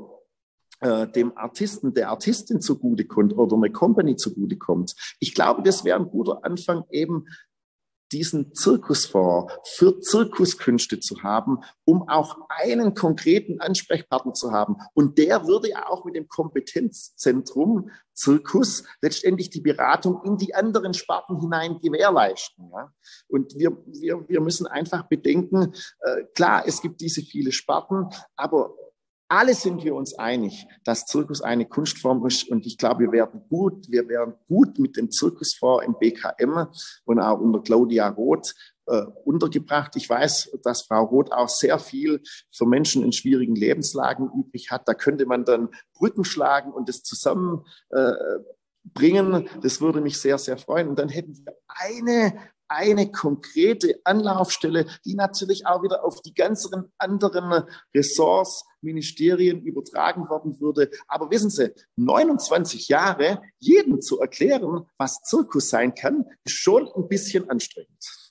äh, 0.82 1.08
dem 1.08 1.38
Artisten, 1.38 1.94
der 1.94 2.10
Artistin 2.10 2.62
zugutekommt 2.62 3.38
oder 3.38 3.56
eine 3.56 3.72
Company 3.72 4.16
zugutekommt. 4.16 4.96
Ich 5.20 5.34
glaube, 5.34 5.62
das 5.62 5.84
wäre 5.84 6.00
ein 6.00 6.10
guter 6.10 6.44
Anfang, 6.44 6.84
eben 6.90 7.26
diesen 8.12 8.54
Zirkusfonds 8.54 9.54
für 9.66 10.00
Zirkuskünste 10.00 11.00
zu 11.00 11.24
haben, 11.24 11.60
um 11.86 12.08
auch 12.08 12.38
einen 12.50 12.94
konkreten 12.94 13.60
Ansprechpartner 13.62 14.34
zu 14.34 14.52
haben. 14.52 14.78
Und 14.94 15.18
der 15.18 15.48
würde 15.48 15.70
ja 15.70 15.88
auch 15.88 16.06
mit 16.06 16.16
dem 16.16 16.28
Kompetenzzentrum 16.28 17.90
Zirkus 18.14 18.84
letztendlich 19.02 19.50
die 19.50 19.62
Beratung 19.62 20.22
in 20.26 20.38
die 20.38 20.54
anderen 20.54 20.94
Sparten 20.94 21.40
hinein 21.40 21.80
gewährleisten. 21.80 22.70
Ja? 22.72 22.92
Und 23.28 23.58
wir, 23.58 23.72
wir, 23.88 24.28
wir 24.28 24.42
müssen 24.42 24.68
einfach 24.68 25.08
bedenken, 25.08 25.74
äh, 26.02 26.24
klar, 26.36 26.64
es 26.68 26.82
gibt 26.82 27.00
diese 27.02 27.22
viele 27.22 27.52
Sparten, 27.52 28.10
aber 28.36 28.76
alle 29.30 29.54
sind 29.54 29.84
wir 29.84 29.96
uns 29.96 30.18
einig, 30.18 30.68
dass 30.84 31.06
Zirkus 31.06 31.42
eine 31.42 31.66
Kunstform 31.66 32.26
ist 32.26 32.50
und 32.50 32.66
ich 32.66 32.78
glaube, 32.78 33.02
wir 33.02 33.12
werden 33.12 33.44
gut, 33.48 33.90
wir 33.90 34.08
werden 34.10 34.34
gut 34.48 34.80
mit 34.80 34.98
dem 34.98 35.12
Zirkusfonds 35.12 35.86
im 35.86 35.96
BKM 36.00 36.68
und 37.06 37.20
auch 37.20 37.40
unter 37.40 37.62
Claudia 37.62 38.10
Roth 38.10 38.56
äh, 38.88 39.04
untergebracht. 39.26 39.96
Ich 39.96 40.10
weiß, 40.10 40.58
dass 40.64 40.82
Frau 40.82 41.04
Roth 41.06 41.32
auch 41.32 41.48
sehr 41.48 41.78
viel 41.78 42.22
für 42.52 42.66
Menschen 42.66 43.04
in 43.04 43.14
schwierigen 43.14 43.56
Lebenslagen 43.56 44.30
übrig 44.34 44.72
hat. 44.72 44.88
Da 44.88 44.96
könnte 44.96 45.28
man 45.28 45.46
dann 45.46 45.70
Brücken 45.94 46.26
schlagen 46.26 46.72
und 46.72 46.90
das 46.90 47.04
zusammen 47.04 47.66
äh, 47.92 48.14
bringen. 48.84 49.48
Das 49.62 49.80
würde 49.80 50.02
mich 50.02 50.20
sehr, 50.20 50.40
sehr 50.40 50.58
freuen. 50.58 50.88
Und 50.88 50.98
dann 50.98 51.10
hätten 51.10 51.36
wir 51.36 51.54
eine 51.68 52.34
eine 52.70 53.12
konkrete 53.12 54.00
Anlaufstelle, 54.04 54.86
die 55.04 55.16
natürlich 55.16 55.66
auch 55.66 55.84
wieder 55.84 56.04
auf 56.06 56.22
die 56.22 56.34
ganzen 56.34 56.92
anderen 56.98 57.66
Ressorts, 57.94 58.66
Ministerien 58.82 59.62
übertragen 59.62 60.30
worden 60.30 60.60
würde. 60.62 60.90
Aber 61.08 61.30
wissen 61.32 61.50
Sie, 61.50 61.74
29 61.98 62.88
Jahre 62.88 63.42
jedem 63.58 64.02
zu 64.02 64.20
erklären, 64.20 64.86
was 64.98 65.22
Zirkus 65.24 65.70
sein 65.70 65.94
kann, 65.96 66.26
ist 66.46 66.56
schon 66.56 66.88
ein 66.96 67.08
bisschen 67.10 67.50
anstrengend. 67.50 68.29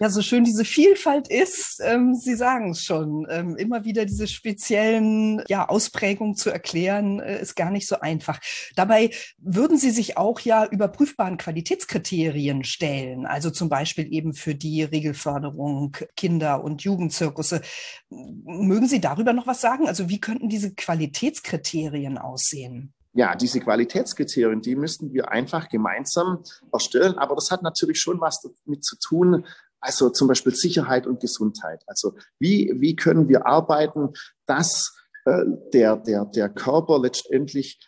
Ja, 0.00 0.10
so 0.10 0.22
schön 0.22 0.44
diese 0.44 0.64
Vielfalt 0.64 1.26
ist, 1.28 1.80
ähm, 1.82 2.14
Sie 2.14 2.36
sagen 2.36 2.70
es 2.70 2.84
schon, 2.84 3.26
ähm, 3.28 3.56
immer 3.56 3.84
wieder 3.84 4.04
diese 4.04 4.28
speziellen 4.28 5.42
ja, 5.48 5.68
Ausprägungen 5.68 6.36
zu 6.36 6.50
erklären, 6.50 7.18
äh, 7.18 7.42
ist 7.42 7.56
gar 7.56 7.70
nicht 7.70 7.88
so 7.88 7.98
einfach. 7.98 8.38
Dabei 8.76 9.10
würden 9.38 9.76
Sie 9.76 9.90
sich 9.90 10.16
auch 10.16 10.38
ja 10.40 10.66
überprüfbaren 10.66 11.36
Qualitätskriterien 11.36 12.62
stellen, 12.62 13.26
also 13.26 13.50
zum 13.50 13.68
Beispiel 13.68 14.12
eben 14.12 14.34
für 14.34 14.54
die 14.54 14.84
Regelförderung 14.84 15.96
Kinder- 16.16 16.62
und 16.62 16.82
Jugendzirkusse. 16.82 17.60
Mögen 18.08 18.86
Sie 18.86 19.00
darüber 19.00 19.32
noch 19.32 19.48
was 19.48 19.60
sagen? 19.60 19.88
Also 19.88 20.08
wie 20.08 20.20
könnten 20.20 20.48
diese 20.48 20.74
Qualitätskriterien 20.74 22.18
aussehen? 22.18 22.94
ja, 23.14 23.34
diese 23.34 23.58
Qualitätskriterien, 23.58 24.60
die 24.60 24.76
müssten 24.76 25.12
wir 25.12 25.32
einfach 25.32 25.68
gemeinsam 25.68 26.44
erstellen. 26.72 27.18
Aber 27.18 27.34
das 27.34 27.50
hat 27.50 27.62
natürlich 27.62 28.00
schon 28.00 28.20
was 28.20 28.42
damit 28.42 28.84
zu 28.84 28.96
tun, 28.96 29.44
also 29.80 30.10
zum 30.10 30.28
Beispiel 30.28 30.54
Sicherheit 30.54 31.06
und 31.06 31.20
Gesundheit. 31.20 31.82
Also 31.86 32.14
wie, 32.38 32.72
wie 32.76 32.96
können 32.96 33.28
wir 33.28 33.46
arbeiten, 33.46 34.12
dass 34.46 34.96
äh, 35.24 35.44
der, 35.72 35.96
der, 35.96 36.24
der 36.24 36.48
Körper 36.48 36.98
letztendlich 37.00 37.78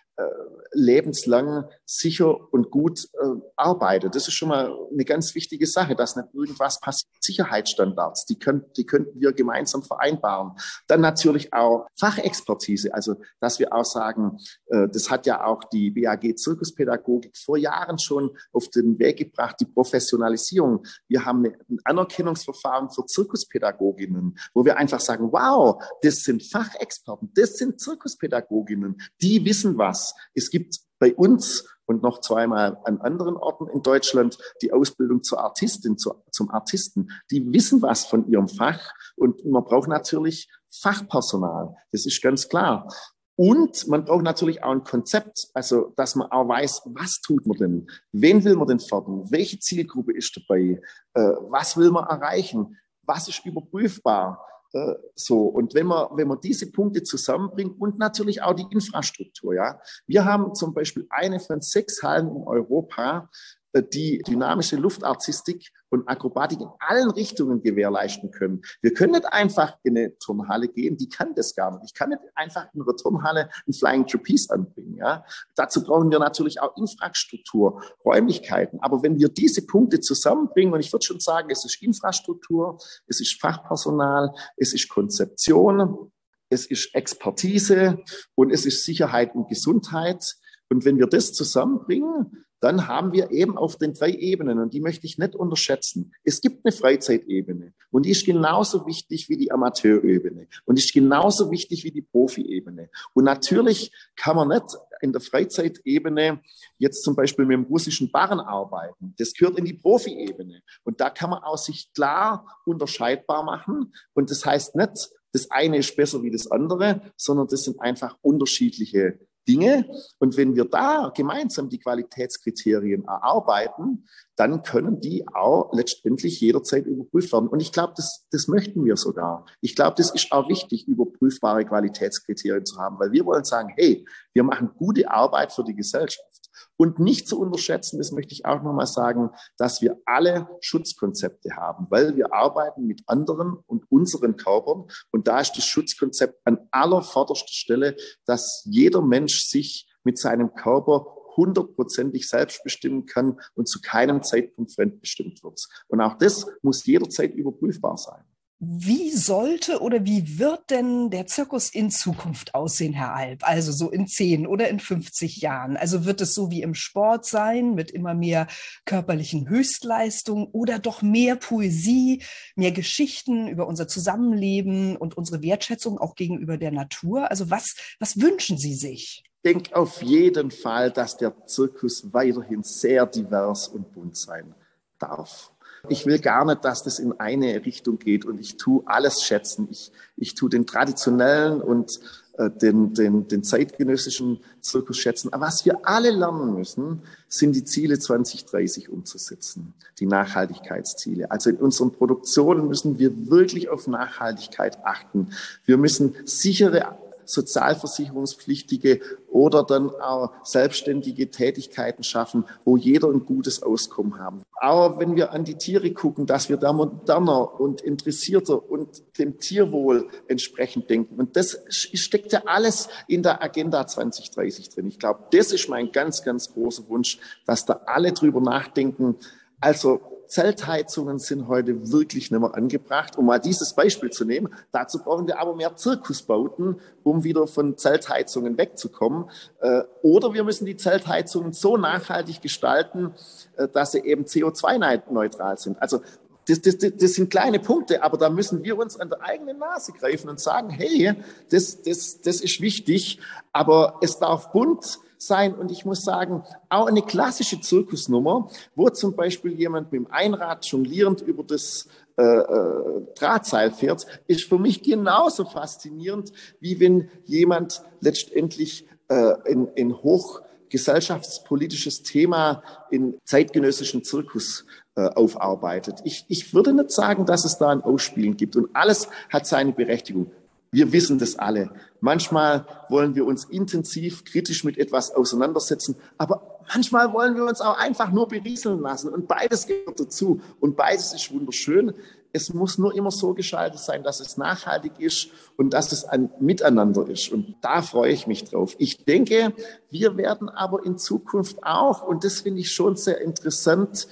lebenslang 0.73 1.65
sicher 1.85 2.53
und 2.53 2.71
gut 2.71 3.09
äh, 3.15 3.41
arbeitet. 3.57 4.15
Das 4.15 4.29
ist 4.29 4.35
schon 4.35 4.49
mal 4.49 4.77
eine 4.93 5.05
ganz 5.05 5.35
wichtige 5.35 5.67
Sache, 5.67 5.97
dass 5.97 6.17
nicht 6.17 6.29
irgendwas 6.33 6.81
passiert. 6.81 7.11
Sicherheitsstandards, 7.21 8.27
die, 8.27 8.39
können, 8.39 8.65
die 8.77 8.87
könnten 8.87 9.21
wir 9.21 9.33
gemeinsam 9.33 9.83
vereinbaren. 9.83 10.53
Dann 10.87 11.01
natürlich 11.01 11.53
auch 11.53 11.87
Fachexpertise, 11.99 12.95
also 12.95 13.17
dass 13.41 13.59
wir 13.59 13.73
auch 13.73 13.85
sagen, 13.85 14.39
äh, 14.67 14.89
das 14.89 15.11
hat 15.11 15.27
ja 15.27 15.45
auch 15.45 15.65
die 15.65 15.91
BAG 15.91 16.37
Zirkuspädagogik 16.37 17.37
vor 17.37 17.57
Jahren 17.57 17.99
schon 17.99 18.31
auf 18.53 18.69
den 18.69 18.99
Weg 18.99 19.19
gebracht, 19.19 19.57
die 19.61 19.67
Professionalisierung. 19.67 20.85
Wir 21.09 21.25
haben 21.25 21.45
ein 21.45 21.79
Anerkennungsverfahren 21.85 22.91
für 22.91 23.07
Zirkuspädagoginnen, 23.07 24.39
wo 24.55 24.65
wir 24.65 24.77
einfach 24.77 25.01
sagen, 25.01 25.33
wow, 25.33 25.83
das 26.03 26.23
sind 26.23 26.43
Fachexperten, 26.43 27.31
das 27.35 27.57
sind 27.57 27.81
Zirkuspädagoginnen, 27.81 29.01
die 29.21 29.45
wissen 29.45 29.77
was. 29.77 30.10
Es 30.35 30.51
gibt 30.51 30.79
bei 30.99 31.15
uns 31.15 31.67
und 31.87 32.03
noch 32.03 32.21
zweimal 32.21 32.79
an 32.85 33.01
anderen 33.01 33.37
Orten 33.37 33.67
in 33.69 33.83
Deutschland 33.83 34.39
die 34.63 34.73
Ausbildung 34.73 35.23
zur 35.25 35.41
Artistin, 35.41 35.99
zur, 35.99 36.25
zum 36.31 36.51
Artisten. 36.51 37.09
Die 37.31 37.53
wissen 37.53 37.83
was 37.83 38.07
von 38.07 38.29
ihrem 38.29 38.49
Fach 38.49 38.93
und 39.17 39.45
man 39.45 39.65
braucht 39.65 39.89
natürlich 39.89 40.49
Fachpersonal. 40.71 41.75
Das 41.91 42.07
ist 42.07 42.23
ganz 42.23 42.49
klar. 42.49 42.87
Und 43.35 43.89
man 43.89 44.05
braucht 44.05 44.23
natürlich 44.23 44.63
auch 44.63 44.71
ein 44.71 44.85
Konzept, 44.85 45.49
also 45.55 45.95
dass 45.97 46.15
man 46.15 46.31
auch 46.31 46.47
weiß, 46.47 46.83
was 46.85 47.23
tut 47.23 47.47
man 47.47 47.57
denn? 47.57 47.91
Wen 48.13 48.45
will 48.45 48.55
man 48.55 48.69
denn 48.69 48.81
fördern? 48.81 49.25
Welche 49.31 49.59
Zielgruppe 49.59 50.13
ist 50.13 50.37
dabei? 50.37 50.81
Äh, 51.15 51.21
was 51.49 51.77
will 51.77 51.91
man 51.91 52.05
erreichen? 52.07 52.77
Was 53.03 53.29
ist 53.29 53.45
überprüfbar? 53.47 54.45
Äh, 54.73 54.95
so, 55.15 55.45
und 55.47 55.75
wenn 55.75 55.87
man, 55.87 56.09
wenn 56.13 56.29
man 56.29 56.41
diese 56.41 56.71
Punkte 56.71 57.03
zusammenbringt 57.03 57.81
und 57.81 57.99
natürlich 57.99 58.43
auch 58.43 58.55
die 58.55 58.67
Infrastruktur, 58.71 59.55
ja. 59.55 59.81
Wir 60.07 60.25
haben 60.25 60.55
zum 60.55 60.75
Beispiel 60.75 61.07
eine 61.11 61.41
von 61.41 61.61
sechs 61.61 62.03
Hallen 62.03 62.29
in 62.29 62.43
Europa, 62.45 63.29
die 63.75 64.19
dynamische 64.27 64.77
Luftartistik 64.77 65.71
und 65.91 66.09
Akrobatik 66.09 66.61
in 66.61 66.69
allen 66.81 67.11
Richtungen 67.11 67.63
gewährleisten 67.63 68.31
können. 68.31 68.63
Wir 68.81 68.95
können 68.95 69.13
nicht 69.13 69.33
einfach 69.33 69.77
in 69.83 69.97
eine 69.97 70.19
Turnhalle 70.19 70.69
gehen, 70.69 70.97
die 70.97 71.09
kann 71.09 71.35
das 71.35 71.55
gar 71.55 71.73
nicht. 71.73 71.85
Ich 71.87 71.95
kann 71.95 72.11
nicht 72.11 72.21
einfach 72.35 72.69
in 72.75 72.83
einer 72.83 72.97
Turnhalle 72.97 73.49
ein 73.67 73.73
Flying 73.73 74.07
Trapeze 74.07 74.53
anbringen. 74.53 74.97
Ja? 74.97 75.25
Dazu 75.55 75.83
brauchen 75.83 76.11
wir 76.11 76.19
natürlich 76.19 76.61
auch 76.61 76.77
Infrastruktur, 76.77 77.83
Räumlichkeiten. 78.05 78.81
Aber 78.81 79.03
wenn 79.03 79.19
wir 79.19 79.29
diese 79.29 79.67
Punkte 79.67 80.01
zusammenbringen, 80.01 80.75
und 80.75 80.81
ich 80.81 80.93
würde 80.93 81.05
schon 81.05 81.21
sagen, 81.21 81.51
es 81.51 81.65
ist 81.65 81.83
Infrastruktur, 81.83 82.79
es 83.07 83.21
ist 83.21 83.41
Fachpersonal, 83.41 84.33
es 84.57 84.73
ist 84.73 84.89
Konzeption, 84.89 86.11
es 86.49 86.67
ist 86.67 86.95
Expertise 86.95 88.03
und 88.35 88.51
es 88.51 88.67
ist 88.67 88.85
Sicherheit 88.85 89.35
und 89.35 89.49
Gesundheit. 89.49 90.37
Und 90.69 90.85
wenn 90.85 90.99
wir 90.99 91.07
das 91.07 91.33
zusammenbringen, 91.33 92.45
dann 92.61 92.89
haben 92.89 93.13
wir 93.13 93.31
eben 93.31 93.57
auf 93.57 93.77
den 93.77 93.95
drei 93.95 94.11
Ebenen, 94.11 94.59
und 94.59 94.75
die 94.75 94.81
möchte 94.81 95.07
ich 95.07 95.19
nicht 95.19 95.35
unterschätzen. 95.35 96.13
Es 96.25 96.41
gibt 96.41 96.65
eine 96.65 96.73
Freizeitebene 96.73 97.73
und 97.91 98.07
die 98.07 98.11
ist 98.11 98.27
genauso 98.27 98.87
wichtig 98.87 99.29
wie 99.29 99.37
die 99.37 99.51
Amateurebene 99.51 100.47
und 100.67 100.79
ist 100.79 100.93
genauso 100.93 101.51
wichtig 101.51 101.85
wie 101.85 101.91
die 101.91 102.03
Profiebene. 102.03 102.91
Und 103.15 103.25
natürlich 103.25 103.93
kann 104.17 104.37
man 104.37 104.49
nicht 104.49 104.77
in 105.01 105.13
der 105.13 105.21
Freizeitebene 105.21 106.41
jetzt 106.79 107.03
zum 107.03 107.17
Beispiel 107.17 107.47
mit 107.47 107.55
dem 107.55 107.65
russischen 107.65 108.11
Barren 108.11 108.41
arbeiten. 108.41 109.15
Das 109.19 109.33
gehört 109.33 109.59
in 109.59 109.65
die 109.65 109.75
Profiebene. 109.75 110.63
Und 110.85 111.01
da 111.01 111.11
kann 111.11 111.31
man 111.31 111.43
auch 111.43 111.57
sich 111.57 111.93
klar 111.95 112.47
unterscheidbar 112.67 113.43
machen. 113.43 113.95
Und 114.13 114.31
das 114.31 114.45
heißt 114.45 114.77
nicht, 114.77 115.11
das 115.33 115.51
eine 115.51 115.79
ist 115.79 115.97
besser 115.97 116.23
wie 116.23 116.31
das 116.31 116.51
andere, 116.51 117.01
sondern 117.17 117.47
das 117.47 117.65
sind 117.65 117.81
einfach 117.81 118.17
unterschiedliche 118.21 119.19
Dinge. 119.49 119.89
Und 120.19 120.37
wenn 120.37 120.55
wir 120.55 120.65
da 120.65 121.13
gemeinsam 121.15 121.69
die 121.69 121.79
Qualitätskriterien 121.79 123.05
erarbeiten, 123.05 124.07
dann 124.37 124.63
können 124.63 125.01
die 125.01 125.27
auch 125.29 125.71
letztendlich 125.73 126.41
jederzeit 126.41 126.87
überprüft 126.87 127.33
werden. 127.33 127.49
Und 127.49 127.61
ich 127.61 127.73
glaube, 127.73 127.93
das, 127.97 128.27
das 128.31 128.49
möchten 128.49 128.85
wir 128.85 128.97
sogar. 128.97 129.45
Ich 129.61 129.77
glaube, 129.77 129.95
das 129.97 130.11
ist 130.11 130.33
auch 130.33 130.49
wichtig, 130.49 130.89
überprüfbare 130.89 131.65
Qualitätskriterien 131.65 132.65
zu 132.65 132.79
haben, 132.79 132.99
weil 132.99 133.13
wir 133.13 133.27
wollen 133.27 133.45
sagen, 133.45 133.73
hey, 133.77 134.07
wir 134.33 134.43
machen 134.43 134.71
gute 134.77 135.11
Arbeit 135.11 135.53
für 135.53 135.65
die 135.65 135.75
Gesellschaft. 135.75 136.40
Und 136.81 136.99
nicht 136.99 137.29
zu 137.29 137.39
unterschätzen, 137.39 137.99
das 137.99 138.11
möchte 138.11 138.33
ich 138.33 138.47
auch 138.47 138.63
nochmal 138.63 138.87
sagen, 138.87 139.29
dass 139.59 139.83
wir 139.83 140.01
alle 140.07 140.49
Schutzkonzepte 140.63 141.55
haben, 141.55 141.87
weil 141.91 142.17
wir 142.17 142.33
arbeiten 142.33 142.87
mit 142.87 143.03
anderen 143.07 143.59
und 143.67 143.85
unseren 143.93 144.39
Körpern. 144.39 144.87
Und 145.11 145.29
da 145.29 145.41
ist 145.41 145.53
das 145.59 145.67
Schutzkonzept 145.67 146.41
an 146.45 146.59
aller 146.71 147.03
vorderster 147.03 147.53
Stelle, 147.53 147.97
dass 148.25 148.63
jeder 148.65 149.03
Mensch 149.03 149.45
sich 149.45 149.93
mit 150.05 150.17
seinem 150.17 150.55
Körper 150.55 151.05
hundertprozentig 151.37 152.27
selbst 152.27 152.65
bestimmen 152.65 153.05
kann 153.05 153.39
und 153.53 153.69
zu 153.69 153.83
keinem 153.83 154.23
Zeitpunkt 154.23 154.73
fremdbestimmt 154.75 155.45
wird. 155.45 155.61
Und 155.89 156.01
auch 156.01 156.17
das 156.17 156.47
muss 156.63 156.87
jederzeit 156.87 157.35
überprüfbar 157.35 157.99
sein. 157.99 158.25
Wie 158.63 159.11
sollte 159.11 159.81
oder 159.81 160.05
wie 160.05 160.39
wird 160.39 160.69
denn 160.69 161.09
der 161.09 161.27
Zirkus 161.27 161.71
in 161.71 161.91
Zukunft 161.91 162.55
aussehen, 162.55 162.93
Herr 162.93 163.15
Alp? 163.15 163.43
Also 163.43 163.73
so 163.73 163.89
in 163.89 164.07
10 164.07 164.47
oder 164.47 164.69
in 164.69 164.81
50 164.81 165.39
Jahren? 165.39 165.79
Also 165.79 166.05
wird 166.05 166.21
es 166.21 166.35
so 166.35 166.51
wie 166.51 166.61
im 166.61 166.75
Sport 166.75 167.25
sein, 167.25 167.75
mit 167.75 167.91
immer 167.91 168.13
mehr 168.13 168.49
körperlichen 168.85 169.49
Höchstleistungen 169.49 170.47
oder 170.53 170.79
doch 170.79 171.01
mehr 171.01 171.37
Poesie, 171.37 172.23
mehr 172.55 172.71
Geschichten 172.71 173.49
über 173.49 173.67
unser 173.67 173.89
Zusammenleben 173.89 174.95
und 174.95 175.17
unsere 175.17 175.41
Wertschätzung 175.41 175.97
auch 175.97 176.15
gegenüber 176.15 176.59
der 176.59 176.71
Natur? 176.71 177.31
Also 177.31 177.49
was, 177.49 177.77
was 177.99 178.21
wünschen 178.21 178.59
Sie 178.59 178.75
sich? 178.75 179.25
Ich 179.25 179.43
denke 179.43 179.75
auf 179.75 180.03
jeden 180.03 180.51
Fall, 180.51 180.91
dass 180.91 181.17
der 181.17 181.47
Zirkus 181.47 182.13
weiterhin 182.13 182.63
sehr 182.63 183.07
divers 183.07 183.69
und 183.69 183.91
bunt 183.91 184.19
sein 184.19 184.55
darf. 184.99 185.51
Ich 185.89 186.07
will 186.07 186.19
gar 186.19 186.45
nicht, 186.45 186.65
dass 186.65 186.83
das 186.83 186.99
in 186.99 187.19
eine 187.19 187.65
Richtung 187.65 187.99
geht 187.99 188.25
und 188.25 188.39
ich 188.39 188.57
tue 188.57 188.83
alles 188.87 189.23
schätzen. 189.23 189.69
Ich, 189.71 189.93
ich 190.17 190.35
tue 190.35 190.51
den 190.51 190.67
traditionellen 190.67 191.61
und 191.61 192.01
äh, 192.41 192.51
den, 192.51 192.95
den, 192.95 193.29
den 193.29 193.43
zeitgenössischen 193.43 194.41
Zirkus 194.61 194.99
schätzen. 194.99 195.33
Aber 195.33 195.47
was 195.47 195.65
wir 195.65 195.87
alle 195.87 196.11
lernen 196.11 196.55
müssen, 196.55 197.03
sind 197.29 197.55
die 197.55 197.65
Ziele 197.65 197.99
2030 197.99 198.89
umzusetzen, 198.89 199.75
die 199.99 200.07
Nachhaltigkeitsziele. 200.07 201.31
Also 201.31 201.51
in 201.51 201.57
unseren 201.57 201.93
Produktionen 201.93 202.69
müssen 202.69 202.99
wir 202.99 203.31
wirklich 203.31 203.69
auf 203.69 203.87
Nachhaltigkeit 203.87 204.85
achten. 204.85 205.33
Wir 205.65 205.77
müssen 205.77 206.15
sichere 206.25 206.97
sozialversicherungspflichtige 207.25 209.01
oder 209.31 209.63
dann 209.63 209.91
auch 209.91 210.33
selbstständige 210.43 211.31
Tätigkeiten 211.31 212.03
schaffen, 212.03 212.45
wo 212.65 212.77
jeder 212.77 213.09
ein 213.09 213.25
gutes 213.25 213.63
Auskommen 213.63 214.19
haben. 214.19 214.43
Aber 214.61 214.99
wenn 214.99 215.17
wir 215.17 215.33
an 215.33 215.45
die 215.45 215.57
Tiere 215.57 215.91
gucken, 215.93 216.27
dass 216.27 216.49
wir 216.49 216.57
da 216.57 216.73
moderner 216.73 217.61
und 217.61 217.81
interessierter 217.81 218.71
und 218.71 219.03
dem 219.19 219.39
Tierwohl 219.39 220.09
entsprechend 220.29 220.91
denken. 220.91 221.19
Und 221.19 221.37
das 221.37 221.59
steckt 221.69 222.33
ja 222.33 222.43
alles 222.45 222.89
in 223.09 223.23
der 223.23 223.43
Agenda 223.43 223.87
2030 223.87 224.69
drin. 224.69 224.89
Ich 224.89 224.99
glaube, 224.99 225.25
das 225.31 225.53
ist 225.53 225.69
mein 225.69 225.93
ganz, 225.93 226.23
ganz 226.23 226.53
großer 226.53 226.89
Wunsch, 226.89 227.19
dass 227.47 227.65
da 227.65 227.81
alle 227.87 228.13
drüber 228.13 228.41
nachdenken. 228.41 229.17
Also 229.61 230.20
Zeltheizungen 230.31 231.19
sind 231.19 231.49
heute 231.49 231.91
wirklich 231.93 232.31
nicht 232.31 232.41
mehr 232.41 232.55
angebracht. 232.55 233.19
Um 233.19 233.27
mal 233.27 233.41
dieses 233.41 233.75
Beispiel 233.75 234.11
zu 234.11 234.25
nehmen, 234.25 234.55
dazu 234.71 234.99
brauchen 235.01 235.27
wir 235.27 235.41
aber 235.41 235.57
mehr 235.57 235.75
Zirkusbauten, 235.75 236.81
um 237.03 237.25
wieder 237.25 237.49
von 237.49 237.77
Zeltheizungen 237.77 238.57
wegzukommen. 238.57 239.25
Äh, 239.61 239.83
oder 240.03 240.33
wir 240.33 240.45
müssen 240.45 240.67
die 240.67 240.77
Zeltheizungen 240.77 241.53
so 241.53 241.77
nachhaltig 241.77 242.41
gestalten, 242.41 243.13
äh, 243.57 243.67
dass 243.67 243.91
sie 243.91 243.99
eben 243.99 244.25
CO2-neutral 244.25 245.59
sind. 245.59 245.83
Also 245.83 246.01
das, 246.47 246.61
das, 246.61 246.79
das 246.79 247.15
sind 247.15 247.31
kleine 247.31 247.59
Punkte, 247.59 248.03
aber 248.03 248.17
da 248.17 248.31
müssen 248.31 248.63
wir 248.63 248.79
uns 248.79 248.99
an 248.99 249.11
der 249.11 249.23
eigenen 249.23 249.59
Nase 249.59 249.93
greifen 249.93 250.31
und 250.31 250.39
sagen, 250.39 250.71
hey, 250.71 251.15
das, 251.51 251.83
das, 251.83 252.21
das 252.21 252.41
ist 252.41 252.61
wichtig, 252.61 253.19
aber 253.53 253.99
es 254.01 254.19
darf 254.19 254.53
bunt 254.53 255.01
sein. 255.23 255.55
Und 255.55 255.71
ich 255.71 255.85
muss 255.85 256.03
sagen, 256.03 256.43
auch 256.69 256.87
eine 256.87 257.03
klassische 257.03 257.61
Zirkusnummer, 257.61 258.49
wo 258.75 258.89
zum 258.89 259.15
Beispiel 259.15 259.53
jemand 259.53 259.93
mit 259.93 260.01
dem 260.01 260.11
Einrad 260.11 260.65
jonglierend 260.67 261.21
über 261.21 261.45
das 261.45 261.89
äh, 262.17 262.23
äh, 262.23 263.03
Drahtseil 263.15 263.71
fährt, 263.71 264.07
ist 264.27 264.45
für 264.45 264.59
mich 264.59 264.83
genauso 264.83 265.45
faszinierend, 265.45 266.33
wie 266.61 266.81
wenn 266.81 267.09
jemand 267.25 267.83
letztendlich 268.01 268.87
äh, 269.09 269.35
in, 269.51 269.69
in 269.75 270.03
hoch 270.03 270.43
gesellschaftspolitisches 270.71 272.03
Thema 272.03 272.63
in 272.91 273.19
zeitgenössischen 273.25 274.05
Zirkus 274.05 274.65
äh, 274.95 275.03
aufarbeitet. 275.09 276.01
Ich, 276.05 276.25
ich 276.29 276.55
würde 276.55 276.73
nicht 276.73 276.91
sagen, 276.91 277.27
dass 277.27 277.45
es 277.45 277.59
da 277.59 277.69
ein 277.71 277.83
Ausspielen 277.83 278.37
gibt 278.37 278.57
und 278.57 278.69
alles 278.75 279.09
hat 279.31 279.47
seine 279.47 279.73
Berechtigung. 279.73 280.31
Wir 280.73 280.93
wissen 280.93 281.19
das 281.19 281.37
alle. 281.37 281.71
Manchmal 282.01 282.65
wollen 282.89 283.17
wir 283.17 283.27
uns 283.27 283.45
intensiv 283.45 284.25
kritisch 284.25 284.63
mit 284.63 284.79
etwas 284.79 285.13
auseinandersetzen, 285.13 285.97
aber 286.17 286.61
manchmal 286.73 287.13
wollen 287.13 287.35
wir 287.35 287.45
uns 287.45 287.61
auch 287.61 287.77
einfach 287.77 288.13
nur 288.13 288.29
berieseln 288.29 288.81
lassen 288.81 289.09
und 289.09 289.27
beides 289.27 289.67
gehört 289.67 289.99
dazu 289.99 290.41
und 290.61 290.77
beides 290.77 291.13
ist 291.13 291.33
wunderschön. 291.33 291.93
Es 292.33 292.55
muss 292.55 292.79
nur 292.79 292.95
immer 292.95 293.11
so 293.11 293.35
geschaltet 293.35 293.81
sein, 293.81 294.05
dass 294.05 294.21
es 294.21 294.37
nachhaltig 294.37 294.93
ist 295.01 295.31
und 295.57 295.71
dass 295.71 295.91
es 295.91 296.05
ein 296.05 296.31
Miteinander 296.39 297.09
ist. 297.09 297.33
Und 297.33 297.57
da 297.61 297.83
freue 297.83 298.13
ich 298.13 298.29
mich 298.29 298.45
drauf. 298.45 298.77
Ich 298.79 299.05
denke, 299.05 299.53
wir 299.91 300.17
werden 300.17 300.49
aber 300.49 300.87
in 300.87 300.97
Zukunft 300.97 301.65
auch, 301.65 302.05
und 302.05 302.23
das 302.23 302.43
finde 302.43 302.61
ich 302.61 302.71
schon 302.71 302.95
sehr 302.95 303.21
interessant, 303.21 304.07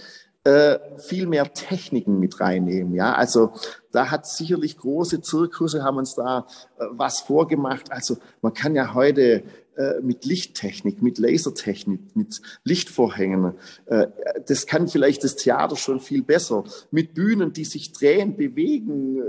äh, 0.48 0.78
viel 0.96 1.26
mehr 1.26 1.52
Techniken 1.52 2.18
mit 2.18 2.40
reinnehmen. 2.40 2.94
Ja, 2.94 3.12
also 3.12 3.52
da 3.92 4.10
hat 4.10 4.26
sicherlich 4.26 4.78
große 4.78 5.20
Zirkusse 5.20 5.82
haben 5.82 5.98
uns 5.98 6.14
da 6.14 6.46
äh, 6.78 6.84
was 6.90 7.20
vorgemacht. 7.20 7.92
Also 7.92 8.16
man 8.40 8.54
kann 8.54 8.74
ja 8.74 8.94
heute 8.94 9.42
äh, 9.76 10.00
mit 10.00 10.24
Lichttechnik, 10.24 11.02
mit 11.02 11.18
Lasertechnik, 11.18 12.16
mit 12.16 12.40
Lichtvorhängen. 12.64 13.54
Äh, 13.86 14.06
das 14.46 14.66
kann 14.66 14.88
vielleicht 14.88 15.22
das 15.22 15.36
Theater 15.36 15.76
schon 15.76 16.00
viel 16.00 16.22
besser. 16.22 16.64
Mit 16.90 17.12
Bühnen, 17.12 17.52
die 17.52 17.66
sich 17.66 17.92
drehen, 17.92 18.36
bewegen, 18.36 19.18
äh, 19.18 19.22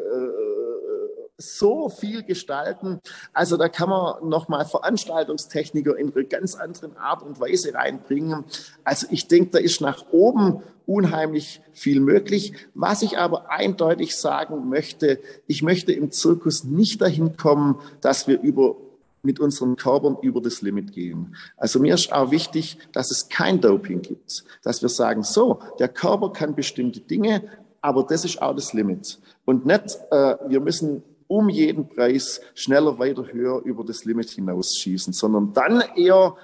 so 1.39 1.89
viel 1.89 2.23
gestalten. 2.23 2.99
Also 3.33 3.57
da 3.57 3.69
kann 3.69 3.89
man 3.89 4.27
nochmal 4.27 4.65
Veranstaltungstechniker 4.65 5.97
in 5.97 6.13
einer 6.13 6.25
ganz 6.25 6.55
anderen 6.55 6.97
Art 6.97 7.23
und 7.23 7.39
Weise 7.39 7.73
reinbringen. 7.73 8.43
Also 8.83 9.07
ich 9.09 9.27
denke, 9.27 9.51
da 9.51 9.59
ist 9.59 9.81
nach 9.81 10.05
oben 10.11 10.61
unheimlich 10.85 11.61
viel 11.71 12.01
möglich. 12.01 12.53
Was 12.73 13.01
ich 13.01 13.17
aber 13.17 13.51
eindeutig 13.51 14.15
sagen 14.15 14.69
möchte, 14.69 15.19
ich 15.47 15.61
möchte 15.61 15.93
im 15.93 16.11
Zirkus 16.11 16.63
nicht 16.63 17.01
dahin 17.01 17.37
kommen, 17.37 17.79
dass 18.01 18.27
wir 18.27 18.41
über 18.41 18.75
mit 19.21 19.39
unseren 19.39 19.75
Körpern 19.75 20.17
über 20.21 20.41
das 20.41 20.61
Limit 20.61 20.93
gehen. 20.93 21.35
Also 21.57 21.79
mir 21.79 21.95
ist 21.95 22.11
auch 22.11 22.31
wichtig, 22.31 22.77
dass 22.93 23.11
es 23.11 23.27
kein 23.29 23.59
Doping 23.59 24.01
gibt, 24.01 24.45
dass 24.63 24.81
wir 24.81 24.89
sagen, 24.89 25.23
so, 25.23 25.59
der 25.77 25.89
Körper 25.89 26.31
kann 26.31 26.55
bestimmte 26.55 27.01
Dinge, 27.01 27.43
aber 27.81 28.03
das 28.03 28.25
ist 28.25 28.41
auch 28.41 28.55
das 28.55 28.73
Limit. 28.73 29.19
Und 29.45 29.65
nicht, 29.65 29.99
äh, 30.11 30.35
wir 30.47 30.59
müssen 30.59 31.03
um 31.29 31.47
jeden 31.47 31.87
Preis 31.87 32.41
schneller, 32.55 32.97
weiter, 32.97 33.23
höher 33.31 33.61
über 33.63 33.85
das 33.85 34.03
Limit 34.03 34.31
hinausschießen, 34.31 35.13
sondern 35.13 35.53
dann 35.53 35.83
eher, 35.95 36.35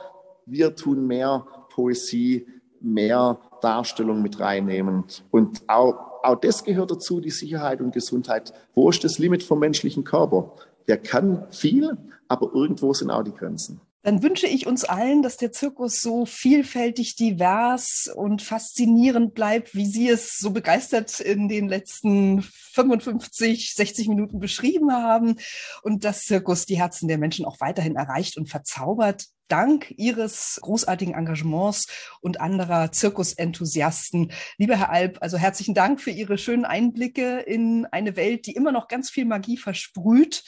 wir 0.46 0.76
tun 0.76 1.08
mehr 1.08 1.46
Poesie, 1.74 2.46
mehr 2.80 3.40
Darstellung 3.62 4.22
mit 4.22 4.40
reinnehmen. 4.40 5.04
Und 5.32 5.64
auch, 5.68 6.24
auch 6.24 6.36
das 6.36 6.64
gehört 6.64 6.92
dazu, 6.92 7.20
die 7.20 7.32
Sicherheit 7.32 7.82
und 7.82 7.94
Gesundheit. 7.94 8.54
Wo 8.76 8.88
ist 8.90 9.04
das 9.04 9.18
Limit 9.18 9.42
vom 9.42 9.60
menschlichen 9.60 10.04
Körper? 10.04 10.52
Der 10.88 10.98
kann 10.98 11.48
viel, 11.50 11.98
aber 12.28 12.52
irgendwo 12.54 12.94
sind 12.94 13.10
auch 13.10 13.24
die 13.24 13.34
Grenzen. 13.34 13.82
Dann 14.06 14.22
wünsche 14.22 14.46
ich 14.46 14.68
uns 14.68 14.84
allen, 14.84 15.24
dass 15.24 15.36
der 15.36 15.52
Zirkus 15.52 16.00
so 16.00 16.28
vielfältig, 16.28 17.16
divers 17.16 18.08
und 18.16 18.44
faszinierend 18.44 19.34
bleibt, 19.34 19.74
wie 19.74 19.88
Sie 19.88 20.08
es 20.08 20.38
so 20.38 20.52
begeistert 20.52 21.20
in 21.20 21.50
den 21.50 21.68
letzten 21.68 22.44
55, 22.44 23.74
60 23.74 24.08
Minuten 24.08 24.38
beschrieben 24.38 24.94
haben 24.94 25.38
und 25.82 26.04
dass 26.04 26.22
Zirkus 26.22 26.68
die 26.68 26.78
Herzen 26.78 27.08
der 27.08 27.18
Menschen 27.18 27.46
auch 27.46 27.60
weiterhin 27.60 27.96
erreicht 27.96 28.38
und 28.38 28.48
verzaubert. 28.48 29.26
Dank 29.48 29.92
Ihres 29.98 30.60
großartigen 30.62 31.16
Engagements 31.16 31.88
und 32.22 32.40
anderer 32.40 32.92
Zirkusenthusiasten. 32.92 34.32
Lieber 34.60 34.78
Herr 34.78 34.92
Alp, 34.92 35.18
also 35.22 35.38
herzlichen 35.38 35.74
Dank 35.74 36.00
für 36.00 36.12
Ihre 36.12 36.38
schönen 36.38 36.66
Einblicke 36.66 37.40
in 37.40 37.88
eine 37.88 38.16
Welt, 38.16 38.46
die 38.46 38.54
immer 38.54 38.72
noch 38.72 38.88
ganz 38.88 39.10
viel 39.10 39.26
Magie 39.26 39.58
versprüht. 39.58 40.44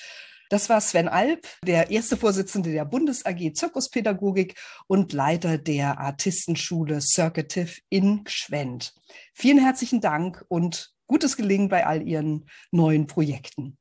Das 0.49 0.69
war 0.69 0.81
Sven 0.81 1.07
Alp, 1.07 1.47
der 1.63 1.91
erste 1.91 2.17
Vorsitzende 2.17 2.71
der 2.71 2.85
Bundes 2.85 3.25
AG 3.25 3.53
Zirkuspädagogik 3.53 4.55
und 4.87 5.13
Leiter 5.13 5.57
der 5.57 5.99
Artistenschule 5.99 7.01
Circative 7.01 7.81
in 7.89 8.23
Gschwend. 8.23 8.93
Vielen 9.33 9.59
herzlichen 9.59 10.01
Dank 10.01 10.45
und 10.47 10.93
gutes 11.07 11.37
Gelingen 11.37 11.69
bei 11.69 11.85
all 11.85 12.07
Ihren 12.07 12.49
neuen 12.71 13.07
Projekten. 13.07 13.77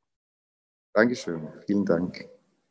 Dankeschön. 0.93 1.49
Vielen 1.67 1.85
Dank. 1.85 2.36